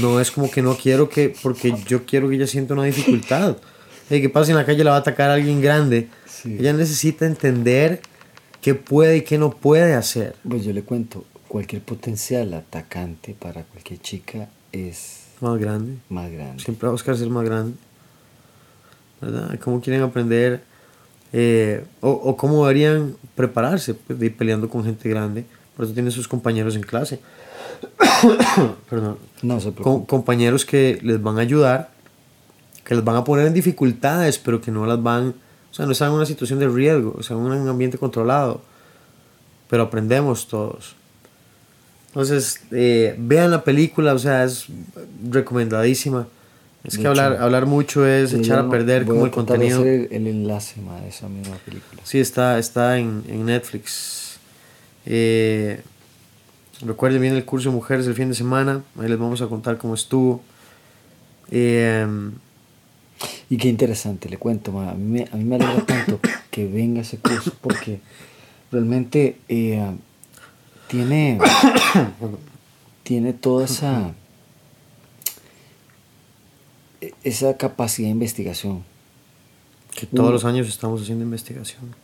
no 0.00 0.20
es 0.20 0.30
como 0.30 0.50
que 0.50 0.60
no 0.62 0.76
quiero 0.76 1.08
que, 1.08 1.34
porque 1.42 1.74
yo 1.86 2.04
quiero 2.04 2.28
que 2.28 2.34
ella 2.36 2.46
sienta 2.46 2.74
una 2.74 2.84
dificultad. 2.84 3.56
Hey, 4.12 4.20
¿Qué 4.20 4.28
pasa 4.28 4.46
si 4.46 4.50
en 4.50 4.56
la 4.56 4.66
calle 4.66 4.82
la 4.82 4.90
va 4.90 4.96
a 4.96 5.00
atacar 5.00 5.30
a 5.30 5.34
alguien 5.34 5.60
grande? 5.62 6.08
Sí. 6.26 6.56
Ella 6.58 6.72
necesita 6.72 7.26
entender 7.26 8.00
qué 8.60 8.74
puede 8.74 9.18
y 9.18 9.22
qué 9.22 9.38
no 9.38 9.50
puede 9.52 9.94
hacer. 9.94 10.34
Pues 10.48 10.64
yo 10.64 10.72
le 10.72 10.82
cuento, 10.82 11.24
cualquier 11.46 11.80
potencial 11.82 12.52
atacante 12.54 13.36
para 13.38 13.62
cualquier 13.62 14.00
chica 14.00 14.48
es 14.72 15.26
Más 15.40 15.60
grande. 15.60 15.98
más 16.08 16.28
grande. 16.28 16.60
Siempre 16.60 16.86
va 16.86 16.88
a 16.88 16.92
buscar 16.92 17.16
ser 17.16 17.30
más 17.30 17.44
grande. 17.44 17.76
¿Verdad? 19.20 19.58
¿Cómo 19.60 19.80
quieren 19.80 20.02
aprender? 20.02 20.62
eh, 21.32 21.84
o, 22.00 22.10
o 22.10 22.36
cómo 22.36 22.66
deberían 22.66 23.14
prepararse 23.36 23.94
pues, 23.94 24.18
de 24.18 24.26
ir 24.26 24.36
peleando 24.36 24.68
con 24.68 24.84
gente 24.84 25.08
grande. 25.08 25.44
Por 25.76 25.84
eso 25.84 25.94
tienen 25.94 26.10
sus 26.10 26.26
compañeros 26.26 26.74
en 26.74 26.82
clase. 26.82 27.20
Perdón. 28.90 29.18
No 29.42 29.60
se 29.60 29.72
compañeros 29.72 30.64
que 30.64 30.98
les 31.02 31.22
van 31.22 31.38
a 31.38 31.40
ayudar, 31.40 31.90
que 32.84 32.94
les 32.94 33.04
van 33.04 33.16
a 33.16 33.24
poner 33.24 33.46
en 33.46 33.54
dificultades, 33.54 34.38
pero 34.38 34.60
que 34.60 34.70
no 34.70 34.84
las 34.86 35.02
van, 35.02 35.28
o 35.70 35.74
sea, 35.74 35.86
no 35.86 35.92
están 35.92 36.08
en 36.08 36.14
una 36.16 36.26
situación 36.26 36.58
de 36.58 36.68
riesgo, 36.68 37.14
o 37.18 37.22
sea, 37.22 37.36
en 37.36 37.42
un 37.42 37.68
ambiente 37.68 37.96
controlado, 37.96 38.60
pero 39.68 39.84
aprendemos 39.84 40.46
todos. 40.48 40.94
Entonces, 42.08 42.60
eh, 42.72 43.14
vean 43.18 43.50
la 43.50 43.62
película, 43.62 44.12
o 44.12 44.18
sea, 44.18 44.44
es 44.44 44.66
recomendadísima. 45.30 46.26
Es 46.82 46.98
que 46.98 47.06
hablar, 47.06 47.36
hablar 47.40 47.66
mucho 47.66 48.06
es 48.06 48.30
Sí, 48.30 48.36
echar 48.36 48.58
a 48.58 48.68
perder 48.70 49.04
como 49.04 49.22
a 49.22 49.26
el 49.26 49.30
contenido. 49.30 49.82
el, 49.84 50.08
el 50.10 50.26
enlace 50.26 50.80
ma, 50.80 51.00
de 51.00 51.08
esa 51.08 51.28
misma 51.28 51.56
película. 51.56 52.00
Sí, 52.04 52.18
está, 52.18 52.58
está 52.58 52.98
en, 52.98 53.22
en 53.28 53.46
Netflix. 53.46 54.38
Eh, 55.04 55.82
recuerden 56.82 57.20
bien 57.22 57.34
el 57.36 57.44
curso 57.44 57.70
de 57.70 57.74
mujeres 57.76 58.06
el 58.06 58.14
fin 58.14 58.28
de 58.28 58.34
semana. 58.34 58.82
Ahí 58.98 59.08
les 59.08 59.18
vamos 59.18 59.40
a 59.42 59.46
contar 59.46 59.78
cómo 59.78 59.94
estuvo. 59.94 60.42
Eh, 61.50 62.06
Y 63.50 63.56
qué 63.58 63.68
interesante, 63.68 64.28
le 64.30 64.38
cuento, 64.38 64.72
ma, 64.72 64.90
a 64.90 64.94
mí 64.94 65.04
me, 65.20 65.28
a 65.30 65.36
mí 65.36 65.44
me 65.44 65.56
alegra 65.56 65.84
tanto 65.84 66.20
que 66.50 66.66
venga 66.66 67.00
ese 67.02 67.18
curso 67.18 67.52
porque 67.60 68.00
realmente 68.72 69.36
eh, 69.48 69.90
tiene, 70.88 71.38
tiene 73.02 73.32
toda 73.34 73.64
esa, 73.66 74.14
e- 77.00 77.14
esa 77.24 77.56
capacidad 77.56 78.06
de 78.08 78.12
investigación. 78.12 78.84
que 79.94 80.06
todos 80.06 80.30
los 80.32 80.44
años 80.44 80.68
estamos 80.68 81.02
haciendo 81.02 81.24
investigación. 81.24 81.94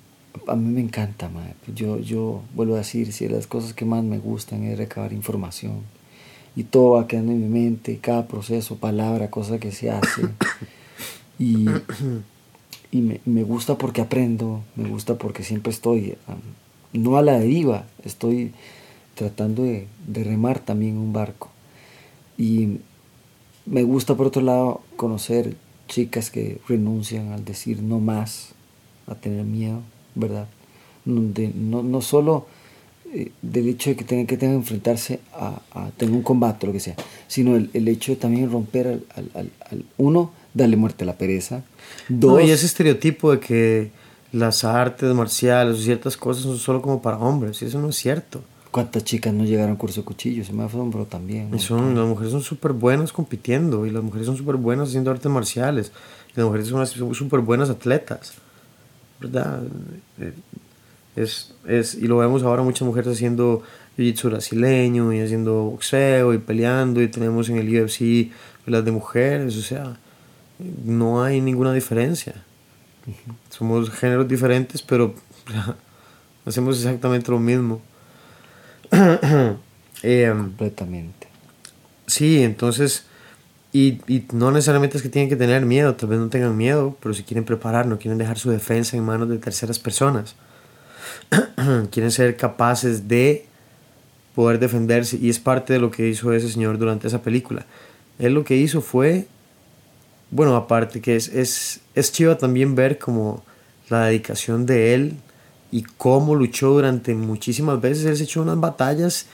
A 0.47 0.57
mí 0.57 0.73
me 0.73 0.81
encanta, 0.81 1.29
ma. 1.29 1.43
Yo, 1.75 1.99
yo 1.99 2.43
vuelvo 2.55 2.75
a 2.75 2.79
decir, 2.79 3.13
si 3.13 3.29
las 3.29 3.47
cosas 3.47 3.75
que 3.75 3.85
más 3.85 4.05
me 4.05 4.19
gustan 4.19 4.65
es 4.65 4.79
recabar 4.79 5.13
información, 5.13 5.83
y 6.57 6.65
todo 6.65 6.93
va 6.93 7.07
quedando 7.07 7.33
en 7.33 7.43
mi 7.43 7.61
mente, 7.61 7.99
cada 7.99 8.27
proceso, 8.27 8.77
palabra, 8.77 9.31
cosa 9.31 9.59
que 9.59 9.73
se 9.73 9.91
hace. 9.91 10.23
Y, 11.39 11.67
y 12.91 13.03
me, 13.03 13.21
me 13.27 13.43
gusta 13.43 13.77
porque 13.77 14.01
aprendo, 14.01 14.63
me 14.75 14.89
gusta 14.89 15.19
porque 15.19 15.43
siempre 15.43 15.71
estoy, 15.71 16.17
um, 16.29 17.03
no 17.03 17.19
a 17.19 17.23
la 17.23 17.39
deriva, 17.39 17.85
estoy 18.07 18.53
tratando 19.15 19.65
de, 19.65 19.87
de 20.07 20.25
remar 20.25 20.61
también 20.61 20.97
un 20.97 21.13
barco. 21.13 21.51
Y 22.39 22.79
me 23.67 23.83
gusta 23.83 24.15
por 24.15 24.29
otro 24.29 24.41
lado 24.41 24.81
conocer 24.97 25.59
chicas 25.89 26.31
que 26.31 26.59
renuncian 26.69 27.33
al 27.33 27.45
decir 27.45 27.83
no 27.83 28.01
más, 28.01 28.55
a 29.07 29.15
tener 29.15 29.45
miedo, 29.45 29.83
¿verdad? 30.17 30.49
De- 31.05 31.53
no, 31.55 31.85
no 31.85 32.01
solo 32.01 32.47
eh, 33.13 33.31
del 33.41 33.69
hecho 33.69 33.91
de 33.91 33.97
que 33.97 34.03
tengan 34.05 34.27
que 34.27 34.37
que 34.37 34.47
enfrentarse 34.47 35.21
a, 35.33 35.61
a 35.71 35.91
tener 35.97 36.13
un 36.13 36.23
combate, 36.23 36.67
lo 36.67 36.73
que 36.73 36.81
sea, 36.81 36.97
sino 37.29 37.55
el, 37.55 37.71
el 37.73 37.87
hecho 37.87 38.11
de 38.11 38.17
también 38.17 38.51
romper 38.51 38.89
al, 38.89 39.05
al- 39.15 39.31
al- 39.35 39.51
al- 39.71 39.85
uno, 39.99 40.33
darle 40.53 40.77
muerte 40.77 41.05
a 41.05 41.07
la 41.07 41.17
pereza, 41.17 41.63
dos, 42.09 42.33
No, 42.33 42.41
y 42.41 42.51
ese 42.51 42.67
estereotipo 42.67 43.31
de 43.31 43.39
que 43.39 43.91
las 44.33 44.65
artes 44.65 45.15
marciales 45.15 45.79
o 45.79 45.81
ciertas 45.81 46.17
cosas 46.17 46.43
son 46.43 46.59
solo 46.59 46.83
como 46.83 47.01
para 47.01 47.19
hombres, 47.19 47.63
y 47.63 47.67
eso 47.67 47.79
no 47.81 47.91
es 47.91 47.97
cierto. 47.97 48.43
cuántas 48.73 49.05
chicas 49.05 49.33
no 49.33 49.45
llegaron 49.45 49.77
a 49.77 49.79
curso 49.79 50.01
de 50.01 50.05
cuchillos, 50.05 50.49
se 50.49 50.53
me 50.53 50.65
asombró 50.65 51.05
también. 51.07 51.51
¿no? 51.51 51.57
Y 51.57 51.61
son, 51.61 51.95
las 51.95 52.07
mujeres 52.07 52.33
son 52.33 52.43
súper 52.43 52.73
buenas 52.73 53.13
compitiendo 53.13 53.87
y 53.87 53.91
las 53.91 54.03
mujeres 54.03 54.27
son 54.27 54.37
súper 54.37 54.57
buenas 54.57 54.89
haciendo 54.89 55.11
artes 55.13 55.31
marciales 55.31 55.93
y 56.35 56.41
las 56.41 56.47
mujeres 56.47 56.67
son 56.69 57.15
súper 57.15 57.41
buenas 57.41 57.71
atletas, 57.71 58.35
¿verdad? 59.21 59.63
Eh, 60.21 60.33
Es, 61.17 61.55
es, 61.67 61.95
y 61.95 62.07
lo 62.07 62.19
vemos 62.19 62.43
ahora 62.43 62.63
muchas 62.63 62.87
mujeres 62.87 63.15
haciendo 63.15 63.63
jiu-jitsu 63.97 64.29
brasileño 64.29 65.13
y 65.15 65.21
haciendo 65.21 65.71
boxeo 65.71 66.35
y 66.35 66.39
peleando 66.39 67.01
y 67.01 67.09
tenemos 67.09 67.49
en 67.49 67.57
el 67.57 67.83
UFC 67.83 68.31
las 68.67 68.85
de 68.85 68.91
mujeres, 68.91 69.57
o 69.57 69.63
sea, 69.63 69.97
no 70.85 71.23
hay 71.23 71.41
ninguna 71.41 71.73
diferencia. 71.73 72.35
Somos 73.49 73.91
géneros 73.91 74.27
diferentes, 74.29 74.83
pero 74.83 75.15
hacemos 76.45 76.77
exactamente 76.77 77.31
lo 77.31 77.39
mismo. 77.39 77.81
Em, 80.03 80.37
completamente. 80.37 81.29
Sí, 82.07 82.43
entonces, 82.43 83.07
y, 83.77 84.01
y 84.07 84.27
no 84.33 84.51
necesariamente 84.51 84.97
es 84.97 85.03
que 85.03 85.11
tienen 85.11 85.29
que 85.29 85.37
tener 85.37 85.67
miedo, 85.67 85.95
tal 85.95 86.09
vez 86.09 86.19
no 86.19 86.29
tengan 86.29 86.57
miedo, 86.57 86.97
pero 87.03 87.15
si 87.15 87.25
quieren 87.25 87.45
preparar, 87.45 87.87
no 87.87 87.99
quieren 87.99 88.17
dejar 88.17 88.39
su 88.39 88.51
defensa 88.51 88.97
en 88.97 89.05
manos 89.05 89.29
de 89.29 89.37
terceras 89.37 89.79
personas. 89.79 90.35
quieren 91.91 92.11
ser 92.11 92.37
capaces 92.37 93.07
de 93.07 93.45
poder 94.35 94.59
defenderse 94.59 95.19
y 95.21 95.29
es 95.29 95.39
parte 95.39 95.75
de 95.75 95.79
lo 95.79 95.91
que 95.91 96.09
hizo 96.09 96.33
ese 96.33 96.49
señor 96.49 96.79
durante 96.79 97.07
esa 97.07 97.21
película. 97.21 97.67
Él 98.19 98.33
lo 98.33 98.45
que 98.45 98.57
hizo 98.57 98.81
fue, 98.81 99.27
bueno, 100.31 100.57
aparte 100.57 101.03
que 101.03 101.17
es, 101.17 101.29
es, 101.29 101.81
es 101.95 102.13
chiva 102.13 102.39
también 102.39 102.75
ver 102.75 102.99
como 102.99 103.45
la 103.91 104.07
dedicación 104.07 104.65
de 104.65 104.95
él 104.95 105.17
y 105.71 105.83
cómo 105.83 106.35
luchó 106.35 106.71
durante 106.71 107.15
muchísimas 107.15 107.79
veces. 107.79 108.07
Él 108.07 108.17
se 108.17 108.25
echó 108.25 108.41
unas 108.41 108.59
batallas 108.59 109.27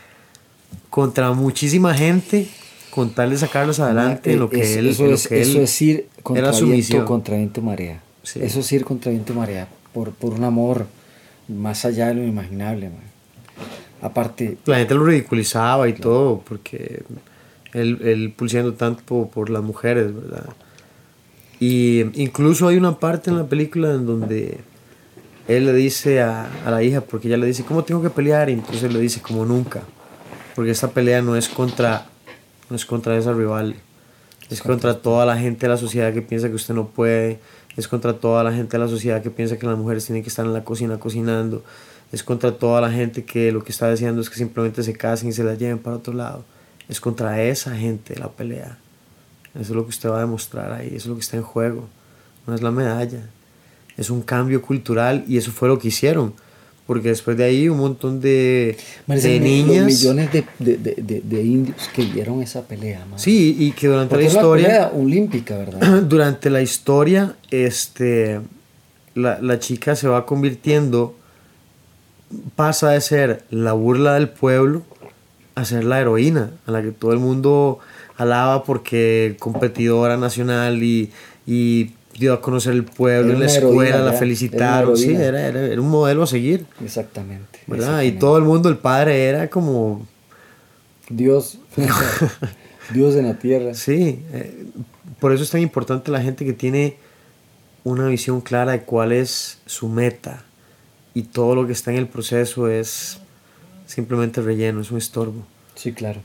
contra 0.91 1.33
muchísima 1.33 1.95
gente 1.95 2.49
con 2.95 3.11
tal 3.11 3.31
de 3.31 3.39
sacarlos 3.39 3.81
adelante 3.81 4.33
en 4.35 4.39
lo 4.39 4.51
que 4.51 4.61
Es- 4.61 4.77
él, 4.77 4.89
eso, 4.89 5.07
lo 5.07 5.15
es, 5.15 5.27
que 5.29 5.41
eso 5.41 5.59
él 5.59 5.65
es 5.65 5.83
ir 5.83 6.09
contra 6.23 6.45
era 6.49 6.53
su 6.53 6.67
viento, 6.67 7.05
contra 7.07 7.37
viento 7.37 7.61
y 7.61 7.63
marea. 7.63 8.03
Sí. 8.23 8.41
Eso 8.43 8.61
es 8.61 8.71
ir 8.73 8.85
contra 8.85 9.11
viento 9.11 9.33
y 9.33 9.37
marea 9.37 9.67
por, 9.95 10.11
por 10.13 10.35
un 10.35 10.45
amor 10.45 10.87
más 11.49 11.85
allá 11.87 12.09
de 12.09 12.15
lo 12.17 12.23
imaginable. 12.25 12.91
man. 12.91 12.99
Aparte, 14.03 14.59
La 14.67 14.77
gente 14.79 14.95
lo 14.95 15.05
ridiculizaba 15.05 15.89
y 15.89 15.93
todo, 15.95 16.43
porque 16.47 17.03
él, 17.73 17.99
él 18.03 18.33
pulseando 18.37 18.75
tanto 18.75 19.03
por, 19.05 19.29
por 19.29 19.49
las 19.51 19.63
mujeres, 19.63 20.15
¿verdad? 20.15 20.45
Y 21.61 22.01
incluso 22.21 22.69
hay 22.69 22.77
una 22.77 22.99
parte 22.99 23.31
en 23.31 23.37
la 23.39 23.47
película 23.47 23.95
en 23.95 24.05
donde 24.05 24.59
él 25.49 25.67
le 25.67 25.73
dice 25.73 26.21
a, 26.21 26.51
a 26.67 26.71
la 26.71 26.83
hija, 26.83 27.01
porque 27.01 27.29
ella 27.29 27.37
le 27.37 27.47
dice, 27.47 27.65
¿cómo 27.65 27.85
tengo 27.85 28.03
que 28.03 28.11
pelear? 28.11 28.51
Y 28.51 28.55
entonces 28.55 28.93
le 28.93 28.99
dice, 29.01 29.21
como 29.23 29.45
nunca, 29.45 29.83
porque 30.57 30.73
esta 30.73 30.91
pelea 30.91 31.23
no 31.23 31.37
es 31.37 31.49
contra, 31.49 32.07
no 32.73 32.77
es 32.77 32.87
contra 32.87 33.19
esa 33.19 33.35
rival, 33.35 33.77
es 34.49 34.63
contra 34.63 34.95
toda 34.95 35.27
la 35.27 35.37
gente 35.37 35.67
de 35.67 35.69
la 35.69 35.77
sociedad 35.77 36.11
que 36.15 36.23
piensa 36.23 36.49
que 36.49 36.55
usted 36.55 36.73
no 36.73 36.89
puede, 36.89 37.39
es 37.77 37.87
contra 37.87 38.15
toda 38.15 38.43
la 38.43 38.51
gente 38.51 38.79
de 38.79 38.83
la 38.83 38.89
sociedad 38.89 39.23
que 39.23 39.31
piensa 39.31 39.59
que 39.59 39.67
las 39.67 39.77
mujeres 39.77 40.07
tienen 40.07 40.23
que 40.23 40.31
estar 40.31 40.47
en 40.47 40.55
la 40.55 40.65
cocina 40.65 40.99
cocinando, 40.99 41.63
es 42.13 42.25
contra 42.25 42.53
toda 42.53 42.81
la 42.81 42.91
gente 42.91 43.27
que 43.27 43.53
lo 43.53 43.63
que 43.63 43.73
está 43.73 43.89
deseando 43.89 44.23
es 44.23 44.31
que 44.31 44.37
simplemente 44.37 44.83
se 44.83 44.95
casen 44.95 45.29
y 45.29 45.33
se 45.33 45.45
la 45.45 45.55
lleven 45.55 45.81
para 45.81 45.97
otro 45.97 46.15
lado, 46.15 46.47
es 46.89 46.99
contra 46.99 47.43
esa 47.43 47.77
gente 47.77 48.19
la 48.19 48.31
pelea. 48.31 48.79
Eso 49.55 49.61
es 49.61 49.71
lo 49.71 49.83
que 49.85 49.91
usted 49.91 50.09
va 50.09 50.17
a 50.17 50.21
demostrar 50.21 50.73
ahí, 50.73 50.89
eso 50.89 50.97
es 50.97 51.07
lo 51.09 51.15
que 51.17 51.21
está 51.21 51.37
en 51.37 51.43
juego, 51.43 51.91
no 52.47 52.55
es 52.55 52.63
la 52.63 52.71
medalla, 52.71 53.29
es 53.99 54.09
un 54.09 54.23
cambio 54.23 54.63
cultural 54.63 55.27
y 55.29 55.37
eso 55.37 55.53
fue 55.53 55.69
lo 55.69 55.79
que 55.79 55.89
hicieron. 55.89 56.33
Porque 56.87 57.11
después 57.11 57.37
de 57.37 57.45
ahí 57.45 57.69
un 57.69 57.79
montón 57.79 58.21
de, 58.21 58.77
de 59.07 59.41
niñas... 59.41 59.87
Millones 59.87 60.31
de, 60.33 60.45
de, 60.59 61.23
de, 61.25 61.43
indios 61.43 61.89
que 61.95 62.05
vieron 62.05 62.43
esa 62.43 62.63
pelea, 62.63 63.07
man. 63.07 63.19
Sí, 63.19 63.57
y 63.59 63.71
que 63.73 63.87
durante 63.87 64.11
Porque 64.11 64.25
la 64.25 64.29
es 64.29 64.35
una 64.35 64.43
historia... 64.43 64.67
pelea 64.67 64.93
olímpica, 64.95 65.57
¿verdad? 65.57 66.03
durante 66.09 66.51
la 66.51 66.61
historia, 66.61 67.37
este, 67.51 68.41
la, 69.15 69.41
la 69.41 69.59
chica 69.61 69.95
se 69.95 70.09
va 70.09 70.27
convirtiendo, 70.27 71.15
pasa 72.57 72.91
de 72.91 73.01
ser 73.01 73.45
la 73.51 73.75
burla 73.75 74.15
del 74.15 74.29
pueblo 74.29 74.83
a 75.55 75.65
ser 75.65 75.85
la 75.85 76.01
heroína, 76.01 76.51
a 76.67 76.71
la 76.71 76.83
que 76.83 76.93
todo 76.93 77.13
el 77.13 77.19
mundo 77.19 77.79
alaba 78.17 78.65
porque 78.65 79.37
competidora 79.39 80.17
nacional 80.17 80.83
y, 80.83 81.11
y 81.47 81.91
dio 82.19 82.35
a 82.35 82.41
conocer 82.41 82.73
el 82.75 82.85
pueblo 82.85 83.33
en 83.33 83.41
la 83.41 83.47
escuela, 83.47 83.97
heroína, 83.97 84.13
la 84.13 84.13
felicitaron, 84.13 84.97
sí, 84.97 85.15
era, 85.15 85.47
era, 85.47 85.61
era 85.61 85.81
un 85.81 85.89
modelo 85.89 86.23
a 86.23 86.27
seguir, 86.27 86.67
Exactamente. 86.85 87.61
¿verdad? 87.67 88.03
Y 88.03 88.09
exactamente. 88.09 88.21
todo 88.21 88.39
el 88.39 88.45
mundo, 88.45 88.69
el 88.69 88.79
padre 88.79 89.25
era 89.25 89.49
como, 89.49 90.07
Dios. 91.09 91.59
Dios 92.93 93.17
en 93.17 93.27
la 93.27 93.39
tierra. 93.39 93.75
Sí, 93.75 94.23
eh, 94.33 94.67
por 95.19 95.33
eso 95.33 95.45
es 95.45 95.51
tan 95.51 95.61
importante 95.61 96.11
la 96.11 96.21
gente 96.21 96.45
que 96.45 96.53
tiene 96.53 96.97
una 97.85 98.07
visión 98.09 98.41
clara 98.41 98.73
de 98.73 98.83
cuál 98.83 99.13
es 99.13 99.59
su 99.67 99.89
meta 99.89 100.45
y 101.15 101.23
todo 101.23 101.55
lo 101.55 101.67
que 101.67 101.73
está 101.73 101.91
en 101.91 101.99
el 101.99 102.09
proceso 102.09 102.69
es 102.69 103.19
simplemente 103.87 104.41
relleno, 104.41 104.81
es 104.81 104.91
un 104.91 104.99
estorbo. 104.99 105.45
Sí, 105.75 105.93
claro. 105.93 106.21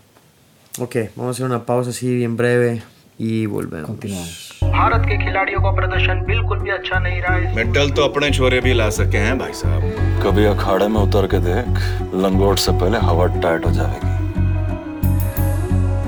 Ok, 0.80 0.96
vamos 1.16 1.30
a 1.30 1.38
hacer 1.38 1.46
una 1.46 1.66
pausa 1.66 1.90
así 1.90 2.14
bien 2.14 2.38
breve 2.38 2.82
y 3.18 3.46
volvemos. 3.46 3.88
Continuamos. 3.88 4.57
Bharat 4.78 5.06
के 5.10 5.16
खिलाड़ियों 5.18 5.60
का 5.62 5.70
प्रदर्शन 5.72 6.20
बिल्कुल 6.26 6.58
भी 6.60 6.70
अच्छा 6.70 6.98
नहीं 7.00 7.22
रहा 7.22 7.36
है। 7.36 7.56
मेडल 7.56 7.90
तो 7.90 8.04
अपने 8.04 8.30
छोरे 8.32 8.60
भी 8.62 8.74
ला 8.74 8.90
सके 8.98 9.18
हैं 9.18 9.38
भाई 9.40 9.54
साहब। 9.54 9.82
कभी 10.24 10.46
अखाड़े 10.46 10.88
में 10.88 11.00
उतर 11.02 11.28
के 11.28 11.40
देख 11.46 11.80
लंगोट 12.16 12.58
से 12.58 12.72
पहले 12.72 12.98
हवा 13.00 13.26
टाइट 13.42 13.66
हो 13.66 13.72
जाएगी। 13.72 14.16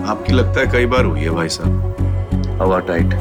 आपकी 0.10 0.34
लगता 0.34 0.60
है 0.60 0.68
कई 0.68 0.86
बार 0.86 1.06
हुई 1.06 1.22
है 1.22 1.30
भाई 1.30 1.50
साहब? 1.50 2.60
हवा 2.62 2.80
टाइट। 2.90 3.14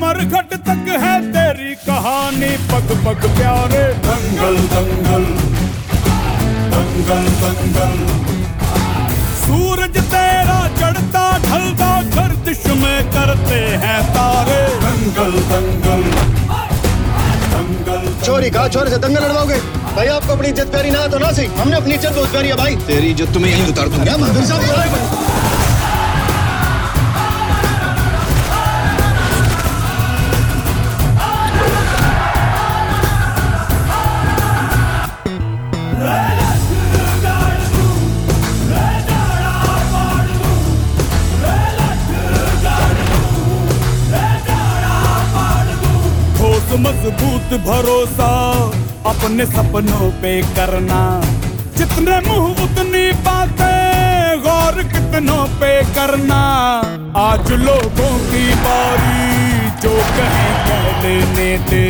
मरघट 0.00 0.52
तक 0.66 0.88
है 1.02 1.14
तेरी 1.32 1.74
कहानी। 1.84 2.50
पग 2.68 2.90
पग 3.04 3.24
प्यारे 3.36 3.84
दंगल 4.04 4.56
दंगल। 4.72 5.24
दंगल 6.74 7.24
दंगल। 7.40 7.96
सूरज 9.40 9.96
तेरा 10.12 10.58
चढ़ता 10.80 11.24
ढलता 11.46 11.90
गर्दिश 12.16 12.64
में 12.82 12.98
करते 13.12 13.60
हैं 13.84 14.00
तारे। 14.14 14.60
दंगल 14.84 15.32
दंगल। 15.50 16.02
दंगल 17.54 18.06
चोरी 18.24 18.50
कहा 18.50 18.68
छोरे 18.68 18.90
से 18.90 18.98
दंगल 18.98 19.24
लड़वाओगे? 19.24 19.58
भाई 19.96 20.06
आपको 20.08 20.32
अपनी 20.32 20.48
इज़्ज़त 20.48 20.70
प्यारी 20.70 20.90
ना 20.90 21.06
तो 21.08 21.18
ना 21.18 21.32
सही। 21.32 21.46
हमने 21.58 21.76
अपनी 21.76 21.94
इज़्ज़त 21.94 22.14
बहुत 22.14 22.30
प्यारी 22.30 22.48
है 22.48 22.56
भाई। 22.56 22.76
तेरी 22.86 23.10
इज़्ज़त 23.10 23.32
तुम्हें 23.34 23.50
यहीं 23.52 23.66
उतार 23.72 23.88
दूँगा। 23.88 24.16
मंदिर 24.16 24.44
साहब 24.46 25.27
मज़बूत 47.48 47.60
भरोसा 47.64 48.30
अपने 49.08 49.44
सपनों 49.46 50.10
पे 50.20 50.40
करना। 50.54 51.00
जितने 51.76 52.18
मुँह 52.20 52.62
उतनी 52.64 53.04
बातें 53.24 54.42
गौर 54.42 54.82
कितनों 54.84 55.44
पे 55.56 55.72
करना। 55.94 56.40
आज 57.18 57.52
लोगों 57.62 58.12
की 58.28 58.44
बारी 58.56 59.70
जो 59.80 59.94
कहें 60.10 60.52
कह 60.66 61.02
लेने 61.02 61.48
दे। 61.70 61.84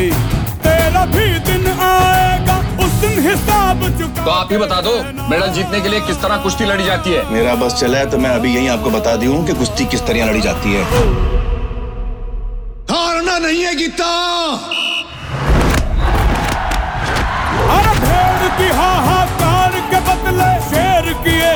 तेरा 0.62 1.04
भी 1.06 1.26
दिन 1.48 1.66
आएगा 1.80 2.58
उस 2.84 2.92
दिन 3.02 3.20
हिसाब 3.28 3.82
चुका। 3.98 4.24
तो 4.24 4.30
आप 4.30 4.52
ही 4.52 4.58
बता 4.58 4.80
दो 4.80 4.96
मेडल 5.30 5.52
जीतने 5.52 5.80
के 5.80 5.88
लिए 5.88 6.00
किस 6.06 6.22
तरह 6.22 6.42
कुश्ती 6.42 6.64
लड़ी 6.66 6.84
जाती 6.84 7.10
है? 7.10 7.28
मेरा 7.32 7.54
बस 7.56 7.80
चला 7.80 7.98
है 7.98 8.10
तो 8.10 8.18
मैं 8.18 8.30
अभी 8.30 8.54
यही 8.54 8.68
आपको 8.68 8.90
बता 8.90 9.16
दी 9.16 9.26
हूँ 9.26 9.46
कि 9.46 9.54
कुश्ती 9.54 9.86
किस 9.86 10.06
तरह 10.06 10.30
लड़ी 10.30 10.40
जाती 10.40 10.74
है। 10.74 10.84
हारना 12.90 13.38
नहीं 13.38 13.64
है 13.64 13.74
गीता। 13.76 14.12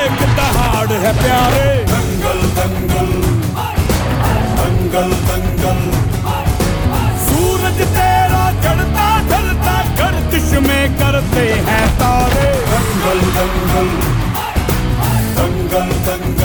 एक 0.03 0.19
दहाड़ 0.37 0.91
है 1.03 1.11
प्यारे। 1.21 1.67
दंगल 1.91 2.39
दंगल 2.57 3.11
दंगल 4.59 5.11
दंगल 5.29 5.81
सूरज 7.25 7.79
तेरा 7.97 8.43
चढ़ता 8.63 9.07
ढलता 9.29 9.75
गर्दिश 9.99 10.49
में 10.67 10.83
करते 10.99 11.45
हैं 11.69 11.85
तारे। 12.01 12.49
दंगल 12.71 13.21
दंगल 13.37 13.89
दंगल 15.37 15.89
दंगल 16.07 16.42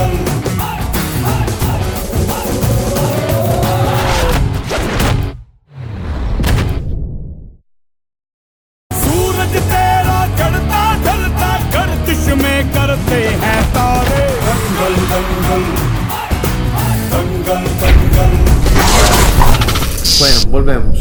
Volvemos. 20.69 21.01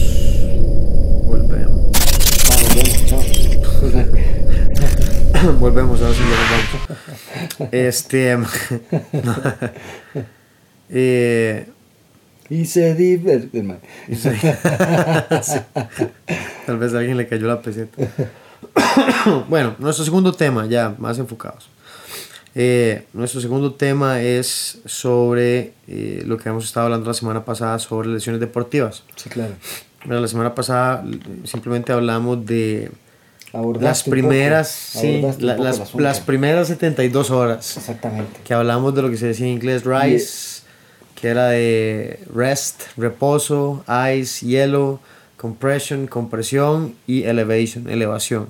Volvemos. 1.26 1.92
volvemos, 5.60 6.02
ahora 6.02 6.14
sí 6.14 6.22
ya 6.24 6.38
vamos. 7.60 7.74
Este. 7.74 8.38
eh, 10.90 11.68
Y 12.50 12.66
se 12.66 12.96
divierte. 12.96 13.62
Tal 16.66 16.78
vez 16.78 16.94
a 16.94 17.00
alguien 17.00 17.18
le 17.18 17.28
cayó 17.28 17.48
la 17.48 17.62
peseta. 17.62 18.08
bueno, 19.50 19.76
nuestro 19.80 20.06
segundo 20.06 20.32
tema, 20.32 20.66
ya 20.66 20.96
más 20.98 21.20
enfocados. 21.20 21.70
Eh, 22.60 23.04
nuestro 23.14 23.40
segundo 23.40 23.76
tema 23.76 24.20
es 24.24 24.80
sobre 24.86 25.74
eh, 25.88 26.24
lo 26.26 26.38
que 26.40 26.50
hemos 26.50 26.66
estado 26.66 26.86
hablando 26.88 27.06
la 27.06 27.14
semana 27.14 27.46
pasada 27.46 27.78
sobre 27.78 28.08
lesiones 28.10 28.42
deportivas. 28.42 29.04
Sí, 29.16 29.30
claro. 29.30 29.54
Bueno, 30.06 30.22
la 30.22 30.28
semana 30.28 30.56
pasada 30.56 31.06
simplemente 31.44 31.92
hablamos 31.94 32.44
de 32.48 32.90
Abordaste 33.54 33.86
las 33.86 34.04
primeras, 34.04 34.70
sí, 34.72 35.22
la- 35.40 35.56
las, 35.58 35.94
las 35.94 36.20
primeras 36.20 36.68
72 36.70 37.30
horas 37.30 37.78
Exactamente. 37.78 38.40
que 38.44 38.54
hablamos 38.56 38.96
de 38.96 39.04
lo 39.04 39.10
que 39.12 39.18
se 39.18 39.28
decía 39.28 39.46
en 39.46 39.54
inglés 39.54 39.84
rise, 39.86 40.64
que 41.14 41.28
era 41.28 41.50
de 41.50 42.20
rest, 42.34 42.82
reposo, 42.98 43.84
ice, 44.16 44.46
hielo, 44.48 45.00
compression, 45.38 46.08
compresión 46.08 46.96
y 47.06 47.24
elevation, 47.24 47.88
elevación. 47.88 48.48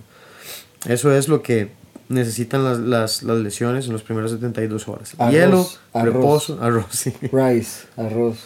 Eso 0.87 1.13
es 1.13 1.27
lo 1.27 1.41
que 1.43 1.69
necesitan 2.09 2.63
las, 2.63 2.79
las, 2.79 3.23
las 3.23 3.37
lesiones 3.37 3.87
en 3.87 3.93
los 3.93 4.03
primeros 4.03 4.31
72 4.31 4.87
horas. 4.87 5.13
Arroz, 5.17 5.33
hielo, 5.33 5.67
arroz. 5.93 6.13
reposo, 6.13 6.59
arroz. 6.61 6.85
Sí. 6.91 7.13
Rice, 7.31 7.87
arroz. 7.97 8.37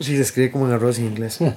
Sí, 0.00 0.16
se 0.16 0.22
escribe 0.22 0.50
como 0.50 0.66
en 0.66 0.72
arroz 0.72 0.98
en 0.98 1.06
inglés. 1.06 1.38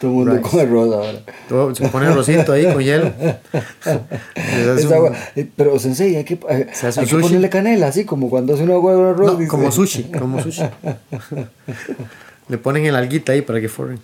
Todo 0.00 0.10
el 0.10 0.16
mundo 0.16 0.32
Rice. 0.36 0.42
con 0.50 0.60
arroz 0.60 0.94
ahora. 0.94 1.18
Todo- 1.48 1.74
se 1.74 1.88
pone 1.88 2.06
arrocito 2.06 2.52
ahí 2.52 2.70
con 2.70 2.82
hielo. 2.82 3.12
Un- 3.86 4.92
agua. 4.92 5.12
Eh, 5.34 5.48
Pero 5.56 5.78
sensei, 5.78 6.16
hay 6.16 6.24
que, 6.24 6.34
eh, 6.50 6.66
Se 6.74 6.88
hace 6.88 7.00
hay 7.00 7.06
un 7.06 7.10
que 7.16 7.18
ponerle 7.22 7.48
canela, 7.48 7.86
así 7.88 8.04
como 8.04 8.28
cuando 8.28 8.52
hace 8.54 8.64
una 8.64 8.74
agua 8.74 8.94
de 8.94 9.00
arroz. 9.10 9.32
No, 9.32 9.38
dice. 9.38 9.48
como 9.50 9.72
sushi, 9.72 10.04
como 10.04 10.42
sushi. 10.42 10.62
Le 12.48 12.58
ponen 12.58 12.84
el 12.84 12.94
alguita 12.94 13.32
ahí 13.32 13.40
para 13.42 13.60
que 13.60 13.68
forren. 13.70 13.98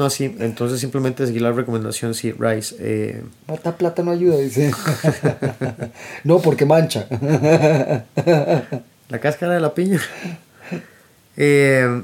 No, 0.00 0.08
sí, 0.08 0.34
entonces 0.38 0.80
simplemente 0.80 1.26
seguir 1.26 1.42
la 1.42 1.52
recomendación, 1.52 2.14
sí, 2.14 2.32
rice. 2.32 2.74
eh, 2.78 3.22
Mata 3.46 3.76
plata 3.76 4.02
no 4.02 4.12
ayuda, 4.12 4.38
dice. 4.38 4.70
no, 6.24 6.40
porque 6.40 6.64
mancha. 6.64 7.06
la 9.10 9.18
cáscara 9.20 9.52
de 9.52 9.60
la 9.60 9.74
piña. 9.74 10.00
Eh, 11.36 12.02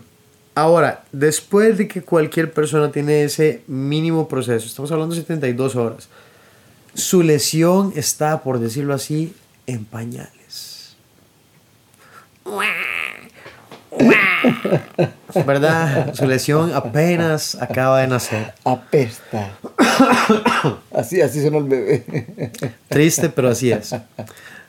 ahora, 0.55 1.05
después 1.11 1.79
de 1.79 1.89
que 1.89 2.03
cualquier 2.03 2.53
persona 2.53 2.93
tiene 2.93 3.25
ese 3.25 3.63
mínimo 3.67 4.29
proceso, 4.29 4.67
estamos 4.67 4.93
hablando 4.93 5.15
de 5.15 5.23
72 5.23 5.75
horas, 5.77 6.11
su 6.93 7.23
lesión 7.23 7.95
está, 7.97 8.43
por 8.43 8.59
decirlo 8.59 8.93
así, 8.93 9.35
en 9.67 9.87
pañales. 9.87 10.97
¿Verdad? 15.47 16.15
Su 16.15 16.27
lesión 16.27 16.73
apenas 16.75 17.57
acaba 17.61 18.01
de 18.01 18.09
nacer. 18.09 18.55
Apesta. 18.65 19.51
así, 20.95 21.21
así 21.21 21.41
suena 21.41 21.59
el 21.59 21.65
bebé. 21.65 22.53
Triste, 22.89 23.29
pero 23.29 23.49
así 23.49 23.71
es. 23.71 23.95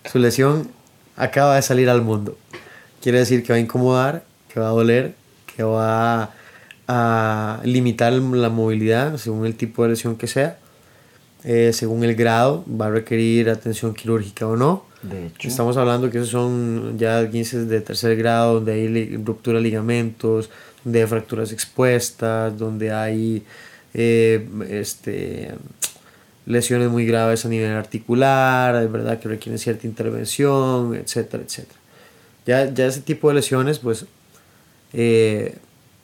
Su 0.05 0.19
lesión 0.19 0.69
acaba 1.15 1.55
de 1.55 1.61
salir 1.61 1.89
al 1.89 2.01
mundo. 2.01 2.37
Quiere 3.01 3.19
decir 3.19 3.43
que 3.43 3.53
va 3.53 3.57
a 3.57 3.59
incomodar, 3.59 4.23
que 4.53 4.59
va 4.59 4.67
a 4.67 4.71
doler, 4.71 5.15
que 5.55 5.63
va 5.63 6.31
a 6.87 7.59
limitar 7.63 8.13
la 8.13 8.49
movilidad 8.49 9.17
según 9.17 9.45
el 9.45 9.55
tipo 9.55 9.83
de 9.83 9.89
lesión 9.89 10.15
que 10.15 10.27
sea. 10.27 10.57
Eh, 11.43 11.71
según 11.73 12.03
el 12.03 12.15
grado, 12.15 12.65
va 12.69 12.87
a 12.87 12.89
requerir 12.89 13.49
atención 13.49 13.93
quirúrgica 13.93 14.47
o 14.47 14.55
no. 14.55 14.86
De 15.01 15.27
hecho. 15.27 15.47
Estamos 15.47 15.77
hablando 15.77 16.09
que 16.09 16.17
esos 16.17 16.29
son 16.29 16.97
ya 16.97 17.29
15 17.29 17.65
de 17.65 17.81
tercer 17.81 18.15
grado, 18.15 18.55
donde 18.55 18.73
hay 18.73 19.17
ruptura 19.17 19.57
de 19.57 19.63
ligamentos, 19.63 20.49
donde 20.83 21.01
hay 21.01 21.07
fracturas 21.07 21.51
expuestas, 21.51 22.57
donde 22.57 22.91
hay 22.91 23.43
eh, 23.93 24.47
este, 24.69 25.53
lesiones 26.45 26.89
muy 26.89 27.05
graves 27.05 27.45
a 27.45 27.49
nivel 27.49 27.71
articular, 27.71 28.81
es 28.83 28.91
verdad 28.91 29.19
que 29.19 29.29
requieren 29.29 29.59
cierta 29.59 29.85
intervención, 29.85 30.95
etcétera, 30.95 31.43
etcétera. 31.43 31.79
Ya, 32.45 32.73
ya 32.73 32.87
ese 32.87 33.01
tipo 33.01 33.27
de 33.27 33.35
lesiones, 33.35 33.79
pues 33.79 34.05
eh, 34.93 35.57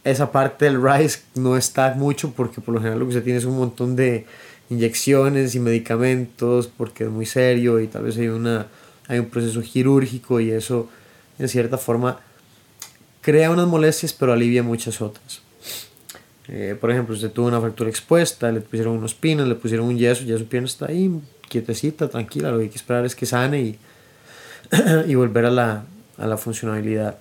esa 0.04 0.32
parte 0.32 0.66
del 0.66 0.84
RISE 0.84 1.20
no 1.36 1.56
está 1.58 1.94
mucho 1.96 2.32
porque 2.32 2.62
por 2.62 2.74
lo 2.74 2.80
general 2.80 3.00
lo 3.00 3.08
que 3.08 3.14
se 3.14 3.22
tiene 3.22 3.39
es 3.39 3.46
un 3.46 3.58
montón 3.58 3.96
de 3.96 4.26
inyecciones 4.70 5.56
y 5.56 5.60
medicamentos 5.60 6.68
porque 6.68 7.06
es 7.06 7.10
muy 7.10 7.26
serio 7.26 7.80
y 7.80 7.88
tal 7.88 8.04
vez 8.04 8.18
hay, 8.18 8.28
una, 8.28 8.68
hay 9.08 9.20
un 9.20 9.28
proceso 9.28 9.62
quirúrgico 9.62 10.39
y 10.39 10.51
eso 10.51 10.89
en 11.39 11.47
cierta 11.47 11.78
forma 11.78 12.20
crea 13.22 13.51
unas 13.51 13.68
molestias 13.68 14.14
pero 14.14 14.34
alivia 14.34 14.64
muchas 14.64 15.01
otras. 15.01 15.41
Eh, 16.49 16.76
por 16.80 16.91
ejemplo, 16.91 17.16
usted 17.16 17.32
tuvo 17.32 17.47
una 17.47 17.62
fractura 17.62 17.89
expuesta, 17.89 18.51
le 18.51 18.60
pusieron 18.60 18.97
unos 18.97 19.14
pinos, 19.14 19.47
le 19.47 19.56
pusieron 19.56 19.88
un 19.88 19.97
yeso, 19.97 20.24
ya 20.26 20.38
su 20.38 20.45
pierna 20.45 20.68
está 20.68 20.88
ahí 20.88 21.10
quietecita, 21.47 22.10
tranquila, 22.10 22.51
lo 22.51 22.58
que 22.58 22.64
hay 22.64 22.70
que 22.70 22.78
esperar 22.78 23.06
es 23.06 23.16
que 23.16 23.26
sane 23.26 23.62
y, 23.62 23.80
y 25.08 25.16
volver 25.16 25.45
a 25.45 25.51
la, 25.51 25.86
a 26.18 26.28
la 26.28 26.38
funcionalidad. 26.38 27.18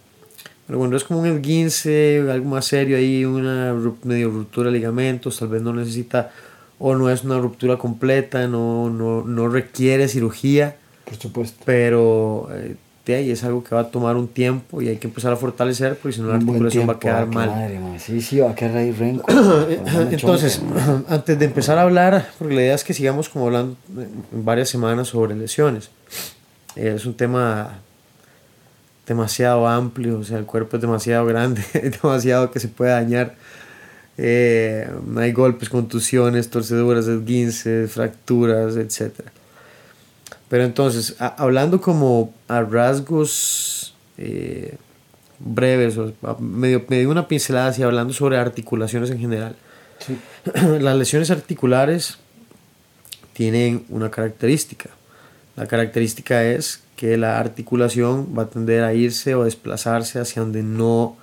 Pero 0.66 0.78
cuando 0.78 0.96
es 0.96 1.04
como 1.04 1.20
un 1.20 1.26
esguince, 1.26 2.24
algo 2.30 2.48
más 2.48 2.64
serio 2.64 2.96
ahí, 2.96 3.24
una 3.24 3.74
medio 4.04 4.30
ruptura 4.30 4.70
de 4.70 4.78
ligamentos, 4.78 5.38
tal 5.38 5.48
vez 5.48 5.60
no 5.60 5.72
necesita 5.72 6.32
o 6.78 6.94
no 6.94 7.10
es 7.10 7.24
una 7.24 7.38
ruptura 7.38 7.76
completa, 7.76 8.46
no, 8.48 8.90
no, 8.90 9.22
no 9.22 9.48
requiere 9.48 10.08
cirugía, 10.08 10.76
Por 11.04 11.16
supuesto. 11.16 11.62
pero 11.64 12.48
eh, 12.52 12.76
de 13.04 13.14
ahí 13.16 13.30
es 13.30 13.42
algo 13.42 13.64
que 13.64 13.74
va 13.74 13.82
a 13.82 13.90
tomar 13.90 14.16
un 14.16 14.28
tiempo 14.28 14.80
y 14.80 14.88
hay 14.88 14.96
que 14.96 15.08
empezar 15.08 15.32
a 15.32 15.36
fortalecer 15.36 15.96
porque 15.96 16.16
si 16.16 16.20
no 16.20 16.28
la 16.28 16.36
articulación 16.36 16.88
va 16.88 16.94
a 16.94 16.98
quedar 17.00 17.22
ah, 17.24 17.26
mal. 17.26 17.48
madre. 17.48 17.80
Sí, 17.98 18.20
sí, 18.20 18.38
va 18.38 18.50
a 18.52 18.54
quedar 18.54 18.76
ahí 18.76 18.92
renco. 18.92 19.26
Entonces, 20.10 20.62
antes 21.08 21.38
de 21.38 21.44
empezar 21.44 21.78
a 21.78 21.82
hablar, 21.82 22.28
porque 22.38 22.54
la 22.54 22.62
idea 22.62 22.74
es 22.74 22.84
que 22.84 22.94
sigamos 22.94 23.28
como 23.28 23.46
hablando 23.46 23.76
en 23.96 24.44
varias 24.44 24.68
semanas 24.68 25.08
sobre 25.08 25.34
lesiones. 25.34 25.90
Eh, 26.76 26.92
Es 26.96 27.04
un 27.04 27.14
tema 27.14 27.80
demasiado 29.06 29.66
amplio, 29.66 30.18
o 30.20 30.24
sea, 30.24 30.38
el 30.38 30.46
cuerpo 30.46 30.76
es 30.76 30.82
demasiado 30.82 31.26
grande, 31.26 31.62
es 31.74 32.00
demasiado 32.02 32.50
que 32.50 32.60
se 32.60 32.68
puede 32.68 32.92
dañar. 32.92 33.34
Eh, 34.18 34.88
hay 35.16 35.32
golpes, 35.32 35.68
contusiones, 35.68 36.50
torceduras, 36.50 37.08
esguinces, 37.08 37.90
fracturas, 37.90 38.76
etc. 38.76 39.12
Pero 40.52 40.64
entonces, 40.64 41.16
a- 41.18 41.28
hablando 41.42 41.80
como 41.80 42.30
a 42.46 42.60
rasgos 42.60 43.94
eh, 44.18 44.76
breves, 45.38 45.96
o 45.96 46.12
a- 46.24 46.36
medio, 46.38 46.84
medio 46.88 47.08
una 47.08 47.26
pincelada 47.26 47.68
así, 47.68 47.82
hablando 47.82 48.12
sobre 48.12 48.36
articulaciones 48.36 49.08
en 49.10 49.18
general. 49.18 49.56
Las 50.80 50.94
lesiones 50.98 51.30
articulares 51.30 52.18
tienen 53.32 53.86
una 53.88 54.10
característica. 54.10 54.90
La 55.56 55.66
característica 55.66 56.44
es 56.44 56.82
que 56.96 57.16
la 57.16 57.38
articulación 57.38 58.28
va 58.38 58.42
a 58.42 58.46
tender 58.50 58.84
a 58.84 58.92
irse 58.92 59.34
o 59.34 59.44
desplazarse 59.44 60.18
hacia 60.20 60.42
donde 60.42 60.62
no 60.62 61.16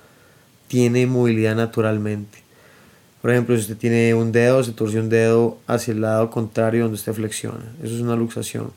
tiene 0.66 1.06
movilidad 1.06 1.54
naturalmente. 1.54 2.38
Por 3.22 3.30
ejemplo, 3.30 3.54
si 3.54 3.62
usted 3.62 3.76
tiene 3.76 4.12
un 4.12 4.32
dedo, 4.32 4.64
se 4.64 4.72
torce 4.72 4.98
un 4.98 5.08
dedo 5.08 5.58
hacia 5.68 5.92
el 5.92 6.00
lado 6.00 6.30
contrario 6.30 6.82
donde 6.82 6.96
usted 6.96 7.12
flexiona. 7.12 7.64
Eso 7.80 7.94
es 7.94 8.00
una 8.00 8.16
luxación. 8.16 8.72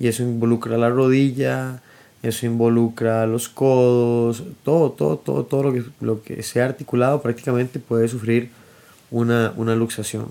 Y 0.00 0.08
eso 0.08 0.22
involucra 0.24 0.76
la 0.76 0.88
rodilla, 0.88 1.82
eso 2.22 2.46
involucra 2.46 3.26
los 3.26 3.48
codos, 3.48 4.42
todo, 4.64 4.90
todo, 4.90 5.18
todo, 5.18 5.44
todo 5.44 5.62
lo 5.62 5.72
que, 5.72 5.84
lo 6.00 6.22
que 6.22 6.42
sea 6.42 6.64
articulado 6.64 7.22
prácticamente 7.22 7.78
puede 7.78 8.08
sufrir 8.08 8.50
una, 9.10 9.52
una 9.56 9.76
luxación. 9.76 10.26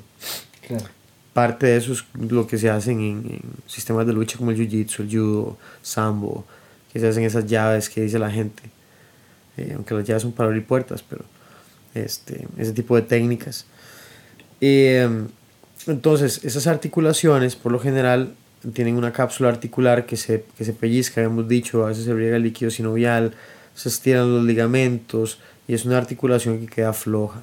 Claro. 0.68 0.86
Parte 1.34 1.68
de 1.68 1.78
eso 1.78 1.94
es 1.94 2.04
lo 2.20 2.48
que 2.48 2.58
se 2.58 2.70
hacen 2.70 3.00
en, 3.00 3.18
en 3.30 3.42
sistemas 3.68 4.06
de 4.06 4.14
lucha 4.14 4.38
como 4.38 4.52
el 4.52 4.58
jiu-jitsu, 4.58 5.02
el 5.02 5.10
judo, 5.10 5.58
sambo, 5.82 6.46
que 6.92 7.00
se 7.00 7.08
hacen 7.08 7.24
esas 7.24 7.46
llaves 7.46 7.90
que 7.90 8.02
dice 8.02 8.20
la 8.20 8.32
gente. 8.32 8.64
Eh, 9.58 9.74
aunque 9.76 9.94
las 9.94 10.06
llaves 10.06 10.24
son 10.24 10.32
para 10.32 10.48
abrir 10.48 10.66
puertas, 10.66 11.04
pero 11.08 11.24
este, 11.94 12.48
ese 12.58 12.74
tipo 12.74 12.96
de 12.96 13.04
técnicas. 13.04 13.66
Eh, 14.62 15.08
entonces, 15.88 16.44
esas 16.44 16.68
articulaciones, 16.68 17.56
por 17.56 17.72
lo 17.72 17.80
general, 17.80 18.36
tienen 18.74 18.96
una 18.96 19.12
cápsula 19.14 19.50
articular 19.50 20.06
que 20.06 20.18
se, 20.18 20.44
que 20.58 20.66
se 20.66 20.74
pellizca, 20.74 21.22
hemos 21.22 21.48
dicho, 21.48 21.86
a 21.86 21.90
veces 21.90 22.06
se 22.06 22.14
riega 22.14 22.36
el 22.38 22.44
líquido 22.44 22.70
sinovial, 22.72 23.34
se 23.74 23.90
estiran 23.90 24.32
los 24.34 24.44
ligamentos 24.44 25.40
y 25.68 25.74
es 25.74 25.86
una 25.86 25.98
articulación 25.98 26.60
que 26.60 26.68
queda 26.68 26.94
floja. 26.94 27.42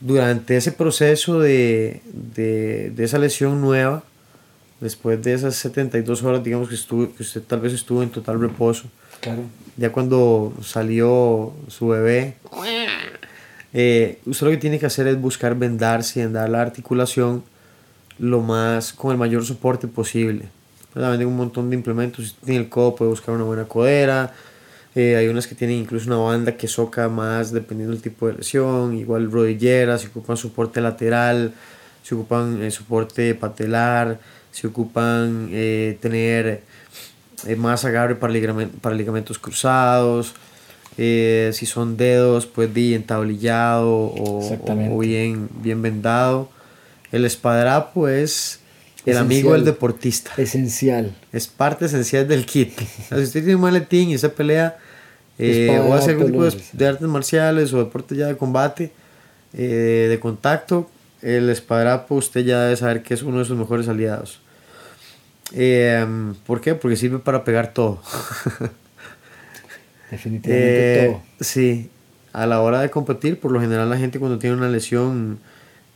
Durante 0.00 0.56
ese 0.56 0.72
proceso 0.72 1.40
de, 1.40 2.00
de, 2.34 2.90
de 2.90 3.04
esa 3.04 3.18
lesión 3.18 3.60
nueva, 3.60 4.02
después 4.80 5.22
de 5.22 5.34
esas 5.34 5.54
72 5.56 6.22
horas, 6.22 6.42
digamos 6.42 6.68
que, 6.70 6.74
estuvo, 6.74 7.14
que 7.14 7.22
usted 7.22 7.42
tal 7.42 7.60
vez 7.60 7.72
estuvo 7.74 8.02
en 8.02 8.10
total 8.10 8.40
reposo, 8.40 8.88
Claro. 9.20 9.42
ya 9.76 9.92
cuando 9.92 10.54
salió 10.62 11.52
su 11.68 11.88
bebé, 11.88 12.36
eh, 13.72 14.18
usted 14.26 14.46
lo 14.46 14.50
que 14.52 14.56
tiene 14.56 14.78
que 14.78 14.86
hacer 14.86 15.06
es 15.06 15.20
buscar 15.20 15.54
vendarse 15.54 16.20
y 16.20 16.22
andar 16.22 16.48
la 16.48 16.62
articulación 16.62 17.44
lo 18.20 18.40
más 18.40 18.92
con 18.92 19.10
el 19.12 19.18
mayor 19.18 19.44
soporte 19.44 19.88
posible. 19.88 20.44
¿verdad? 20.94 21.10
Venden 21.12 21.28
un 21.28 21.36
montón 21.36 21.70
de 21.70 21.76
implementos. 21.76 22.28
Si 22.28 22.34
tiene 22.44 22.60
el 22.60 22.68
codo, 22.68 22.94
puede 22.94 23.10
buscar 23.10 23.34
una 23.34 23.44
buena 23.44 23.64
codera. 23.64 24.32
Eh, 24.94 25.16
hay 25.16 25.28
unas 25.28 25.46
que 25.46 25.54
tienen 25.54 25.78
incluso 25.78 26.06
una 26.08 26.16
banda 26.16 26.56
que 26.56 26.66
soca 26.68 27.08
más 27.08 27.52
dependiendo 27.52 27.92
del 27.94 28.02
tipo 28.02 28.26
de 28.26 28.34
lesión. 28.34 28.96
Igual 28.96 29.30
rodilleras, 29.30 30.02
se 30.02 30.08
ocupan 30.08 30.36
soporte 30.36 30.80
lateral, 30.80 31.52
se 32.02 32.14
ocupan 32.14 32.62
eh, 32.62 32.70
soporte 32.70 33.34
patelar, 33.36 34.18
se 34.50 34.66
ocupan 34.66 35.48
eh, 35.52 35.96
tener 36.00 36.62
eh, 37.46 37.56
más 37.56 37.84
agarre 37.84 38.16
para, 38.16 38.32
ligamen- 38.32 38.70
para 38.80 38.96
ligamentos 38.96 39.38
cruzados. 39.38 40.34
eh, 40.98 41.50
si 41.54 41.66
son 41.66 41.96
dedos, 41.96 42.46
pues 42.46 42.74
di 42.74 42.94
entablillado 42.94 43.88
o, 43.88 44.40
o 44.92 44.98
bien, 44.98 45.48
bien 45.62 45.80
vendado. 45.82 46.50
El 47.12 47.24
espadrapo 47.24 48.08
es 48.08 48.60
el 49.06 49.16
amigo 49.16 49.52
del 49.52 49.64
deportista. 49.64 50.32
Esencial. 50.36 51.16
Es 51.32 51.46
parte 51.46 51.86
esencial 51.86 52.28
del 52.28 52.46
kit. 52.46 52.78
O 52.80 53.08
sea, 53.08 53.18
si 53.18 53.24
usted 53.24 53.40
tiene 53.40 53.56
un 53.56 53.62
maletín 53.62 54.10
y 54.10 54.14
usted 54.14 54.32
pelea 54.32 54.78
eh, 55.38 55.80
o 55.82 55.94
hace 55.94 56.10
algún 56.10 56.26
tipo 56.26 56.44
de, 56.44 56.86
artes 56.86 57.08
marciales 57.08 57.72
o 57.72 57.78
deporte 57.78 58.14
ya 58.14 58.26
de 58.26 58.36
combate, 58.36 58.92
eh, 59.54 60.06
de 60.08 60.20
contacto, 60.20 60.88
el 61.22 61.50
espadrapo 61.50 62.14
usted 62.14 62.44
ya 62.44 62.62
debe 62.62 62.76
saber 62.76 63.02
que 63.02 63.14
es 63.14 63.22
uno 63.22 63.38
de 63.38 63.44
sus 63.44 63.56
mejores 63.56 63.88
aliados. 63.88 64.40
Eh, 65.52 66.06
¿Por 66.46 66.60
qué? 66.60 66.74
Porque 66.74 66.96
sirve 66.96 67.18
para 67.18 67.42
pegar 67.42 67.72
todo. 67.72 68.00
Definitivamente 70.10 71.04
Eh, 71.04 71.06
todo. 71.08 71.22
Sí, 71.40 71.90
a 72.32 72.46
la 72.46 72.60
hora 72.60 72.80
de 72.80 72.90
competir, 72.90 73.40
por 73.40 73.50
lo 73.50 73.60
general 73.60 73.90
la 73.90 73.96
gente 73.96 74.18
cuando 74.18 74.38
tiene 74.38 74.56
una 74.56 74.68
lesión, 74.68 75.38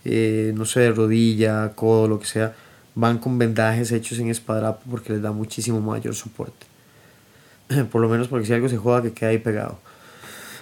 eh, 0.04 0.52
no 0.54 0.64
sé, 0.64 0.90
rodilla, 0.90 1.72
codo, 1.74 2.08
lo 2.08 2.18
que 2.18 2.26
sea, 2.26 2.54
van 2.94 3.18
con 3.18 3.38
vendajes 3.38 3.92
hechos 3.92 4.18
en 4.18 4.28
espadrapo 4.28 4.82
porque 4.90 5.12
les 5.12 5.22
da 5.22 5.32
muchísimo 5.32 5.80
mayor 5.80 6.14
soporte. 6.14 6.66
Por 7.90 8.00
lo 8.00 8.08
menos 8.08 8.28
porque 8.28 8.46
si 8.46 8.52
algo 8.52 8.68
se 8.68 8.76
joda 8.76 9.02
que 9.02 9.12
queda 9.12 9.30
ahí 9.30 9.38
pegado. 9.38 9.78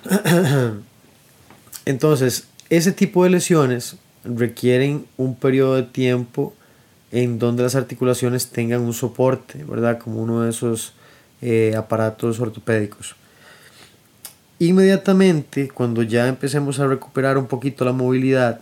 Entonces, 1.84 2.46
ese 2.70 2.92
tipo 2.92 3.24
de 3.24 3.30
lesiones 3.30 3.96
requieren 4.24 5.06
un 5.16 5.34
periodo 5.34 5.76
de 5.76 5.82
tiempo 5.82 6.54
en 7.10 7.38
donde 7.38 7.62
las 7.62 7.74
articulaciones 7.74 8.48
tengan 8.48 8.80
un 8.80 8.94
soporte, 8.94 9.64
¿verdad? 9.64 9.98
Como 9.98 10.22
uno 10.22 10.42
de 10.42 10.50
esos 10.50 10.94
eh, 11.42 11.74
aparatos 11.76 12.40
ortopédicos. 12.40 13.16
Inmediatamente, 14.58 15.68
cuando 15.68 16.02
ya 16.02 16.28
empecemos 16.28 16.78
a 16.78 16.86
recuperar 16.86 17.36
un 17.36 17.46
poquito 17.46 17.84
la 17.84 17.92
movilidad, 17.92 18.60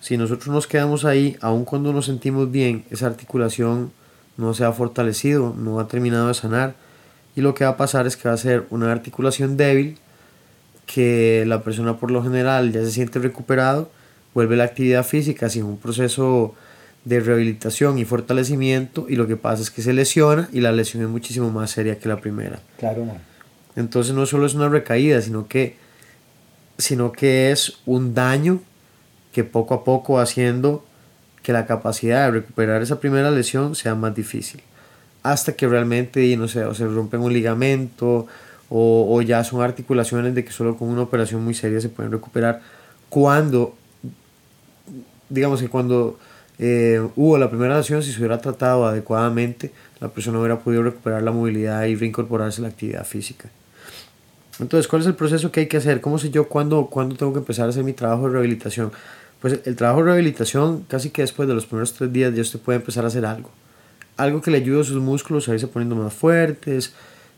si 0.00 0.16
nosotros 0.16 0.48
nos 0.48 0.66
quedamos 0.66 1.04
ahí, 1.04 1.36
aun 1.40 1.64
cuando 1.64 1.92
nos 1.92 2.06
sentimos 2.06 2.50
bien, 2.50 2.84
esa 2.90 3.06
articulación 3.06 3.92
no 4.36 4.54
se 4.54 4.64
ha 4.64 4.72
fortalecido, 4.72 5.54
no 5.56 5.78
ha 5.78 5.88
terminado 5.88 6.28
de 6.28 6.34
sanar, 6.34 6.74
y 7.36 7.42
lo 7.42 7.54
que 7.54 7.64
va 7.64 7.70
a 7.70 7.76
pasar 7.76 8.06
es 8.06 8.16
que 8.16 8.28
va 8.28 8.34
a 8.34 8.38
ser 8.38 8.66
una 8.70 8.90
articulación 8.90 9.56
débil, 9.56 9.98
que 10.86 11.44
la 11.46 11.62
persona 11.62 11.98
por 11.98 12.10
lo 12.10 12.22
general 12.22 12.72
ya 12.72 12.80
se 12.80 12.90
siente 12.90 13.18
recuperado, 13.18 13.90
vuelve 14.34 14.54
a 14.54 14.58
la 14.58 14.64
actividad 14.64 15.04
física 15.04 15.48
sin 15.48 15.64
un 15.64 15.76
proceso 15.76 16.54
de 17.04 17.20
rehabilitación 17.20 17.98
y 17.98 18.04
fortalecimiento, 18.04 19.06
y 19.08 19.16
lo 19.16 19.26
que 19.26 19.36
pasa 19.36 19.62
es 19.62 19.70
que 19.70 19.82
se 19.82 19.92
lesiona 19.92 20.48
y 20.52 20.60
la 20.60 20.72
lesión 20.72 21.02
es 21.02 21.08
muchísimo 21.08 21.50
más 21.50 21.70
seria 21.70 21.98
que 21.98 22.08
la 22.08 22.20
primera. 22.20 22.60
Claro, 22.78 23.04
man. 23.04 23.18
Entonces 23.76 24.14
no 24.14 24.26
solo 24.26 24.46
es 24.46 24.54
una 24.54 24.68
recaída, 24.68 25.20
sino 25.20 25.46
que, 25.46 25.76
sino 26.78 27.12
que 27.12 27.52
es 27.52 27.78
un 27.86 28.14
daño 28.14 28.60
que 29.32 29.44
poco 29.44 29.74
a 29.74 29.84
poco 29.84 30.18
haciendo 30.18 30.84
que 31.42 31.52
la 31.52 31.66
capacidad 31.66 32.26
de 32.26 32.32
recuperar 32.32 32.82
esa 32.82 33.00
primera 33.00 33.30
lesión 33.30 33.74
sea 33.74 33.94
más 33.94 34.14
difícil. 34.14 34.62
Hasta 35.22 35.52
que 35.52 35.68
realmente, 35.68 36.36
no 36.36 36.48
sé, 36.48 36.64
o 36.64 36.74
se 36.74 36.86
rompen 36.86 37.20
un 37.20 37.32
ligamento 37.32 38.26
o, 38.68 39.06
o 39.14 39.22
ya 39.22 39.44
son 39.44 39.62
articulaciones 39.62 40.34
de 40.34 40.44
que 40.44 40.52
solo 40.52 40.76
con 40.76 40.88
una 40.88 41.02
operación 41.02 41.44
muy 41.44 41.54
seria 41.54 41.80
se 41.80 41.88
pueden 41.88 42.12
recuperar. 42.12 42.60
Cuando, 43.08 43.74
digamos 45.28 45.60
que 45.60 45.68
cuando 45.68 46.18
eh, 46.58 47.00
hubo 47.16 47.38
la 47.38 47.48
primera 47.48 47.78
lesión, 47.78 48.02
si 48.02 48.12
se 48.12 48.18
hubiera 48.18 48.38
tratado 48.38 48.86
adecuadamente, 48.86 49.72
la 49.98 50.08
persona 50.08 50.38
hubiera 50.38 50.58
podido 50.58 50.82
recuperar 50.82 51.22
la 51.22 51.32
movilidad 51.32 51.84
y 51.84 51.96
reincorporarse 51.96 52.60
a 52.60 52.62
la 52.62 52.68
actividad 52.68 53.06
física. 53.06 53.48
Entonces, 54.60 54.88
¿cuál 54.88 55.02
es 55.02 55.08
el 55.08 55.14
proceso 55.14 55.50
que 55.50 55.60
hay 55.60 55.66
que 55.66 55.78
hacer? 55.78 56.00
¿Cómo 56.00 56.18
sé 56.18 56.30
yo 56.30 56.48
cuándo, 56.48 56.88
tengo 57.18 57.32
que 57.32 57.38
empezar 57.38 57.66
a 57.66 57.70
hacer 57.70 57.84
mi 57.84 57.92
trabajo 57.92 58.26
de 58.26 58.32
rehabilitación? 58.32 58.92
Pues 59.40 59.60
el 59.64 59.74
trabajo 59.76 60.00
de 60.00 60.06
rehabilitación, 60.06 60.84
casi 60.86 61.10
que 61.10 61.22
después 61.22 61.48
de 61.48 61.54
los 61.54 61.66
primeros 61.66 61.94
tres 61.94 62.12
días, 62.12 62.34
ya 62.34 62.42
usted 62.42 62.58
puede 62.60 62.78
empezar 62.78 63.04
a 63.04 63.08
hacer 63.08 63.24
algo. 63.24 63.50
Algo 64.18 64.42
que 64.42 64.50
le 64.50 64.58
ayude 64.58 64.82
a 64.82 64.84
sus 64.84 65.00
músculos 65.00 65.48
a 65.48 65.54
irse 65.54 65.66
poniendo 65.66 65.96
más 65.96 66.12
fuertes, 66.12 66.92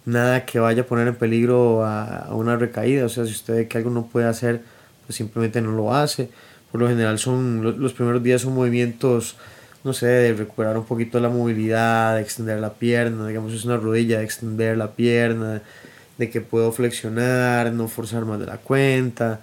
nada 0.04 0.44
que 0.44 0.58
vaya 0.58 0.82
a 0.82 0.86
poner 0.86 1.06
en 1.06 1.14
peligro 1.14 1.84
a, 1.84 2.28
una 2.34 2.56
recaída. 2.56 3.04
O 3.06 3.08
sea, 3.08 3.24
si 3.24 3.30
usted 3.32 3.54
ve 3.54 3.68
que 3.68 3.78
algo 3.78 3.90
no 3.90 4.06
puede 4.06 4.26
hacer, 4.26 4.62
pues 5.06 5.14
simplemente 5.16 5.60
no 5.60 5.70
lo 5.72 5.94
hace. 5.94 6.28
Por 6.72 6.80
lo 6.80 6.88
general, 6.88 7.18
son 7.20 7.62
lo- 7.62 7.70
los 7.72 7.92
primeros 7.92 8.20
días 8.22 8.40
son 8.42 8.54
movimientos, 8.54 9.36
no 9.84 9.92
sé, 9.92 10.06
de 10.06 10.32
recuperar 10.34 10.76
un 10.76 10.84
poquito 10.86 11.20
la 11.20 11.28
movilidad, 11.28 12.16
de 12.16 12.22
extender 12.22 12.58
la 12.58 12.72
pierna, 12.74 13.28
digamos, 13.28 13.52
es 13.52 13.64
una 13.64 13.76
rodilla, 13.76 14.18
de 14.18 14.24
extender 14.24 14.76
la 14.76 14.90
pierna, 14.92 15.62
de 16.18 16.30
que 16.30 16.40
puedo 16.40 16.72
flexionar, 16.72 17.72
no 17.72 17.88
forzar 17.88 18.24
más 18.24 18.38
de 18.40 18.46
la 18.46 18.58
cuenta. 18.58 19.40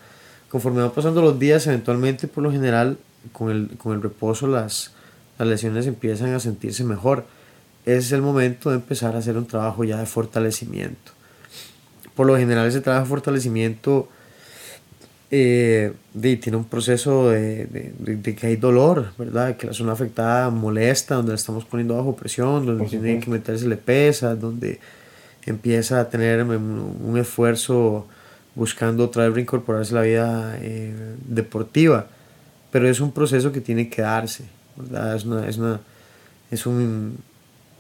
Conforme 0.50 0.82
van 0.82 0.92
pasando 0.92 1.22
los 1.22 1.38
días, 1.40 1.66
eventualmente, 1.68 2.28
por 2.28 2.44
lo 2.44 2.52
general, 2.52 2.98
con 3.34 3.52
el, 3.52 3.70
con 3.78 3.94
el 3.96 4.02
reposo, 4.02 4.48
las, 4.48 4.92
las 5.38 5.48
lesiones 5.48 5.86
empiezan 5.88 6.34
a 6.34 6.40
sentirse 6.40 6.84
mejor. 6.84 7.26
Es 7.86 8.12
el 8.12 8.22
momento 8.22 8.70
de 8.70 8.76
empezar 8.78 9.16
a 9.16 9.20
hacer 9.20 9.38
un 9.38 9.46
trabajo 9.46 9.84
ya 9.84 9.98
de 10.00 10.06
fortalecimiento. 10.06 11.12
Por 12.16 12.28
lo 12.28 12.38
general, 12.38 12.68
ese 12.68 12.82
trabajo 12.82 13.06
de 13.06 13.10
fortalecimiento 13.10 14.10
eh, 15.32 15.94
de- 16.14 16.38
tiene 16.38 16.58
un 16.58 16.66
proceso 16.66 17.30
de, 17.30 17.66
de- 17.68 17.94
de- 18.18 18.36
que 18.36 18.48
hay 18.48 18.56
dolor, 18.56 19.12
¿verdad? 19.18 19.58
Que 19.58 19.68
la 19.68 19.74
zona 19.74 19.94
afectada 19.94 20.50
molesta, 20.50 21.16
donde 21.16 21.32
la 21.34 21.36
estamos 21.36 21.66
poniendo 21.66 21.96
bajo 21.96 22.16
presión, 22.16 22.66
donde 22.66 22.86
tiene 22.86 23.20
que 23.20 23.30
meterse 23.30 23.68
pesas, 23.78 24.40
donde 24.40 24.80
empieza 25.52 26.00
a 26.00 26.10
tener 26.10 26.44
un, 26.44 27.18
esfuerzo 27.18 28.08
buscando 28.56 29.06
otra 29.06 29.26
vez 29.26 29.34
reincorporarse 29.36 29.94
a 29.94 29.96
la 29.96 30.02
vida 30.02 30.58
eh, 30.62 31.16
deportiva. 31.26 32.08
Pero 32.72 32.88
es 32.88 33.00
un 33.00 33.12
proceso 33.12 33.52
que 33.52 33.62
tiene 33.62 33.90
que 33.90 34.02
darse. 34.02 34.46
Es, 35.16 35.26
una, 35.26 35.48
es, 36.52 36.66
un, 36.66 37.18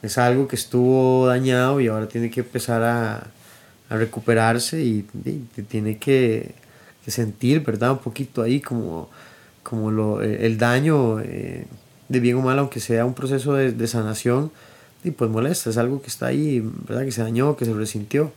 es 0.01 0.17
algo 0.17 0.47
que 0.47 0.55
estuvo 0.55 1.27
dañado 1.27 1.79
y 1.79 1.87
ahora 1.87 2.07
tiene 2.07 2.29
que 2.29 2.41
empezar 2.41 2.83
a, 2.83 3.27
a 3.89 3.95
recuperarse 3.95 4.81
y, 4.81 5.05
tiene 5.67 5.97
que, 5.97 6.53
que 7.05 7.11
sentir, 7.11 7.61
¿verdad? 7.61 7.91
Un 7.91 7.99
poquito 7.99 8.41
ahí 8.41 8.59
como, 8.59 9.09
como 9.63 9.91
lo, 9.91 10.21
el 10.21 10.57
daño, 10.57 11.19
eh, 11.19 11.65
de 12.07 12.19
bien 12.19 12.37
o 12.37 12.41
mal, 12.41 12.59
aunque 12.59 12.79
sea 12.79 13.05
un 13.05 13.13
proceso 13.13 13.53
de, 13.53 13.71
de 13.71 13.87
sanación, 13.87 14.51
y 15.03 15.11
pues 15.11 15.29
molesta, 15.29 15.69
es 15.69 15.77
algo 15.77 16.01
que 16.01 16.07
está 16.07 16.27
ahí, 16.27 16.61
¿verdad? 16.87 17.05
Que 17.05 17.11
se 17.11 17.21
dañó, 17.21 17.55
que 17.55 17.65
se 17.65 17.73
resintió. 17.73 18.31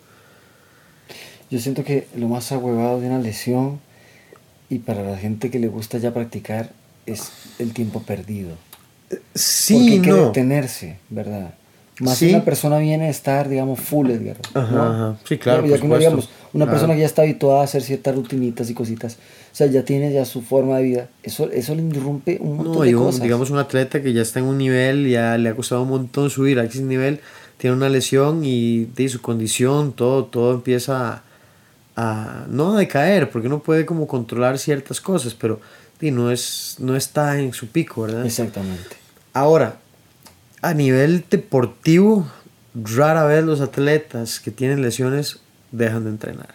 Yo 1.51 1.59
siento 1.61 1.85
que 1.85 2.07
lo 2.17 2.29
más 2.29 2.51
ahuevado 2.53 3.01
de 3.01 3.09
una 3.09 3.19
lesión 3.19 3.81
y 4.71 4.79
para 4.79 5.03
la 5.03 5.19
gente 5.19 5.51
que 5.51 5.59
le 5.59 5.69
gusta 5.69 5.99
ya 5.99 6.15
practicar 6.15 6.73
es 7.05 7.31
el 7.59 7.73
tiempo 7.75 8.03
perdido. 8.03 8.57
Porque 9.09 9.23
Sí, 9.35 9.77
hay 9.95 10.01
que 10.01 10.11
no. 10.11 10.27
detenerse, 10.27 10.99
¿verdad? 11.11 11.55
Más 12.01 12.18
Sí. 12.18 12.30
una 12.30 12.45
persona 12.45 12.78
viene 12.78 13.07
a 13.07 13.11
estar, 13.11 13.49
digamos, 13.49 13.78
full, 13.78 14.11
Edgar. 14.11 14.36
Ajá, 14.55 14.72
¿no? 14.72 14.82
ajá. 14.82 15.16
Sí, 15.28 15.36
claro, 15.38 15.66
Ya 15.66 15.76
por 15.76 15.84
uno, 15.84 15.99
digamos, 15.99 16.30
una 16.55 16.64
Claro. 16.64 16.70
persona 16.70 16.95
que 16.95 17.01
ya 17.01 17.07
está 17.07 17.22
habituada 17.22 17.61
a 17.61 17.64
hacer 17.64 17.82
ciertas 17.82 18.14
rutinitas 18.14 18.70
y 18.70 18.74
cositas, 18.74 19.14
o 19.53 19.55
sea, 19.55 19.66
ya 19.66 19.84
tiene 19.84 20.11
ya 20.12 20.24
su 20.24 20.40
forma 20.43 20.78
de 20.78 20.82
vida, 20.84 21.09
eso, 21.22 21.51
eso 21.51 21.74
le 21.74 21.82
interrumpe 21.82 22.38
un 22.40 22.57
montón 22.57 22.74
No, 22.74 22.80
de 22.82 22.90
y 22.90 22.95
un- 22.95 23.05
cosas. 23.05 23.22
digamos 23.22 23.51
un 23.51 23.59
atleta 23.59 24.03
que 24.03 24.12
ya 24.14 24.22
está 24.22 24.40
en 24.40 24.47
un 24.47 24.57
nivel, 24.59 25.07
ya 25.09 25.36
le 25.36 25.51
ha 25.51 25.55
costado 25.55 25.82
un 25.82 25.90
montón 25.90 26.30
subir 26.30 26.59
a 26.59 26.64
ese 26.64 26.82
nivel, 26.82 27.20
tiene 27.59 27.76
una 27.76 27.88
lesión 27.90 28.43
y 28.43 28.86
de 28.86 29.09
su 29.11 29.20
condición, 29.20 29.93
todo, 29.93 30.24
todo 30.24 30.55
empieza 30.55 31.12
a, 31.12 31.22
a- 31.97 32.47
no 32.49 32.74
a 32.74 32.78
decaer, 32.78 33.30
porque 33.30 33.49
uno 33.49 33.59
puede 33.61 33.84
como 33.84 34.07
controlar 34.07 34.59
ciertas 34.59 35.01
cosas, 35.03 35.34
pero 35.34 35.61
di, 36.01 36.11
no, 36.11 36.30
es, 36.32 36.76
no 36.78 36.97
está 36.97 37.38
en 37.38 37.53
su 37.53 37.68
pico, 37.68 38.03
¿verdad? 38.03 38.24
Exactamente. 38.24 38.97
Ahora, 39.34 39.76
a 40.63 40.75
nivel 40.75 41.25
deportivo, 41.29 42.27
rara 42.75 43.25
vez 43.25 43.45
los 43.45 43.61
atletas 43.61 44.41
que 44.41 44.51
tienen 44.51 44.81
lesiones 44.81 45.41
dejan 45.73 46.05
de 46.05 46.11
entrenar. 46.11 46.55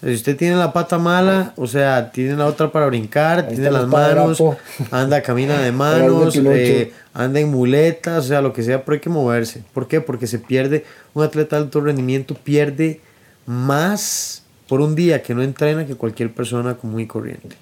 Si 0.00 0.12
usted 0.12 0.36
tiene 0.36 0.56
la 0.56 0.72
pata 0.72 0.98
mala, 0.98 1.54
o 1.56 1.66
sea, 1.66 2.12
tiene 2.12 2.36
la 2.36 2.46
otra 2.46 2.70
para 2.70 2.86
brincar, 2.86 3.40
Ahí 3.40 3.54
tiene 3.54 3.70
las 3.70 3.88
manos, 3.88 4.42
anda, 4.90 5.22
camina 5.22 5.58
de 5.60 5.72
manos, 5.72 6.36
eh, 6.36 6.92
anda 7.14 7.40
en 7.40 7.50
muletas, 7.50 8.26
o 8.26 8.28
sea, 8.28 8.42
lo 8.42 8.52
que 8.52 8.62
sea, 8.62 8.84
pero 8.84 8.94
hay 8.94 9.00
que 9.00 9.08
moverse. 9.08 9.62
¿Por 9.72 9.88
qué? 9.88 10.02
Porque 10.02 10.26
se 10.26 10.38
pierde, 10.38 10.84
un 11.14 11.24
atleta 11.24 11.56
de 11.56 11.62
alto 11.62 11.80
rendimiento 11.80 12.34
pierde 12.34 13.00
más 13.46 14.42
por 14.68 14.82
un 14.82 14.94
día 14.94 15.22
que 15.22 15.34
no 15.34 15.42
entrena 15.42 15.86
que 15.86 15.94
cualquier 15.94 16.32
persona 16.32 16.74
común 16.74 17.00
y 17.00 17.06
corriente. 17.06 17.56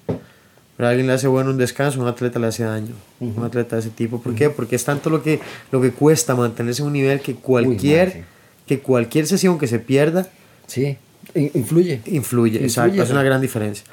Pero 0.83 0.89
a 0.89 0.91
alguien 0.91 1.07
le 1.07 1.13
hace 1.13 1.27
bueno 1.29 1.49
un 1.49 1.57
descanso, 1.57 2.01
un 2.01 2.07
atleta 2.09 2.39
le 2.39 2.47
hace 2.47 2.63
daño. 2.65 2.93
Un 3.21 3.41
atleta 3.45 3.77
de 3.77 3.79
ese 3.83 3.89
tipo. 3.89 4.21
¿Por 4.21 4.35
qué? 4.35 4.49
Porque 4.49 4.75
es 4.75 4.83
tanto 4.83 5.09
lo 5.09 5.23
que, 5.23 5.39
lo 5.71 5.79
que 5.79 5.91
cuesta 5.91 6.35
mantenerse 6.35 6.81
en 6.81 6.87
un 6.87 6.93
nivel 6.93 7.21
que 7.21 7.35
cualquier, 7.35 8.07
madre. 8.09 8.25
que 8.67 8.79
cualquier 8.79 9.25
sesión 9.25 9.57
que 9.57 9.67
se 9.67 9.79
pierda 9.79 10.27
Sí, 10.67 10.97
in- 11.35 11.51
influye. 11.53 12.01
influye. 12.05 12.61
Exacto, 12.61 13.01
es 13.01 13.09
una 13.11 13.23
gran 13.23 13.39
diferencia. 13.39 13.85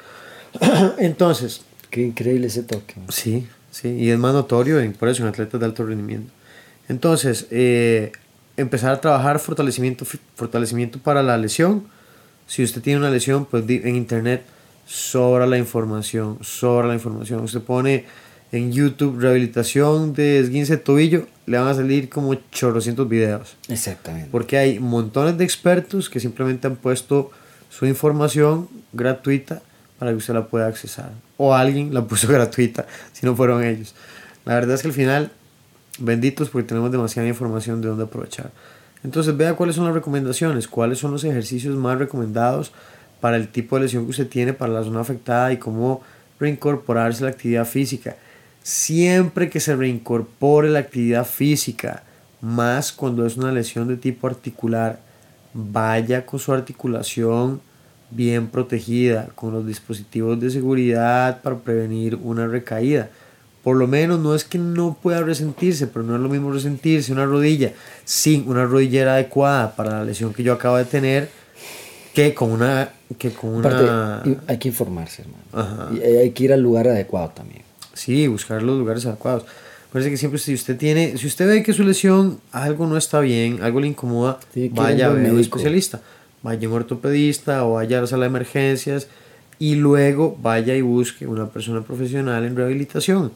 Entonces, 0.99 1.61
Qué 1.89 2.01
increíble 2.01 2.47
ese 2.47 2.63
toque. 2.63 2.95
Sí, 3.07 3.47
sí, 3.71 3.87
y 3.87 4.09
es 4.09 4.19
más 4.19 4.33
notorio 4.33 4.81
en, 4.81 4.91
por 4.91 5.07
eso 5.07 5.23
en 5.23 5.29
atletas 5.29 5.61
de 5.61 5.65
alto 5.65 5.85
rendimiento. 5.85 6.29
Entonces, 6.89 7.47
eh, 7.51 8.11
empezar 8.57 8.91
a 8.91 8.99
trabajar 8.99 9.39
fortalecimiento, 9.39 10.03
fortalecimiento 10.35 10.99
para 10.99 11.23
la 11.23 11.37
lesión. 11.37 11.83
Si 12.47 12.61
usted 12.65 12.81
tiene 12.81 12.99
una 12.99 13.09
lesión, 13.09 13.45
pues 13.45 13.63
en 13.69 13.95
internet 13.95 14.43
sobra 14.91 15.47
la 15.47 15.57
información, 15.57 16.37
sobra 16.41 16.87
la 16.87 16.93
información. 16.93 17.41
Usted 17.43 17.61
pone 17.61 18.05
en 18.51 18.73
YouTube 18.73 19.19
rehabilitación 19.19 20.13
de 20.13 20.39
esguince 20.39 20.75
de 20.75 20.83
tobillo, 20.83 21.27
le 21.45 21.57
van 21.57 21.69
a 21.69 21.73
salir 21.73 22.09
como 22.09 22.33
chorrocientos 22.51 23.07
videos. 23.07 23.55
Exactamente. 23.69 24.27
Porque 24.29 24.57
hay 24.57 24.79
montones 24.79 25.37
de 25.37 25.45
expertos 25.45 26.09
que 26.09 26.19
simplemente 26.19 26.67
han 26.67 26.75
puesto 26.75 27.31
su 27.69 27.85
información 27.85 28.67
gratuita 28.91 29.61
para 29.97 30.11
que 30.11 30.17
usted 30.17 30.33
la 30.33 30.47
pueda 30.47 30.67
accesar. 30.67 31.13
O 31.37 31.53
alguien 31.53 31.93
la 31.93 32.03
puso 32.03 32.27
gratuita, 32.31 32.85
si 33.13 33.25
no 33.25 33.33
fueron 33.33 33.63
ellos. 33.63 33.95
La 34.43 34.55
verdad 34.55 34.75
es 34.75 34.81
que 34.81 34.89
al 34.89 34.93
final, 34.93 35.31
benditos 35.99 36.49
porque 36.49 36.67
tenemos 36.67 36.91
demasiada 36.91 37.29
información 37.29 37.79
de 37.79 37.87
dónde 37.87 38.03
aprovechar. 38.03 38.51
Entonces 39.05 39.37
vea 39.37 39.53
cuáles 39.53 39.77
son 39.77 39.85
las 39.85 39.93
recomendaciones, 39.93 40.67
cuáles 40.67 40.99
son 40.99 41.11
los 41.11 41.23
ejercicios 41.23 41.77
más 41.77 41.97
recomendados 41.97 42.73
para 43.21 43.37
el 43.37 43.47
tipo 43.47 43.77
de 43.77 43.83
lesión 43.83 44.03
que 44.03 44.11
usted 44.11 44.27
tiene, 44.27 44.51
para 44.51 44.73
la 44.73 44.83
zona 44.83 44.99
afectada 44.99 45.53
y 45.53 45.57
cómo 45.57 46.01
reincorporarse 46.39 47.23
a 47.23 47.27
la 47.27 47.31
actividad 47.31 47.65
física. 47.65 48.17
Siempre 48.63 49.49
que 49.49 49.59
se 49.59 49.75
reincorpore 49.75 50.69
la 50.69 50.79
actividad 50.79 51.25
física, 51.25 52.03
más 52.41 52.91
cuando 52.91 53.25
es 53.25 53.37
una 53.37 53.51
lesión 53.51 53.87
de 53.87 53.95
tipo 53.95 54.27
articular, 54.27 54.99
vaya 55.53 56.25
con 56.25 56.39
su 56.39 56.51
articulación 56.51 57.61
bien 58.09 58.47
protegida, 58.47 59.29
con 59.35 59.53
los 59.53 59.65
dispositivos 59.65 60.39
de 60.39 60.49
seguridad 60.49 61.41
para 61.41 61.57
prevenir 61.59 62.15
una 62.15 62.47
recaída. 62.47 63.09
Por 63.63 63.77
lo 63.77 63.87
menos 63.87 64.19
no 64.19 64.33
es 64.33 64.43
que 64.43 64.57
no 64.57 64.97
pueda 65.01 65.21
resentirse, 65.21 65.85
pero 65.85 66.03
no 66.03 66.15
es 66.15 66.21
lo 66.21 66.29
mismo 66.29 66.51
resentirse 66.51 67.13
una 67.13 67.25
rodilla 67.25 67.73
sin 68.03 68.49
una 68.49 68.65
rodillera 68.65 69.13
adecuada 69.13 69.75
para 69.75 69.91
la 69.91 70.05
lesión 70.05 70.33
que 70.33 70.43
yo 70.43 70.53
acabo 70.53 70.77
de 70.77 70.85
tener 70.85 71.29
que 72.13 72.33
con 72.33 72.51
una 72.51 72.91
que 73.17 73.31
con 73.31 73.51
una 73.51 73.69
Aparte, 73.69 74.37
hay 74.47 74.57
que 74.57 74.69
informarse, 74.69 75.23
hermano. 75.23 75.43
Ajá. 75.53 75.89
Y 75.95 76.01
hay 76.01 76.31
que 76.31 76.43
ir 76.43 76.53
al 76.53 76.61
lugar 76.61 76.87
adecuado 76.87 77.29
también. 77.29 77.63
Sí, 77.93 78.27
buscar 78.27 78.63
los 78.63 78.77
lugares 78.77 79.05
adecuados. 79.05 79.45
Parece 79.91 80.09
que 80.09 80.17
siempre 80.17 80.39
si 80.39 80.53
usted 80.53 80.77
tiene, 80.77 81.17
si 81.17 81.27
usted 81.27 81.47
ve 81.47 81.63
que 81.63 81.73
su 81.73 81.83
lesión 81.83 82.39
algo 82.51 82.87
no 82.87 82.95
está 82.95 83.19
bien, 83.19 83.61
algo 83.61 83.81
le 83.81 83.87
incomoda, 83.87 84.39
vaya 84.71 85.07
a 85.07 85.09
ver 85.09 85.33
un 85.33 85.39
especialista. 85.39 86.01
Vaya 86.43 86.67
a 86.67 86.71
un 86.71 86.77
ortopedista 86.77 87.65
o 87.65 87.73
vaya 87.73 87.99
a 87.99 88.01
la 88.01 88.07
sala 88.07 88.23
de 88.23 88.29
emergencias 88.29 89.07
y 89.59 89.75
luego 89.75 90.37
vaya 90.41 90.75
y 90.75 90.81
busque 90.81 91.27
una 91.27 91.49
persona 91.49 91.81
profesional 91.81 92.45
en 92.45 92.55
rehabilitación. 92.55 93.31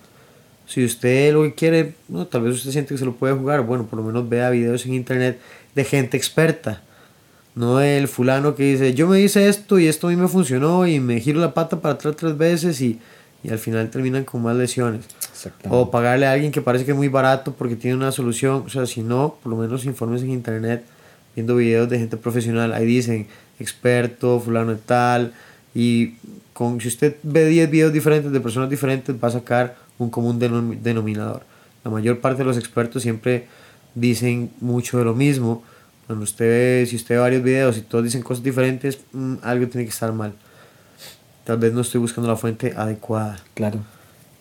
Si 0.66 0.84
usted 0.84 1.34
lo 1.34 1.44
que 1.44 1.54
quiere, 1.54 1.94
no, 2.08 2.26
tal 2.26 2.42
vez 2.42 2.56
usted 2.56 2.72
siente 2.72 2.96
que 2.96 2.98
se 2.98 3.06
lo 3.06 3.14
puede 3.14 3.36
jugar, 3.36 3.62
bueno, 3.62 3.86
por 3.86 4.00
lo 4.00 4.06
menos 4.06 4.28
vea 4.28 4.50
videos 4.50 4.86
en 4.86 4.96
internet 4.96 5.40
de 5.76 5.84
gente 5.84 6.18
experta. 6.18 6.82
No 7.56 7.80
el 7.80 8.08
fulano 8.10 8.54
que 8.56 8.64
dice, 8.64 8.94
yo 8.94 9.08
me 9.08 9.22
hice 9.22 9.48
esto 9.48 9.80
y 9.80 9.88
esto 9.88 10.08
a 10.08 10.10
mí 10.10 10.16
me 10.18 10.28
funcionó 10.28 10.86
y 10.88 11.00
me 11.00 11.20
giro 11.22 11.40
la 11.40 11.54
pata 11.54 11.80
para 11.80 11.94
atrás 11.96 12.16
tres 12.18 12.38
veces 12.38 12.82
y, 12.82 13.00
y 13.44 13.50
al 13.50 13.60
final 13.60 13.90
terminan 13.90 14.26
con 14.26 14.42
más 14.44 14.56
lesiones. 14.58 15.06
O 15.70 15.90
pagarle 15.90 16.26
a 16.28 16.34
alguien 16.34 16.52
que 16.52 16.62
parece 16.62 16.84
que 16.86 16.92
es 16.92 16.98
muy 16.98 17.08
barato 17.08 17.54
porque 17.54 17.76
tiene 17.78 17.96
una 17.96 18.12
solución. 18.12 18.64
O 18.66 18.70
sea, 18.70 18.86
si 18.86 19.02
no, 19.02 19.38
por 19.42 19.52
lo 19.52 19.58
menos 19.58 19.86
informes 19.86 20.22
en 20.24 20.32
internet, 20.32 20.84
viendo 21.34 21.56
videos 21.56 21.90
de 21.90 21.98
gente 22.00 22.18
profesional. 22.18 22.74
Ahí 22.74 22.86
dicen, 22.86 23.28
experto, 23.60 24.40
fulano 24.42 24.72
de 24.72 24.82
tal. 24.86 25.34
Y 25.74 26.16
con, 26.54 26.82
si 26.82 26.90
usted 26.90 27.16
ve 27.24 27.46
10 27.46 27.70
videos 27.70 27.94
diferentes 27.94 28.32
de 28.34 28.40
personas 28.42 28.70
diferentes, 28.70 29.16
va 29.16 29.30
a 29.30 29.32
sacar 29.32 29.78
un 29.98 30.10
común 30.10 30.40
denom- 30.42 30.78
denominador. 30.82 31.44
La 31.86 31.92
mayor 31.92 32.20
parte 32.20 32.40
de 32.40 32.46
los 32.46 32.58
expertos 32.58 33.02
siempre 33.04 33.48
dicen 33.94 34.50
mucho 34.60 34.98
de 34.98 35.06
lo 35.06 35.14
mismo. 35.14 35.64
Cuando 36.08 36.24
usted 36.24 36.46
ve, 36.46 36.86
si 36.88 36.96
usted 36.96 37.16
ve 37.16 37.22
varios 37.22 37.44
videos 37.44 37.78
y 37.78 37.82
todos 37.82 38.04
dicen 38.04 38.22
cosas 38.22 38.44
diferentes, 38.44 39.00
mm, 39.12 39.36
algo 39.42 39.68
tiene 39.68 39.86
que 39.86 39.92
estar 39.92 40.12
mal. 40.12 40.34
Tal 41.44 41.58
vez 41.58 41.74
no 41.74 41.82
estoy 41.82 42.02
buscando 42.02 42.30
la 42.30 42.36
fuente 42.36 42.74
adecuada. 42.76 43.38
Claro. 43.54 43.80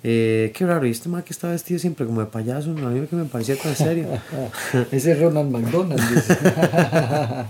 Eh, 0.06 0.52
qué 0.54 0.66
raro, 0.66 0.86
y 0.86 0.90
este 0.90 1.08
man 1.08 1.22
que 1.22 1.32
está 1.32 1.48
vestido 1.48 1.80
siempre 1.80 2.04
como 2.04 2.20
de 2.20 2.26
payaso, 2.26 2.68
no, 2.68 2.88
a 2.88 2.90
mí 2.90 3.06
que 3.06 3.16
me 3.16 3.24
parecía 3.24 3.56
tan 3.56 3.74
serio. 3.74 4.06
Ese 4.92 5.12
es 5.12 5.20
Ronald 5.20 5.50
McDonald. 5.50 6.02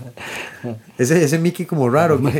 ese, 0.97 1.23
ese 1.23 1.37
Mickey 1.37 1.65
como 1.65 1.89
raro. 1.89 2.19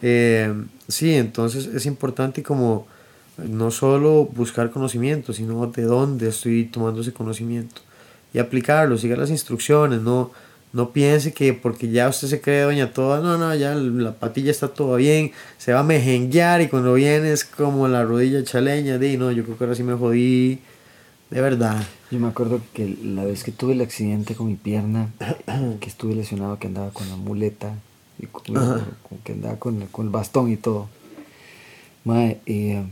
Eh, 0.00 0.54
sí, 0.86 1.14
entonces 1.14 1.66
es 1.66 1.84
importante 1.84 2.42
como 2.44 2.86
no 3.36 3.72
solo 3.72 4.26
buscar 4.26 4.70
conocimiento, 4.70 5.32
sino 5.32 5.66
de 5.66 5.82
dónde 5.82 6.28
estoy 6.28 6.66
tomando 6.66 7.00
ese 7.00 7.12
conocimiento 7.12 7.82
y 8.32 8.38
aplicarlo, 8.38 8.96
siga 8.96 9.16
las 9.16 9.30
instrucciones, 9.30 10.00
no, 10.00 10.30
no 10.72 10.92
piense 10.92 11.32
que 11.32 11.54
porque 11.54 11.90
ya 11.90 12.08
usted 12.08 12.28
se 12.28 12.40
cree 12.40 12.62
doña 12.62 12.92
toda, 12.92 13.20
no, 13.20 13.38
no, 13.38 13.54
ya 13.54 13.74
la 13.74 14.14
patilla 14.14 14.50
está 14.50 14.68
todo 14.68 14.96
bien, 14.96 15.32
se 15.56 15.72
va 15.72 15.80
a 15.80 15.84
mejenguear 15.84 16.60
y 16.60 16.68
cuando 16.68 16.94
viene 16.94 17.32
es 17.32 17.44
como 17.44 17.88
la 17.88 18.04
rodilla 18.04 18.44
chaleña, 18.44 18.98
de 18.98 19.16
no, 19.16 19.32
yo 19.32 19.44
creo 19.44 19.56
que 19.56 19.64
ahora 19.64 19.76
sí 19.76 19.82
me 19.82 19.94
jodí, 19.94 20.60
de 21.30 21.40
verdad. 21.40 21.82
Yo 22.10 22.18
me 22.18 22.28
acuerdo 22.28 22.60
que 22.72 22.96
la 23.02 23.24
vez 23.24 23.44
que 23.44 23.52
tuve 23.52 23.74
el 23.74 23.80
accidente 23.80 24.34
con 24.34 24.46
mi 24.46 24.56
pierna, 24.56 25.10
que 25.80 25.88
estuve 25.88 26.14
lesionado, 26.14 26.58
que 26.58 26.66
andaba 26.66 26.90
con 26.90 27.08
la 27.08 27.16
muleta, 27.16 27.74
y 28.18 28.26
con, 28.26 28.42
que 29.24 29.32
andaba 29.32 29.56
con, 29.56 29.86
con 29.86 30.06
el 30.06 30.10
bastón 30.10 30.50
y 30.50 30.56
todo. 30.56 30.88
Mae, 32.04 32.40
eh, 32.46 32.82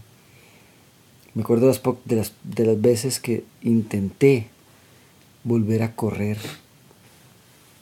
me 1.35 1.43
acuerdo 1.43 1.67
de 1.67 1.73
las, 1.73 1.83
de, 2.05 2.17
las, 2.17 2.33
de 2.45 2.67
las 2.67 2.81
veces 2.81 3.21
que 3.21 3.45
intenté 3.63 4.49
volver 5.45 5.83
a 5.83 5.95
correr 5.95 6.39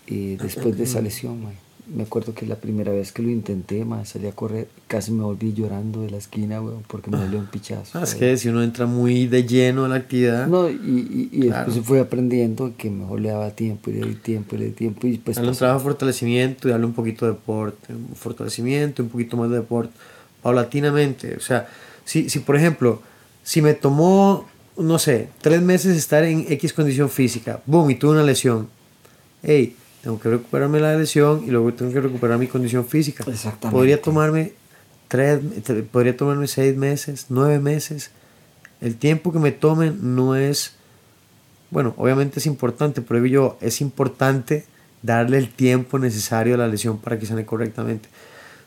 eh, 0.06 0.36
después 0.40 0.76
de 0.76 0.84
esa 0.84 1.00
lesión. 1.00 1.42
mae. 1.42 1.54
Me 1.86 2.04
acuerdo 2.04 2.32
que 2.32 2.46
la 2.46 2.56
primera 2.56 2.92
vez 2.92 3.12
que 3.12 3.20
lo 3.22 3.28
intenté, 3.28 3.84
mae, 3.84 4.06
salí 4.06 4.26
a 4.26 4.32
correr, 4.32 4.68
casi 4.88 5.12
me 5.12 5.22
volví 5.22 5.52
llorando 5.52 6.00
de 6.00 6.10
la 6.10 6.16
esquina, 6.16 6.62
weón, 6.62 6.82
porque 6.86 7.10
me 7.10 7.18
dolió 7.18 7.38
un 7.38 7.44
pichazo. 7.46 7.98
Ah, 7.98 8.04
es 8.04 8.14
que 8.14 8.38
si 8.38 8.48
uno 8.48 8.62
entra 8.62 8.86
muy 8.86 9.26
de 9.26 9.44
lleno 9.44 9.84
a 9.84 9.88
la 9.88 9.96
actividad, 9.96 10.46
No, 10.46 10.70
y, 10.70 10.74
y, 10.74 11.28
y 11.30 11.40
Claro. 11.48 11.66
después 11.66 11.86
fui 11.86 11.98
aprendiendo 11.98 12.72
que 12.78 12.88
mejor 12.88 13.20
le 13.20 13.28
daba 13.28 13.50
tiempo 13.50 13.90
y 13.90 13.94
le 13.94 14.06
di 14.08 14.14
tiempo 14.14 14.56
y 14.56 14.58
le 14.60 14.64
di 14.66 14.70
tiempo 14.72 15.06
y 15.06 15.18
pues 15.18 15.36
un 15.36 15.52
trabajo 15.52 15.80
de 15.80 15.84
fortalecimiento 15.84 16.68
y 16.68 16.70
darle 16.70 16.86
un 16.86 16.94
poquito 16.94 17.26
de 17.26 17.32
deporte, 17.32 17.92
un 17.92 18.16
fortalecimiento, 18.16 19.02
un 19.02 19.10
poquito 19.10 19.36
más 19.36 19.50
de 19.50 19.56
deporte, 19.56 19.92
paulatinamente. 20.42 21.36
O 21.36 21.40
sea, 21.40 21.68
si, 22.06 22.28
si 22.30 22.38
por 22.38 22.56
ejemplo, 22.56 23.02
si 23.42 23.60
me 23.60 23.74
tomó 23.74 24.46
no 24.76 24.98
sé, 24.98 25.28
tres 25.40 25.60
meses 25.62 25.96
estar 25.96 26.24
en 26.24 26.46
X 26.50 26.72
condición 26.72 27.08
física, 27.10 27.62
boom, 27.66 27.90
y 27.90 27.94
tuve 27.94 28.12
una 28.12 28.22
lesión. 28.24 28.68
Hey, 29.42 29.76
tengo 30.04 30.20
que 30.20 30.28
recuperarme 30.28 30.80
la 30.80 30.94
lesión 30.94 31.44
y 31.46 31.50
luego 31.50 31.72
tengo 31.72 31.90
que 31.90 32.00
recuperar 32.02 32.36
mi 32.36 32.46
condición 32.46 32.84
física. 32.84 33.24
Exactamente. 33.26 33.74
Podría 33.74 34.02
tomarme 34.02 34.52
tres, 35.08 35.40
podría 35.90 36.14
tomarme 36.14 36.46
seis 36.46 36.76
meses, 36.76 37.26
nueve 37.30 37.58
meses. 37.58 38.10
El 38.82 38.96
tiempo 38.96 39.32
que 39.32 39.38
me 39.38 39.50
tomen 39.50 40.14
no 40.14 40.36
es, 40.36 40.74
bueno, 41.70 41.94
obviamente 41.96 42.38
es 42.38 42.44
importante, 42.44 43.00
pero 43.00 43.24
yo, 43.24 43.56
es 43.62 43.80
importante 43.80 44.66
darle 45.00 45.38
el 45.38 45.48
tiempo 45.48 45.98
necesario 45.98 46.56
a 46.56 46.58
la 46.58 46.68
lesión 46.68 46.98
para 46.98 47.18
que 47.18 47.24
sane 47.24 47.46
correctamente. 47.46 48.10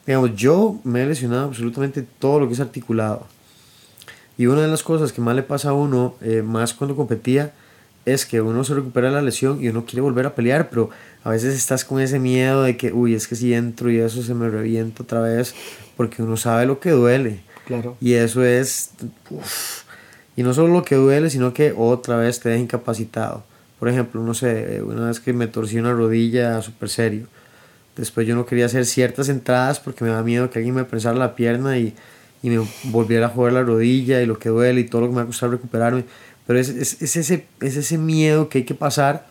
Digamos, 0.08 0.36
yo 0.36 0.80
me 0.84 1.04
he 1.04 1.06
lesionado 1.06 1.46
absolutamente 1.46 2.02
todo 2.02 2.40
lo 2.40 2.48
que 2.48 2.56
es 2.56 2.60
articulado. 2.60 3.28
Y 4.40 4.48
una 4.48 4.62
de 4.62 4.70
las 4.70 4.82
cosas 4.82 5.14
que 5.14 5.22
más 5.22 5.36
le 5.36 5.44
pasa 5.44 5.70
a 5.70 5.74
uno, 5.74 6.16
eh, 6.22 6.42
más 6.42 6.74
cuando 6.74 6.96
competía, 6.96 7.54
es 8.08 8.26
que 8.26 8.40
uno 8.40 8.64
se 8.64 8.74
recupera 8.74 9.12
la 9.12 9.22
lesión 9.22 9.62
y 9.62 9.68
uno 9.68 9.86
quiere 9.86 10.00
volver 10.00 10.26
a 10.26 10.34
pelear, 10.34 10.70
pero 10.70 10.90
a 11.28 11.32
veces 11.32 11.56
estás 11.56 11.84
con 11.84 12.00
ese 12.00 12.20
miedo 12.20 12.64
de 12.64 12.78
que, 12.78 12.94
uy, 12.94 13.14
es 13.14 13.28
que 13.28 13.36
si 13.36 13.54
entro 13.54 13.92
y 13.92 13.98
eso 13.98 14.24
se 14.24 14.34
me 14.34 14.48
revienta 14.48 15.04
otra 15.04 15.20
vez, 15.20 15.54
porque 15.98 16.24
uno 16.24 16.38
sabe 16.38 16.66
lo 16.66 16.80
que 16.80 16.92
duele. 16.92 17.42
Claro. 17.66 17.98
Y 18.00 18.14
eso 18.14 18.46
es, 18.46 18.92
uf. 19.30 19.82
y 20.38 20.44
no 20.44 20.54
solo 20.54 20.70
lo 20.74 20.86
que 20.86 20.96
duele, 20.96 21.30
sino 21.30 21.54
que 21.54 21.74
otra 21.76 22.16
vez 22.16 22.40
te 22.40 22.48
deja 22.48 22.62
incapacitado. 22.62 23.44
Por 23.78 23.90
ejemplo, 23.90 24.24
no 24.24 24.34
sé, 24.34 24.82
una 24.82 25.08
vez 25.08 25.20
que 25.20 25.34
me 25.34 25.48
torcí 25.48 25.78
una 25.78 25.92
rodilla 25.92 26.62
súper 26.62 26.88
serio. 26.88 27.28
Después 27.98 28.26
yo 28.26 28.34
no 28.34 28.46
quería 28.46 28.68
hacer 28.68 28.86
ciertas 28.86 29.28
entradas 29.28 29.82
porque 29.82 30.06
me 30.06 30.12
da 30.12 30.24
miedo 30.24 30.50
que 30.50 30.60
alguien 30.60 30.76
me 30.76 30.86
prensara 30.86 31.18
la 31.18 31.36
pierna 31.36 31.78
y, 31.78 31.94
y 32.42 32.52
me 32.52 32.66
volviera 32.86 33.26
a 33.26 33.30
joder 33.30 33.52
la 33.52 33.64
rodilla 33.64 34.22
y 34.22 34.26
lo 34.26 34.40
que 34.40 34.48
duele 34.48 34.80
y 34.80 34.86
todo 34.86 35.02
lo 35.02 35.08
que 35.08 35.12
me 35.12 35.18
va 35.18 35.24
a 35.24 35.26
costar 35.26 35.50
recuperarme. 35.50 36.06
Pero 36.46 36.58
es, 36.58 36.70
es, 36.70 37.02
es 37.02 37.18
ese, 37.18 37.48
es 37.60 37.76
ese 37.76 37.98
miedo 37.98 38.48
que 38.48 38.60
hay 38.60 38.64
que 38.64 38.76
pasar 38.76 39.28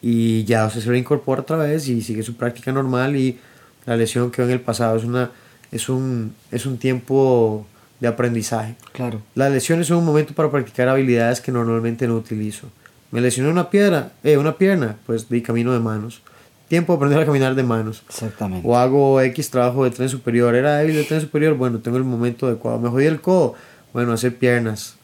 y 0.00 0.44
ya 0.44 0.68
sea, 0.70 0.80
se 0.80 0.88
reincorpora 0.88 1.42
otra 1.42 1.56
vez 1.56 1.88
y 1.88 2.02
sigue 2.02 2.22
su 2.22 2.36
práctica 2.36 2.72
normal 2.72 3.16
y 3.16 3.38
la 3.86 3.96
lesión 3.96 4.30
quedó 4.30 4.46
en 4.46 4.52
el 4.52 4.60
pasado. 4.60 4.96
Es, 4.96 5.04
una, 5.04 5.30
es, 5.72 5.88
un, 5.88 6.34
es 6.50 6.66
un 6.66 6.78
tiempo 6.78 7.66
de 8.00 8.08
aprendizaje. 8.08 8.76
Claro. 8.92 9.22
Las 9.34 9.50
lesiones 9.50 9.86
son 9.86 9.98
un 9.98 10.04
momento 10.04 10.34
para 10.34 10.50
practicar 10.50 10.88
habilidades 10.88 11.40
que 11.40 11.50
normalmente 11.50 12.06
no 12.06 12.16
utilizo. 12.16 12.68
Me 13.10 13.20
lesioné 13.20 13.50
una 13.50 13.70
piedra, 13.70 14.12
eh, 14.22 14.36
una 14.36 14.56
pierna, 14.56 14.96
pues 15.06 15.28
di 15.28 15.40
camino 15.42 15.72
de 15.72 15.80
manos. 15.80 16.20
Tiempo 16.68 16.92
de 16.92 16.96
aprender 16.98 17.22
a 17.22 17.26
caminar 17.26 17.54
de 17.54 17.62
manos. 17.62 18.02
Exactamente. 18.06 18.68
O 18.68 18.76
hago 18.76 19.20
X 19.22 19.50
trabajo 19.50 19.84
de 19.84 19.90
tren 19.90 20.10
superior. 20.10 20.54
Era 20.54 20.76
débil 20.76 20.96
de 20.96 21.04
tren 21.04 21.20
superior, 21.22 21.54
bueno, 21.54 21.78
tengo 21.78 21.96
el 21.96 22.04
momento 22.04 22.46
adecuado. 22.46 22.78
Me 22.78 22.90
jodí 22.90 23.06
el 23.06 23.22
codo, 23.22 23.54
bueno, 23.94 24.12
hacer 24.12 24.36
piernas. 24.36 24.96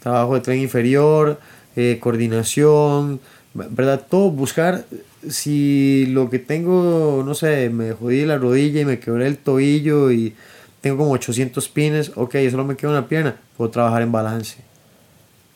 Trabajo 0.00 0.34
de 0.34 0.40
tren 0.42 0.60
inferior, 0.60 1.40
eh, 1.74 1.98
coordinación, 2.00 3.20
¿verdad? 3.56 4.06
Todo, 4.08 4.30
buscar 4.30 4.84
si 5.28 6.06
lo 6.06 6.30
que 6.30 6.38
tengo, 6.38 7.22
no 7.24 7.34
sé, 7.34 7.70
me 7.70 7.92
jodí 7.92 8.24
la 8.24 8.38
rodilla 8.38 8.80
y 8.80 8.84
me 8.84 8.98
quebré 8.98 9.26
el 9.26 9.38
tobillo 9.38 10.10
y 10.10 10.34
tengo 10.80 10.98
como 10.98 11.12
800 11.12 11.68
pines, 11.68 12.12
ok, 12.14 12.36
solo 12.50 12.64
me 12.64 12.76
queda 12.76 12.90
una 12.90 13.08
pierna, 13.08 13.36
puedo 13.56 13.70
trabajar 13.70 14.02
en 14.02 14.12
balance, 14.12 14.58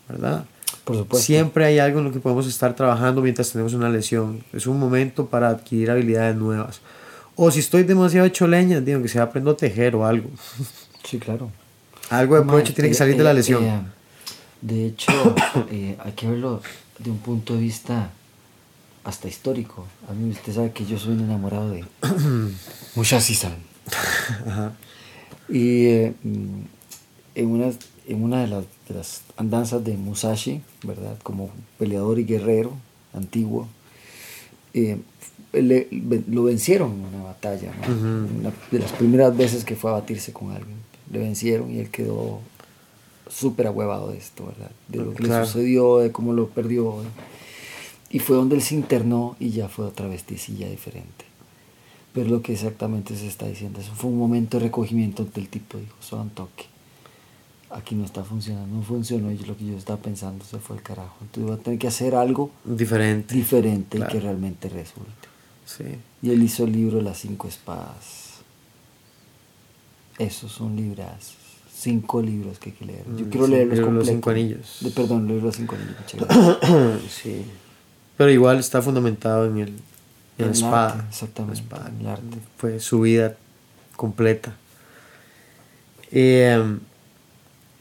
¿verdad? 0.09 0.45
Por 0.85 0.97
supuesto. 0.97 1.25
Siempre 1.25 1.67
hay 1.67 1.79
algo 1.79 2.01
en 2.01 2.07
lo 2.07 2.13
que 2.13 2.21
podemos 2.21 2.47
estar 2.47 2.75
trabajando 2.75 3.21
mientras 3.23 3.53
tenemos 3.53 3.75
una 3.75 3.89
lesión. 3.89 4.43
Es 4.53 4.67
un 4.67 4.79
momento 4.79 5.27
para 5.27 5.49
adquirir 5.49 5.91
habilidades 5.91 6.35
nuevas. 6.37 6.81
O 7.37 7.51
si 7.51 7.61
estoy 7.61 7.85
demasiado 7.85 8.27
hecho 8.27 8.49
leña, 8.49 8.81
digo 8.81 9.01
que 9.03 9.09
sea 9.09 9.25
aprendo 9.25 9.53
a 9.53 9.57
tejer 9.57 9.95
o 9.95 10.07
algo. 10.07 10.31
Sí, 11.03 11.19
claro. 11.19 11.51
Algo 12.11 12.37
de 12.37 12.43
provecho 12.43 12.75
tiene 12.75 12.91
que 12.91 12.95
eh, 12.95 12.99
salir 12.99 13.17
de 13.17 13.25
la 13.25 13.31
eh, 13.31 13.35
lesión. 13.35 13.65
eh, 13.65 13.81
de 14.61 14.87
hecho, 14.87 15.35
eh, 15.71 15.97
hay 15.99 16.13
que 16.13 16.29
verlo 16.29 16.61
de 17.03 17.11
un 17.11 17.19
punto 17.19 17.55
de 17.55 17.61
vista 17.61 18.11
hasta 19.05 19.29
histórico. 19.29 19.87
A 20.09 20.13
mí 20.13 20.31
usted 20.31 20.53
sabe 20.55 20.73
que 20.73 20.85
yo 20.85 20.99
soy 20.99 21.13
un 21.15 21.21
enamorado 21.21 21.71
de 21.71 21.85
Musashi-san. 22.95 23.55
Ajá. 24.47 24.73
Y 25.49 25.87
eh, 25.87 26.15
en, 27.35 27.47
una, 27.49 27.71
en 28.07 28.23
una 28.23 28.41
de 28.43 28.47
las, 28.49 28.65
de 28.89 28.95
las 28.95 29.23
andanzas 29.37 29.83
de 29.85 29.97
Musashi, 29.97 30.61
¿verdad? 30.85 31.17
Como 31.23 31.51
peleador 31.79 32.19
y 32.19 32.25
guerrero 32.25 32.73
antiguo, 33.15 33.67
eh, 34.75 34.99
le- 35.53 35.89
lo 36.29 36.45
vencieron 36.45 36.93
en 36.93 37.15
una 37.15 37.25
batalla. 37.25 37.73
Una 37.89 38.53
de 38.71 38.79
las 38.79 38.93
primeras 38.93 39.37
veces 39.37 39.65
que 39.65 39.75
fue 39.75 39.91
a 39.91 39.95
batirse 39.95 40.33
con 40.33 40.51
alguien. 40.53 40.77
Le 41.11 41.19
vencieron 41.19 41.73
y 41.73 41.79
él 41.81 41.91
quedó 41.91 42.41
súper 43.31 43.69
ahuevado 43.69 44.11
de 44.11 44.19
esto, 44.19 44.45
¿verdad? 44.47 44.71
De 44.89 44.99
lo 44.99 45.11
que 45.15 45.23
Claro. 45.25 45.41
le 45.43 45.47
sucedió, 45.47 45.99
de 45.99 46.13
cómo 46.13 46.33
lo 46.35 46.49
perdió. 46.49 46.97
Y 48.11 48.19
fue 48.19 48.37
donde 48.37 48.57
él 48.57 48.63
se 48.63 48.75
internó 48.75 49.37
y 49.41 49.51
ya 49.51 49.69
fue 49.69 49.87
otra 49.87 50.07
vesticilla 50.09 50.69
diferente. 50.69 51.25
Pero 52.13 52.29
lo 52.29 52.43
que 52.43 52.53
exactamente 52.55 53.17
se 53.17 53.29
está 53.29 53.47
diciendo, 53.47 53.79
eso 53.81 53.93
fue 53.95 54.11
un 54.11 54.19
momento 54.19 54.59
de 54.59 54.65
recogimiento 54.65 55.25
del 55.25 55.49
tipo, 55.49 55.79
dijo, 55.79 55.95
son 56.01 56.31
toque. 56.31 56.65
Aquí 57.71 57.95
no 57.95 58.05
está 58.05 58.25
funcionando, 58.25 58.75
no 58.79 58.83
funcionó 58.83 59.31
y 59.31 59.39
lo 59.39 59.57
que 59.57 59.65
yo 59.65 59.77
estaba 59.77 60.01
pensando 60.03 60.45
se 60.45 60.59
fue 60.59 60.77
al 60.77 60.83
carajo. 60.83 61.15
Entonces 61.21 61.45
voy 61.45 61.55
a 61.61 61.63
tener 61.63 61.79
que 61.79 61.87
hacer 61.87 62.17
algo 62.17 62.51
Diferente. 62.65 63.33
diferente 63.33 63.99
y 63.99 64.03
que 64.03 64.19
realmente 64.19 64.69
resulte. 64.69 65.29
Sí. 65.65 65.85
Y 66.21 66.31
él 66.31 66.43
hizo 66.43 66.65
el 66.65 66.73
libro 66.73 67.01
Las 67.01 67.19
Cinco 67.19 67.47
Espadas. 67.47 68.41
Esos 70.19 70.51
son 70.51 70.75
libras. 70.75 71.35
Cinco 71.81 72.21
libros 72.21 72.59
que 72.59 72.71
hay 72.71 72.77
que 72.77 72.85
leer. 72.85 73.05
Yo 73.17 73.25
Mm, 73.25 73.31
quiero 73.31 73.47
sí, 73.47 73.53
de 73.55 73.65
los 73.65 73.81
completos. 73.81 74.09
cinco 74.09 74.31
anillos. 74.31 74.77
De- 74.81 74.91
perdón, 74.91 75.27
leer 75.29 75.43
los 75.43 75.57
cinco 75.57 75.77
anillos. 75.77 77.01
sí. 77.11 77.47
Pero 78.19 78.31
igual 78.31 78.59
está 78.59 78.83
fundamentado 78.83 79.47
en 79.47 79.59
el 79.59 79.69
en 79.69 79.75
En 80.39 80.45
la 80.45 80.47
el 80.47 80.53
espada. 80.53 80.93
arte, 80.93 81.05
exactamente, 81.09 81.57
La 81.57 81.63
espada. 81.65 81.89
en 81.91 82.01
el 82.01 82.07
arte. 82.09 82.37
Fue 82.59 82.81
su 82.81 83.01
vida 83.01 83.35
completa. 83.97 84.55
Eh, 86.13 86.63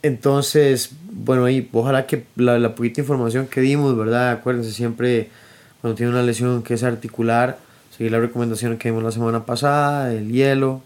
entonces, 0.02 0.92
bueno, 1.12 1.44
ahí 1.44 1.68
ojalá 1.72 2.06
que 2.06 2.24
la, 2.36 2.58
la 2.58 2.74
poquita 2.74 3.00
información 3.02 3.46
que 3.48 3.60
dimos, 3.60 3.96
¿verdad? 3.96 4.30
Acuérdense 4.30 4.72
siempre 4.72 5.28
cuando 5.80 5.96
tiene 5.96 6.12
una 6.12 6.22
lesión 6.22 6.62
que 6.62 6.74
es 6.74 6.82
articular, 6.84 7.58
seguir 7.96 8.12
la 8.12 8.20
recomendación 8.20 8.78
que 8.78 8.88
dimos 8.88 9.02
la 9.04 9.10
semana 9.12 9.44
pasada, 9.44 10.12
el 10.14 10.30
hielo. 10.32 10.82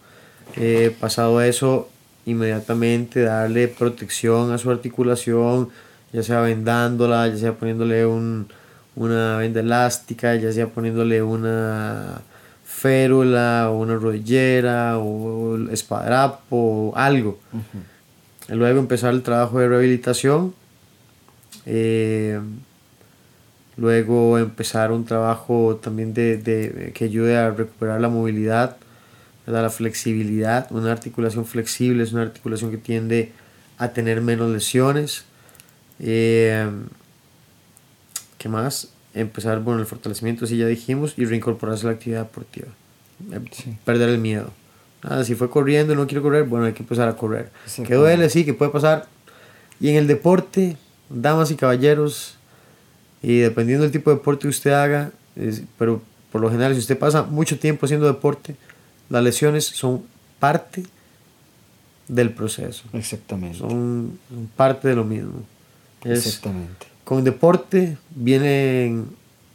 Eh, 0.57 0.95
pasado 1.01 1.41
eso, 1.41 1.89
inmediatamente 2.27 3.23
darle 3.23 3.69
protección 3.69 4.53
a 4.53 4.59
su 4.59 4.71
articulación, 4.71 5.69
ya 6.13 6.23
sea 6.23 6.41
vendándola, 6.41 7.29
ya 7.29 7.37
sea 7.37 7.53
poniéndole 7.55 8.07
un, 8.07 8.47
una 8.97 9.37
venda 9.39 9.61
elástica, 9.61 10.35
ya 10.37 10.53
sea 10.53 10.69
poniéndole 10.69 11.23
una 11.23 12.21
férula 12.65 13.69
o 13.71 13.79
una 13.81 13.95
rodillera 13.97 14.99
o 14.99 15.57
espadrapo 15.71 16.91
o 16.91 16.97
algo. 16.97 17.39
Luego 18.49 18.79
empezar 18.81 19.13
el 19.15 19.23
trabajo 19.23 19.59
de 19.59 19.69
rehabilitación. 19.69 20.55
eh, 21.67 22.39
luego 23.77 24.39
empezar 24.39 24.93
un 24.93 25.05
trabajo 25.05 25.81
también 25.83 26.15
de, 26.15 26.37
de- 26.37 26.93
que 26.95 27.05
ayude 27.07 27.37
a 27.37 27.51
recuperar 27.51 28.01
la 28.01 28.09
movilidad, 28.09 28.77
¿verdad? 29.47 29.63
la 29.63 29.71
flexibilidad. 29.71 30.67
Una 30.71 30.93
articulación 30.93 31.45
flexible 31.47 32.03
es 32.03 32.13
una 32.13 32.23
articulación 32.23 32.71
que 32.71 32.79
tiende 32.79 33.33
a 33.79 33.89
tener 33.89 34.21
menos 34.21 34.51
lesiones. 34.51 35.25
Eh, 36.01 36.69
¿Qué 38.39 38.49
más? 38.49 38.89
Empezar 39.15 39.61
bueno, 39.61 39.81
el 39.81 39.87
fortalecimiento, 39.87 40.47
sí 40.47 40.57
ya 40.57 40.67
dijimos, 40.67 41.15
y 41.17 41.25
reincorporarse 41.25 41.87
a 41.87 41.91
la 41.91 41.97
actividad 41.97 42.21
deportiva. 42.23 42.69
Eh, 43.33 43.41
Sí. 43.53 43.77
Perder 43.85 44.09
el 44.09 44.19
miedo. 44.19 44.51
Nada, 45.03 45.25
si 45.25 45.35
fue 45.35 45.51
corriendo 45.51 45.93
y 45.93 45.97
no 45.97 46.07
quiero 46.07 46.23
correr, 46.23 46.45
bueno, 46.45 46.65
hay 46.67 46.73
que 46.73 46.83
empezar 46.83 47.09
a 47.09 47.17
correr. 47.17 47.45
Que 47.51 47.61
Exactamente. 47.67 47.95
duele, 47.97 48.31
sí, 48.31 48.45
que 48.45 48.55
puede 48.55 48.71
pasar. 48.71 49.07
Y 49.79 49.91
en 49.91 49.97
el 49.97 50.07
deporte, 50.07 50.77
damas 51.11 51.51
y 51.51 51.57
caballeros, 51.57 52.37
y 53.23 53.39
dependiendo 53.39 53.83
del 53.83 53.93
tipo 53.93 54.11
de 54.11 54.17
deporte 54.17 54.43
que 54.43 54.49
usted 54.49 54.73
haga, 54.73 55.11
es- 55.37 55.63
pero 55.79 56.03
por 56.33 56.41
lo 56.41 56.51
general, 56.51 56.73
si 56.75 56.81
usted 56.81 56.99
pasa 56.99 57.23
mucho 57.23 57.59
tiempo 57.59 57.87
haciendo 57.87 58.07
deporte, 58.07 58.57
las 59.11 59.23
lesiones 59.23 59.65
son 59.65 60.03
parte 60.39 60.85
del 62.09 62.31
proceso. 62.31 62.85
Exactamente. 62.93 63.59
Son 63.59 64.19
parte 64.57 64.89
de 64.89 64.95
lo 64.97 65.05
mismo. 65.05 65.43
Es- 66.05 66.27
Exactamente. 66.27 66.87
con 67.05 67.25
deporte 67.25 67.97
vienen 68.15 69.07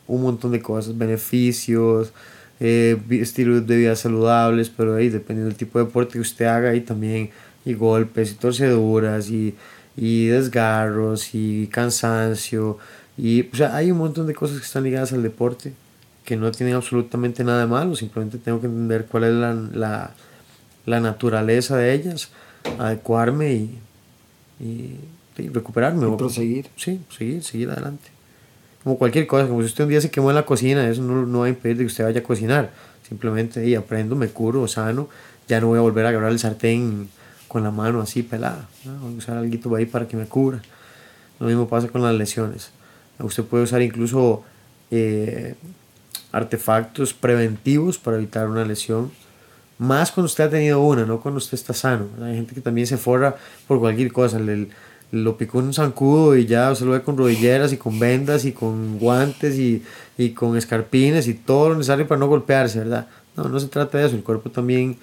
un 0.07 0.21
montón 0.23 0.51
de 0.51 0.61
cosas, 0.61 0.97
beneficios, 0.97 2.11
eh, 2.59 2.97
estilos 3.11 3.65
de 3.67 3.77
vida 3.77 3.95
saludables, 3.95 4.69
pero 4.69 4.95
ahí 4.95 5.09
dependiendo 5.09 5.49
del 5.49 5.57
tipo 5.57 5.77
de 5.79 5.85
deporte 5.85 6.13
que 6.13 6.19
usted 6.19 6.45
haga, 6.45 6.73
y 6.75 6.81
también 6.81 7.29
y 7.65 7.73
golpes 7.73 8.31
y 8.31 8.35
torceduras 8.35 9.29
y, 9.29 9.53
y 9.95 10.25
desgarros 10.27 11.35
y 11.35 11.67
cansancio 11.67 12.77
y 13.17 13.47
o 13.51 13.55
sea, 13.55 13.75
hay 13.75 13.91
un 13.91 13.97
montón 13.99 14.25
de 14.27 14.33
cosas 14.33 14.57
que 14.59 14.65
están 14.65 14.83
ligadas 14.83 15.13
al 15.13 15.21
deporte 15.21 15.73
que 16.29 16.37
no 16.37 16.51
tienen 16.51 16.75
absolutamente 16.75 17.43
nada 17.43 17.61
de 17.61 17.65
malo, 17.65 17.95
simplemente 17.95 18.37
tengo 18.37 18.61
que 18.61 18.67
entender 18.67 19.07
cuál 19.07 19.23
es 19.23 19.33
la, 19.33 19.51
la, 19.55 20.11
la 20.85 20.99
naturaleza 20.99 21.75
de 21.75 21.91
ellas, 21.91 22.29
adecuarme 22.77 23.51
y, 23.51 23.79
y 24.59 24.99
recuperarme. 25.51 26.07
Y 26.07 26.15
proseguir. 26.17 26.67
Sí, 26.75 27.01
seguir, 27.09 27.43
seguir 27.43 27.71
adelante. 27.71 28.11
Como 28.83 28.99
cualquier 28.99 29.25
cosa, 29.25 29.47
como 29.47 29.61
si 29.61 29.65
usted 29.65 29.85
un 29.85 29.89
día 29.89 30.01
se 30.01 30.11
quemó 30.11 30.29
en 30.29 30.35
la 30.35 30.45
cocina, 30.45 30.87
eso 30.87 31.01
no, 31.01 31.25
no 31.25 31.39
va 31.39 31.45
a 31.47 31.49
impedir 31.49 31.77
que 31.77 31.85
usted 31.85 32.03
vaya 32.03 32.19
a 32.19 32.23
cocinar. 32.23 32.69
Simplemente 33.07 33.67
y 33.67 33.73
aprendo, 33.73 34.15
me 34.15 34.27
curo, 34.27 34.67
sano, 34.67 35.09
ya 35.47 35.59
no 35.59 35.65
voy 35.69 35.79
a 35.79 35.81
volver 35.81 36.05
a 36.05 36.09
agarrar 36.09 36.31
el 36.31 36.37
sartén 36.37 37.09
con 37.47 37.63
la 37.63 37.71
mano 37.71 38.01
así 38.01 38.21
pelada. 38.21 38.69
¿no? 38.85 38.99
Voy 38.99 39.15
a 39.15 39.17
usar 39.17 39.35
algo 39.35 39.75
ahí 39.77 39.87
para 39.87 40.07
que 40.07 40.15
me 40.15 40.27
cubra. 40.27 40.61
Lo 41.39 41.47
mismo 41.47 41.67
pasa 41.67 41.87
con 41.87 42.03
las 42.03 42.13
lesiones. 42.13 42.69
Usted 43.17 43.43
puede 43.45 43.63
usar 43.63 43.81
incluso 43.81 44.43
eh, 44.91 45.55
artefactos 46.31 47.13
preventivos 47.13 47.97
para 47.97 48.17
evitar 48.17 48.47
una 48.47 48.65
lesión. 48.65 49.11
Más 49.77 50.11
cuando 50.11 50.25
usted 50.25 50.45
ha 50.45 50.49
tenido 50.49 50.81
una, 50.81 51.05
no 51.05 51.21
cuando 51.21 51.37
usted 51.37 51.55
está 51.55 51.73
sano. 51.73 52.07
Hay 52.21 52.35
gente 52.35 52.53
que 52.53 52.61
también 52.61 52.87
se 52.87 52.97
forra 52.97 53.35
por 53.67 53.79
cualquier 53.79 54.11
cosa. 54.11 54.39
Le, 54.39 54.67
lo 55.11 55.37
picó 55.37 55.57
un 55.57 55.73
zancudo 55.73 56.35
y 56.35 56.45
ya 56.45 56.73
se 56.75 56.85
lo 56.85 56.91
ve 56.91 57.01
con 57.01 57.17
rodilleras 57.17 57.73
y 57.73 57.77
con 57.77 57.97
vendas 57.97 58.45
y 58.45 58.51
con 58.51 58.99
guantes 58.99 59.57
y, 59.57 59.83
y 60.17 60.31
con 60.31 60.55
escarpines 60.57 61.27
y 61.27 61.33
todo 61.33 61.69
lo 61.69 61.75
necesario 61.75 62.07
para 62.07 62.19
no 62.19 62.27
golpearse, 62.27 62.79
¿verdad? 62.79 63.07
No, 63.35 63.45
no 63.45 63.59
se 63.59 63.67
trata 63.67 63.97
de 63.97 64.05
eso. 64.05 64.15
El 64.15 64.23
cuerpo 64.23 64.51
también 64.51 64.97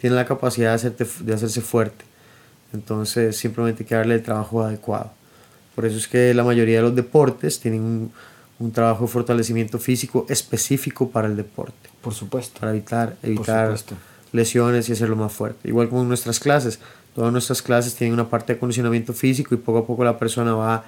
tiene 0.00 0.16
la 0.16 0.24
capacidad 0.24 0.70
de, 0.70 0.74
hacerte, 0.74 1.06
de 1.20 1.34
hacerse 1.34 1.60
fuerte. 1.60 2.04
Entonces 2.72 3.36
simplemente 3.36 3.82
hay 3.82 3.88
que 3.88 3.94
darle 3.94 4.14
el 4.14 4.22
trabajo 4.22 4.62
adecuado. 4.62 5.12
Por 5.74 5.86
eso 5.86 5.96
es 5.96 6.08
que 6.08 6.34
la 6.34 6.42
mayoría 6.44 6.76
de 6.76 6.82
los 6.82 6.96
deportes 6.96 7.60
tienen 7.60 7.82
un, 7.82 8.12
un 8.62 8.72
trabajo 8.72 9.04
de 9.06 9.10
fortalecimiento 9.10 9.78
físico 9.78 10.26
específico 10.28 11.10
para 11.10 11.28
el 11.28 11.36
deporte. 11.36 11.88
Por 12.00 12.14
supuesto. 12.14 12.60
Para 12.60 12.72
evitar, 12.72 13.16
evitar 13.22 13.74
lesiones 14.32 14.88
y 14.88 14.92
hacerlo 14.92 15.16
más 15.16 15.32
fuerte. 15.32 15.68
Igual 15.68 15.88
como 15.88 16.02
en 16.02 16.08
nuestras 16.08 16.38
clases. 16.40 16.78
Todas 17.14 17.32
nuestras 17.32 17.60
clases 17.60 17.94
tienen 17.94 18.14
una 18.14 18.28
parte 18.30 18.52
de 18.52 18.56
acondicionamiento 18.56 19.12
físico 19.12 19.54
y 19.54 19.58
poco 19.58 19.78
a 19.80 19.86
poco 19.86 20.04
la 20.04 20.18
persona 20.18 20.54
va 20.54 20.84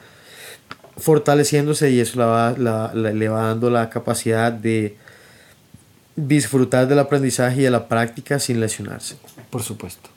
fortaleciéndose 0.97 1.91
y 1.91 2.01
eso 2.01 2.19
la 2.19 2.27
va, 2.27 2.55
la- 2.57 2.93
la- 2.95 3.13
le 3.13 3.29
va 3.29 3.49
dando 3.49 3.69
la 3.71 3.91
capacidad 3.91 4.53
de 4.53 4.97
disfrutar 6.17 6.87
del 6.87 6.99
aprendizaje 7.01 7.61
y 7.61 7.65
de 7.65 7.71
la 7.71 7.89
práctica 7.89 8.39
sin 8.39 8.61
lesionarse. 8.61 9.17
Por 9.51 9.63
supuesto. 9.63 10.09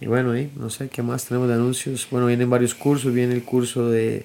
Y 0.00 0.06
bueno, 0.06 0.30
ahí, 0.32 0.50
no 0.56 0.70
sé 0.70 0.88
qué 0.88 1.02
más 1.02 1.26
tenemos 1.26 1.48
de 1.48 1.54
anuncios. 1.54 2.06
Bueno, 2.10 2.26
vienen 2.26 2.48
varios 2.48 2.74
cursos. 2.74 3.12
Viene 3.12 3.34
el 3.34 3.42
curso 3.44 3.90
de 3.90 4.24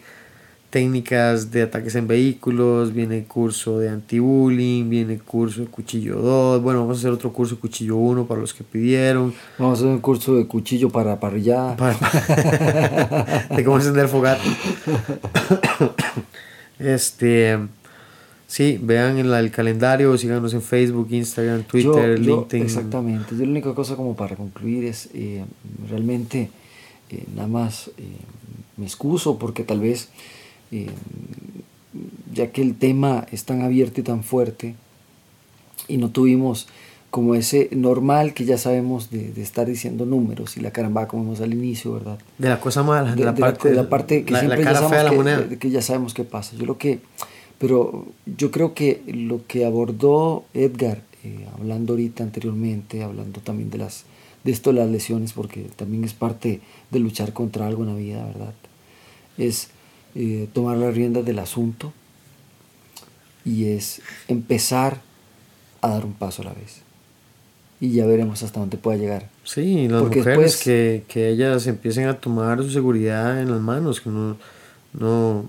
técnicas 0.80 1.52
de 1.52 1.62
ataques 1.62 1.96
en 1.96 2.06
vehículos, 2.06 2.94
viene 2.94 3.20
el 3.20 3.24
curso 3.28 3.80
de 3.80 3.88
anti-bullying, 3.88 4.90
viene 4.90 5.14
el 5.14 5.22
curso 5.24 5.62
de 5.62 5.68
cuchillo 5.68 6.18
2. 6.18 6.62
Bueno, 6.62 6.82
vamos 6.82 6.98
a 6.98 7.00
hacer 7.00 7.12
otro 7.12 7.32
curso 7.32 7.56
de 7.56 7.62
cuchillo 7.62 7.96
1 7.96 8.26
para 8.28 8.42
los 8.42 8.54
que 8.54 8.66
pidieron. 8.66 9.34
Vamos 9.58 9.80
a 9.80 9.84
hacer 9.84 9.88
un 9.94 10.02
curso 10.02 10.36
de 10.36 10.46
cuchillo 10.48 10.90
para 10.90 11.18
parrillada. 11.18 11.78
de 13.56 13.64
cómo 13.64 13.78
encender 13.78 14.10
fogata. 14.10 14.44
este, 16.80 17.58
sí, 18.48 18.78
vean 18.82 19.18
en 19.18 19.32
la- 19.32 19.40
el 19.40 19.52
calendario, 19.52 20.18
síganos 20.18 20.54
en 20.54 20.62
Facebook, 20.62 21.08
Instagram, 21.10 21.64
Twitter, 21.64 22.18
Yo- 22.20 22.24
yo- 22.24 22.36
LinkedIn. 22.42 22.64
exactamente. 22.66 23.34
Yo 23.38 23.46
la 23.46 23.52
única 23.52 23.74
cosa 23.74 23.96
como 23.96 24.14
para 24.14 24.36
concluir 24.36 24.84
es 24.84 25.08
eh, 25.14 25.46
realmente 25.90 26.50
eh, 27.12 27.24
nada 27.34 27.48
más 27.48 27.92
eh, 27.98 28.04
me 28.76 28.84
excuso 28.86 29.40
porque 29.40 29.64
tal 29.64 29.80
vez 29.80 30.10
eh, 30.72 30.88
ya 32.34 32.52
que 32.52 32.62
el 32.62 32.76
tema 32.76 33.26
es 33.32 33.46
tan 33.46 33.62
abierto 33.62 34.02
y 34.02 34.04
tan 34.04 34.24
fuerte 34.24 34.76
y 35.88 35.98
no 35.98 36.10
tuvimos 36.10 36.68
como 37.12 37.36
ese 37.36 37.70
normal 37.72 38.34
que 38.34 38.44
ya 38.44 38.58
sabemos 38.58 39.10
de, 39.10 39.32
de 39.32 39.42
estar 39.42 39.68
diciendo 39.68 40.06
números 40.06 40.58
y 40.58 40.60
la 40.60 40.72
caramba 40.72 41.08
como 41.08 41.24
vimos 41.24 41.40
al 41.40 41.54
inicio, 41.54 41.94
¿verdad? 41.94 42.20
De 42.38 42.50
la 42.50 42.60
cosa 42.60 42.84
mala, 42.84 43.12
de, 43.12 43.16
de, 43.18 43.24
la, 43.26 43.32
de 43.32 43.40
la- 43.40 43.48
parte, 43.48 43.70
de 43.70 43.76
la 43.76 43.90
parte 43.90 44.24
que 44.26 44.32
la- 44.34 44.40
la 44.40 44.48
siempre 44.48 44.64
ya 44.66 44.72
la 44.74 44.90
sabemos 44.90 45.50
que, 45.50 45.58
que 45.58 45.70
ya 45.70 45.82
sabemos 45.82 46.14
qué 46.14 46.24
pasa. 46.26 46.56
Yo 46.58 46.66
lo 46.66 46.78
que, 46.78 47.00
pero 47.58 48.06
yo 48.26 48.52
creo 48.52 48.74
que 48.74 49.02
lo 49.08 49.46
que 49.48 49.66
abordó 49.66 50.44
Edgar, 50.54 51.04
eh, 51.24 51.46
hablando 51.58 51.94
ahorita 51.94 52.24
anteriormente, 52.24 53.02
hablando 53.04 53.40
también 53.40 53.70
de 53.70 53.78
las 53.78 54.04
de 54.44 54.52
esto 54.52 54.72
de 54.74 54.80
las 54.80 54.90
lesiones, 54.90 55.32
porque 55.34 55.62
también 55.76 56.04
es 56.04 56.14
parte 56.14 56.60
de 56.92 57.00
luchar 57.00 57.32
contra 57.34 57.66
algo 57.66 57.84
en 57.84 57.90
la 57.90 57.96
vida, 57.96 58.26
¿verdad? 58.26 58.54
Es 59.40 59.70
eh, 60.16 60.48
tomar 60.54 60.78
las 60.78 60.96
riendas 60.96 61.26
del 61.26 61.40
asunto 61.40 61.94
y 63.44 63.66
es 63.68 64.02
empezar 64.28 65.02
a 65.82 65.90
dar 65.90 66.06
un 66.06 66.14
paso 66.14 66.42
a 66.42 66.46
la 66.46 66.54
vez. 66.54 66.82
Y 67.80 67.92
ya 67.92 68.06
veremos 68.06 68.42
hasta 68.42 68.60
dónde 68.60 68.78
pueda 68.78 68.98
llegar. 68.98 69.30
Sí, 69.44 69.88
las 69.88 70.02
Porque 70.02 70.20
mujeres 70.20 70.40
después- 70.40 70.64
que, 70.64 71.04
que 71.08 71.30
ellas 71.30 71.68
empiecen 71.68 72.08
a 72.08 72.18
tomar 72.20 72.64
su 72.64 72.72
seguridad 72.72 73.40
en 73.42 73.52
las 73.52 73.60
manos, 73.62 74.00
que 74.02 74.10
no, 74.10 74.38
no, 74.94 75.46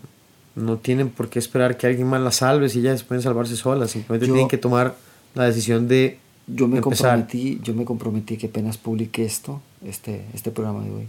no 0.57 0.77
tienen 0.79 1.09
por 1.09 1.29
qué 1.31 1.39
esperar 1.39 1.77
que 1.77 1.87
alguien 1.87 2.09
más 2.09 2.21
las 2.21 2.37
salve 2.37 2.69
si 2.69 2.81
ellas 2.81 3.03
pueden 3.05 3.23
salvarse 3.23 3.57
solas, 3.57 3.93
simplemente 3.93 4.27
Yo- 4.27 4.33
tienen 4.35 4.49
que 4.49 4.59
tomar 4.59 4.97
la 5.35 5.45
decisión 5.45 5.87
de 5.89 6.19
yo 6.49 6.69
me 6.69 6.79
empezar. 6.79 7.19
comprometí 7.19 7.61
yo 7.63 7.75
me 7.75 7.85
comprometí 7.85 8.37
que 8.37 8.47
apenas 8.47 8.79
publique 8.79 9.25
esto 9.25 9.61
este 9.85 10.25
este 10.33 10.51
programa 10.53 10.85
de 10.85 10.91
hoy 10.93 11.09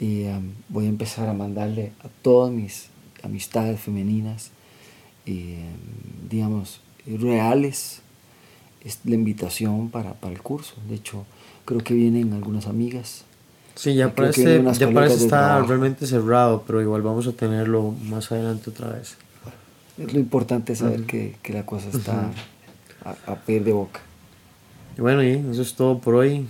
y 0.00 0.24
um, 0.24 0.52
voy 0.70 0.86
a 0.86 0.88
empezar 0.88 1.28
a 1.28 1.34
mandarle 1.34 1.92
a 2.02 2.08
todas 2.22 2.50
mis 2.50 2.86
amistades 3.22 3.78
femeninas 3.78 4.50
y 5.26 5.52
um, 5.54 6.28
digamos 6.30 6.80
reales 7.06 8.00
es 8.82 8.98
la 9.04 9.14
invitación 9.14 9.90
para, 9.90 10.14
para 10.14 10.32
el 10.32 10.40
curso 10.42 10.74
de 10.88 10.94
hecho 10.96 11.26
creo 11.66 11.80
que 11.84 11.94
vienen 11.94 12.32
algunas 12.32 12.66
amigas 12.66 13.24
Sí, 13.76 13.94
ya 13.94 14.14
parece, 14.14 14.62
ya 14.78 14.92
parece 14.92 15.24
estar 15.24 15.66
realmente 15.66 16.06
cerrado, 16.06 16.64
pero 16.66 16.82
igual 16.82 17.00
vamos 17.00 17.26
a 17.26 17.32
tenerlo 17.32 17.92
más 18.10 18.30
adelante 18.30 18.68
otra 18.68 18.88
vez. 18.88 19.16
es 19.96 20.12
lo 20.12 20.18
importante 20.18 20.74
saber 20.76 20.98
Ujú. 21.00 21.06
que, 21.06 21.36
que 21.42 21.52
la 21.54 21.64
cosa 21.64 21.88
está 21.88 22.12
Ujú. 23.04 23.08
a, 23.26 23.32
a 23.32 23.36
pedir 23.36 23.64
de 23.64 23.72
boca 23.72 24.00
Y 24.98 25.00
bueno, 25.00 25.22
y 25.22 25.30
eso 25.50 25.62
es 25.62 25.74
todo 25.74 25.98
por 25.98 26.16
hoy. 26.16 26.46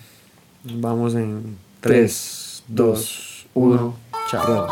Vamos 0.65 1.15
en 1.15 1.57
3, 1.81 2.65
2, 2.69 3.30
1, 3.61 3.93
chao. 4.31 4.69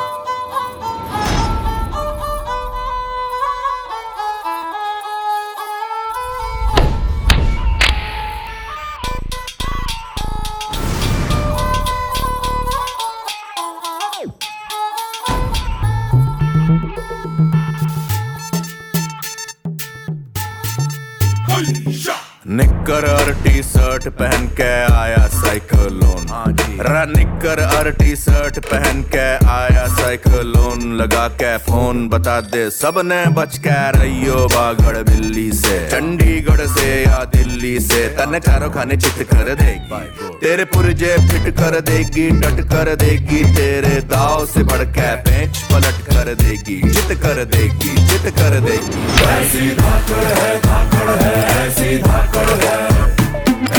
निक्कर 22.61 23.05
और 23.11 23.33
T 23.43 23.63
shirt 23.63 24.09
पहन 24.21 24.47
के 24.61 24.71
आया 24.93 25.27
साइक्लोन 25.35 26.27
रा 26.87 27.05
निक्कर 27.17 27.63
और 27.77 27.91
T 28.01 28.15
shirt 28.49 28.65
पहन 28.65 29.03
के 29.15 29.25
आया 29.47 29.87
साइक्लोन 29.87 30.93
लगा 30.97 31.27
के 31.41 31.57
फ़ोन 31.59 32.09
बता 32.09 32.41
दे, 32.41 32.71
सबने 32.71 33.19
बच 33.29 33.59
के 33.59 33.75
रहियो 33.91 34.47
बागड़ 34.47 35.03
बिल्ली 35.03 35.51
से। 35.53 35.79
चंडीगढ़ 35.89 36.61
से 36.69 36.89
या 37.03 37.19
दिल्ली 37.35 37.81
से, 37.81 38.01
तन 38.09 38.39
चारों 38.39 38.71
खाने 38.71 38.97
चित 38.97 39.23
कर 39.33 39.55
देगी। 39.55 40.39
तेरे 40.39 40.65
पुरजे 40.65 41.17
फिट 41.29 41.55
कर 41.55 41.81
देगी, 41.81 42.29
डट 42.41 42.65
कर 42.71 42.95
देगी, 42.97 43.43
तेरे 43.57 44.01
दाव 44.09 44.47
से 44.47 44.63
बढ़ 44.63 44.85
के 44.97 45.15
पेंच 45.21 45.63
पलट 45.73 46.01
कर 46.09 46.35
देगी। 46.35 46.81
चित 46.91 47.17
कर 47.19 47.45
देगी, 47.45 47.95
चित 48.09 48.33
कर 48.33 48.61
देगी। 48.61 49.25
ऐसी 49.29 49.71
धाकड़ 49.75 50.25
है 50.41 50.59
धाकड़ 50.61 51.11
है, 51.23 51.35
ऐसी 51.59 51.99
धाकड़ 51.99 52.51
है। 52.65 52.77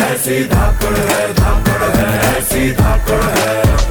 ऐसी 0.06 0.44
धाकड़ 0.44 0.98
है 0.98 1.34
धाकड़ 1.34 1.92
है, 1.92 2.38
ऐसी 2.38 2.72
धाकड़ 2.72 3.24
है। 3.38 3.89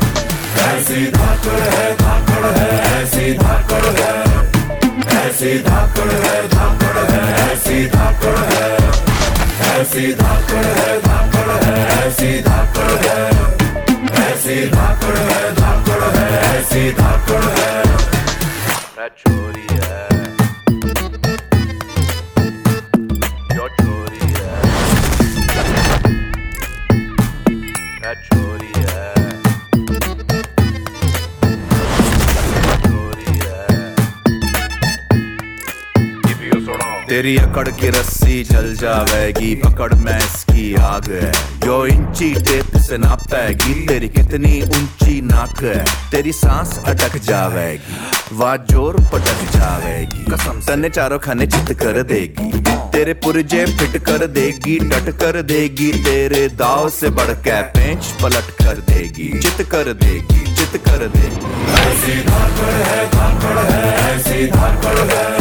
ऐसी 0.59 1.07
धाकड़ 1.07 1.61
है 1.61 1.97
धाकड़ 1.97 2.47
है, 2.59 3.03
ऐसी 3.03 3.33
धाकड़ 3.35 3.87
है। 4.01 4.39
ऐसी 5.19 5.59
धाकड़ 5.59 6.13
है 6.13 6.49
धाकड़ 6.49 7.13
है, 7.13 7.53
ऐसी 7.53 7.87
धाकड़ 7.87 8.39
है। 8.39 8.79
ऐसी 9.81 10.13
धाकड़ 10.15 10.67
है 10.67 11.01
धाकड़ 11.01 11.65
है, 11.65 12.07
ऐसी 12.07 12.43
धाकड़ 12.43 13.07
है। 13.07 13.31
ऐसी 14.19 14.71
धाकड़ 14.71 15.19
है 15.19 15.55
धाकड़ 15.55 16.03
है, 16.17 16.59
ऐसी 16.59 16.93
धाकड़ 16.93 17.45
है। 17.45 17.83
चोरी 19.09 19.67
है। 19.71 20.18
तेरी 37.19 37.37
अकड़ 37.37 37.69
की 37.71 37.89
रस्सी 37.91 38.43
जल 38.45 38.75
जावेगी 38.75 39.55
पकड़ 39.55 39.95
में 39.95 40.17
इसकी 40.17 40.75
आग 40.81 41.09
है। 41.13 41.31
जो 41.61 41.77
इंच 41.87 42.19
टेप 42.47 42.77
से 42.81 42.99
नापेगी, 42.99 43.75
तेरी 43.87 44.09
कितनी 44.09 44.61
ऊँची 44.63 45.21
नाक 45.23 45.63
है। 45.63 45.85
तेरी 46.11 46.33
सांस 46.33 46.79
अटक 46.87 47.17
जावेगी 47.25 48.37
वाह 48.37 48.55
ज़ोर 48.71 48.97
पटक 49.13 49.43
जावेगी 49.51 50.25
कसम 50.25 50.61
तने 50.67 50.91
चारों 50.91 51.19
खाने 51.19 51.47
चित 51.47 51.73
कर 51.81 52.03
देगी, 52.05 52.51
तेरे 52.93 53.15
पुरजे 53.17 53.65
फिट 53.73 53.99
कर 54.05 54.27
देगी, 54.29 54.79
डट 54.81 55.11
कर 55.21 55.41
देगी, 55.45 55.91
तेरे 56.05 56.47
दाव 56.55 56.89
से 56.91 57.11
बढ़ 57.11 57.33
के 57.49 57.61
पेंच 57.73 58.13
पलट 58.23 58.55
कर 58.63 58.85
देगी। 58.93 59.29
चित 59.41 59.67
कर 59.71 59.93
देगी 59.95 60.55
चित 60.55 60.81
कर 60.87 61.07
देगी। 61.09 61.75
ऐसी 61.83 62.23
धाकड़ 62.23 62.79
है 62.85 63.05
धाकड़ 63.11 63.59
है, 63.61 63.85
ऐसी 64.09 64.47
धाकड़ 64.49 64.99
है। 65.11 65.38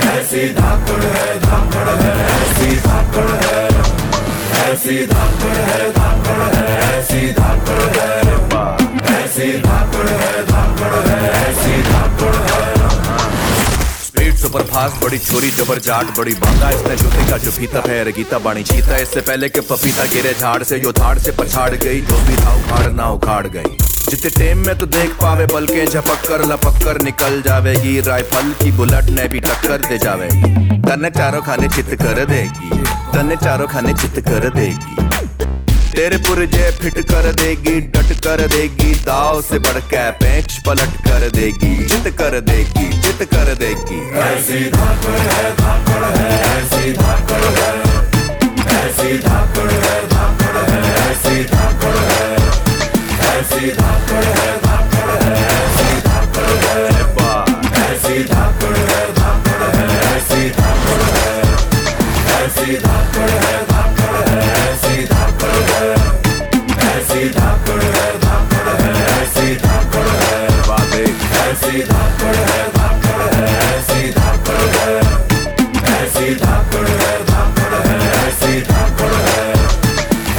ऐसी 0.00 0.48
धाकड़ 0.54 1.04
है 1.04 1.40
धाकड़ 1.40 1.88
है, 2.02 2.14
ऐसी 2.28 2.76
धाकड़ 2.76 3.30
है। 3.44 3.68
ऐसी 4.72 5.06
धाकड़ 5.06 5.56
है 5.68 5.90
धाकड़ 5.92 6.56
है, 6.56 6.98
ऐसी 6.98 7.32
धाकड़ 7.32 7.98
है। 7.98 8.16
ऐसी 9.16 9.52
धाकड़ 9.60 10.08
है 10.08 10.46
धाकड़ 10.46 11.08
है, 11.08 11.30
ऐसी 11.32 11.82
धाकड़ 11.82 12.36
है। 12.36 12.75
सुपर 14.36 14.62
फास्ट 14.64 15.02
बड़ी 15.02 15.18
छोरी 15.18 15.50
जबर 15.52 15.78
जाट 15.80 16.16
बड़ी 16.18 16.34
बांगा 16.36 16.70
इसने 16.70 16.96
जो 16.96 17.10
देखा 17.10 17.36
जो 17.38 17.50
फीता 17.50 17.80
पैर 17.80 18.10
गीता 18.16 18.38
बाणी 18.38 18.62
चीता 18.64 18.96
इससे 18.98 19.20
पहले 19.20 19.48
के 19.48 19.60
पपीता 19.62 20.04
गिरे 20.12 20.34
झाड़ 20.34 20.62
से, 20.62 20.78
यो 20.78 20.92
धाड़ 20.92 21.18
से 21.18 21.32
पछाड़ 21.32 21.70
गई, 21.72 22.00
जो 22.00 22.18
भी 22.26 22.36
था 22.36 22.54
उखाड़, 22.54 22.92
ना 22.92 23.08
उखाड़ 23.10 23.46
गई। 23.46 23.76
जितने 24.10 24.30
टेम 24.30 24.58
में 24.66 24.78
तो 24.78 24.86
देख 24.86 25.14
पावे, 25.20 25.46
बल्कि 25.46 25.86
झपक 25.86 26.28
कर 26.28 26.44
लपक 26.44 26.84
कर 26.84 27.00
निकल 27.02 27.40
जावेगी। 27.42 28.00
राइफल 28.00 28.52
की 28.62 28.72
बुलेट 28.72 29.10
ने 29.10 29.26
भी 29.28 29.40
टक्कर 29.40 29.86
दे 29.88 29.98
जावेगी 29.98 30.80
तन्ने 30.82 31.10
चारों 31.10 31.40
खाने 31.42 31.68
चित 31.68 31.94
कर 32.02 32.24
देगी, 32.26 32.84
तन्ने 33.12 33.36
चारों 33.36 33.66
खाने 33.66 33.94
चित 33.94 34.24
कर 34.28 34.48
देगी। 34.50 35.15
तेरे 35.94 36.16
पुरजे 36.26 36.70
फिट 36.80 36.98
कर 37.10 37.30
देगी 37.40 37.80
डट 37.94 38.12
कर 38.24 38.40
देगी 38.54 38.94
दाव 39.04 39.40
से 39.42 39.58
बढ़ 39.66 39.78
के 39.92 40.10
पेंच 40.20 40.58
पलट 40.66 40.96
कर 41.06 41.28
देगी 41.36 41.74
चित 41.88 42.08
कर 42.18 42.40
देगी 42.48 42.88
चित 43.02 43.22
कर 43.32 43.54
देगी 43.62 44.00
ऐसी 44.24 44.64
धाकड़ 44.70 45.18
है 45.28 45.52
धाकड़ 45.60 46.04
है 46.16 46.30
ऐसी 46.48 46.92
धाकड़ 46.94 47.44
है 47.58 47.70
ऐसी 48.76 49.18
धाकड़ 49.18 49.70
है 49.70 49.96
धाकड़ 50.08 50.64
है 50.70 50.80
ऐसी 51.04 51.44
धाकड़ 51.52 51.96
है 52.08 52.34
ऐसी 53.28 53.70
धाकड़ 53.80 54.24
है 54.24 54.50
धाकड़ 54.66 55.22
है 55.22 55.36
ऐसी 55.52 56.00
धाकड़ 56.08 56.50
है 56.64 56.86
ऐसी 57.84 58.24
धाकड़ 58.32 58.76
है 58.76 59.00
धाकड़ 59.20 59.70
है 59.76 59.86
ऐसी 60.08 60.50
धाकड़ 60.58 61.00
है 61.14 61.30
ऐसी 62.36 62.76
धाकड़ 62.86 63.30
है 63.30 63.65
ऐसी 71.66 71.80
धाकड़ 71.82 72.34
है 72.38 72.58
धाकड़ 72.72 73.22
है 73.34 73.46
ऐसी 73.60 74.10
धाकड़ 74.12 74.66
है 74.74 74.92
ऐसी 75.94 76.34
धाकड़ 76.34 76.86
है 76.90 77.16
धाकड़ 77.26 77.80
है 77.86 77.96
ऐसी 78.18 78.60
धाकड़ 78.60 79.10
है 79.14 79.48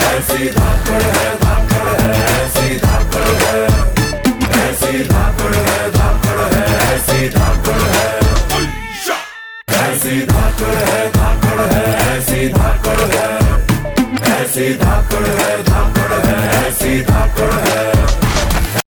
ऐसी 0.08 0.48
धाकड़ 0.50 1.02
है 1.02 1.36
धाकड़ 1.42 1.90
है 2.00 2.14
ऐसी 2.38 2.78
धाकड़ 2.80 3.36
है 3.44 3.66
ऐसी 4.62 5.04
धाकड़ 5.04 5.54
है 5.58 5.92
धाकड़ 5.92 6.48
है 6.56 6.66
ऐसी 6.88 7.30
धाकड़ 7.30 7.82
है 7.92 8.08
ऐसी 9.84 10.22
धाकड़ 10.28 10.76
है 10.82 11.08
धाकड़ 11.12 11.72
है 11.74 11.86
ऐसी 12.10 12.48
धाकड़ 12.50 13.00
है 13.16 13.30
ऐसी 14.34 14.74
धाकड़ 14.76 15.26
है 15.28 15.67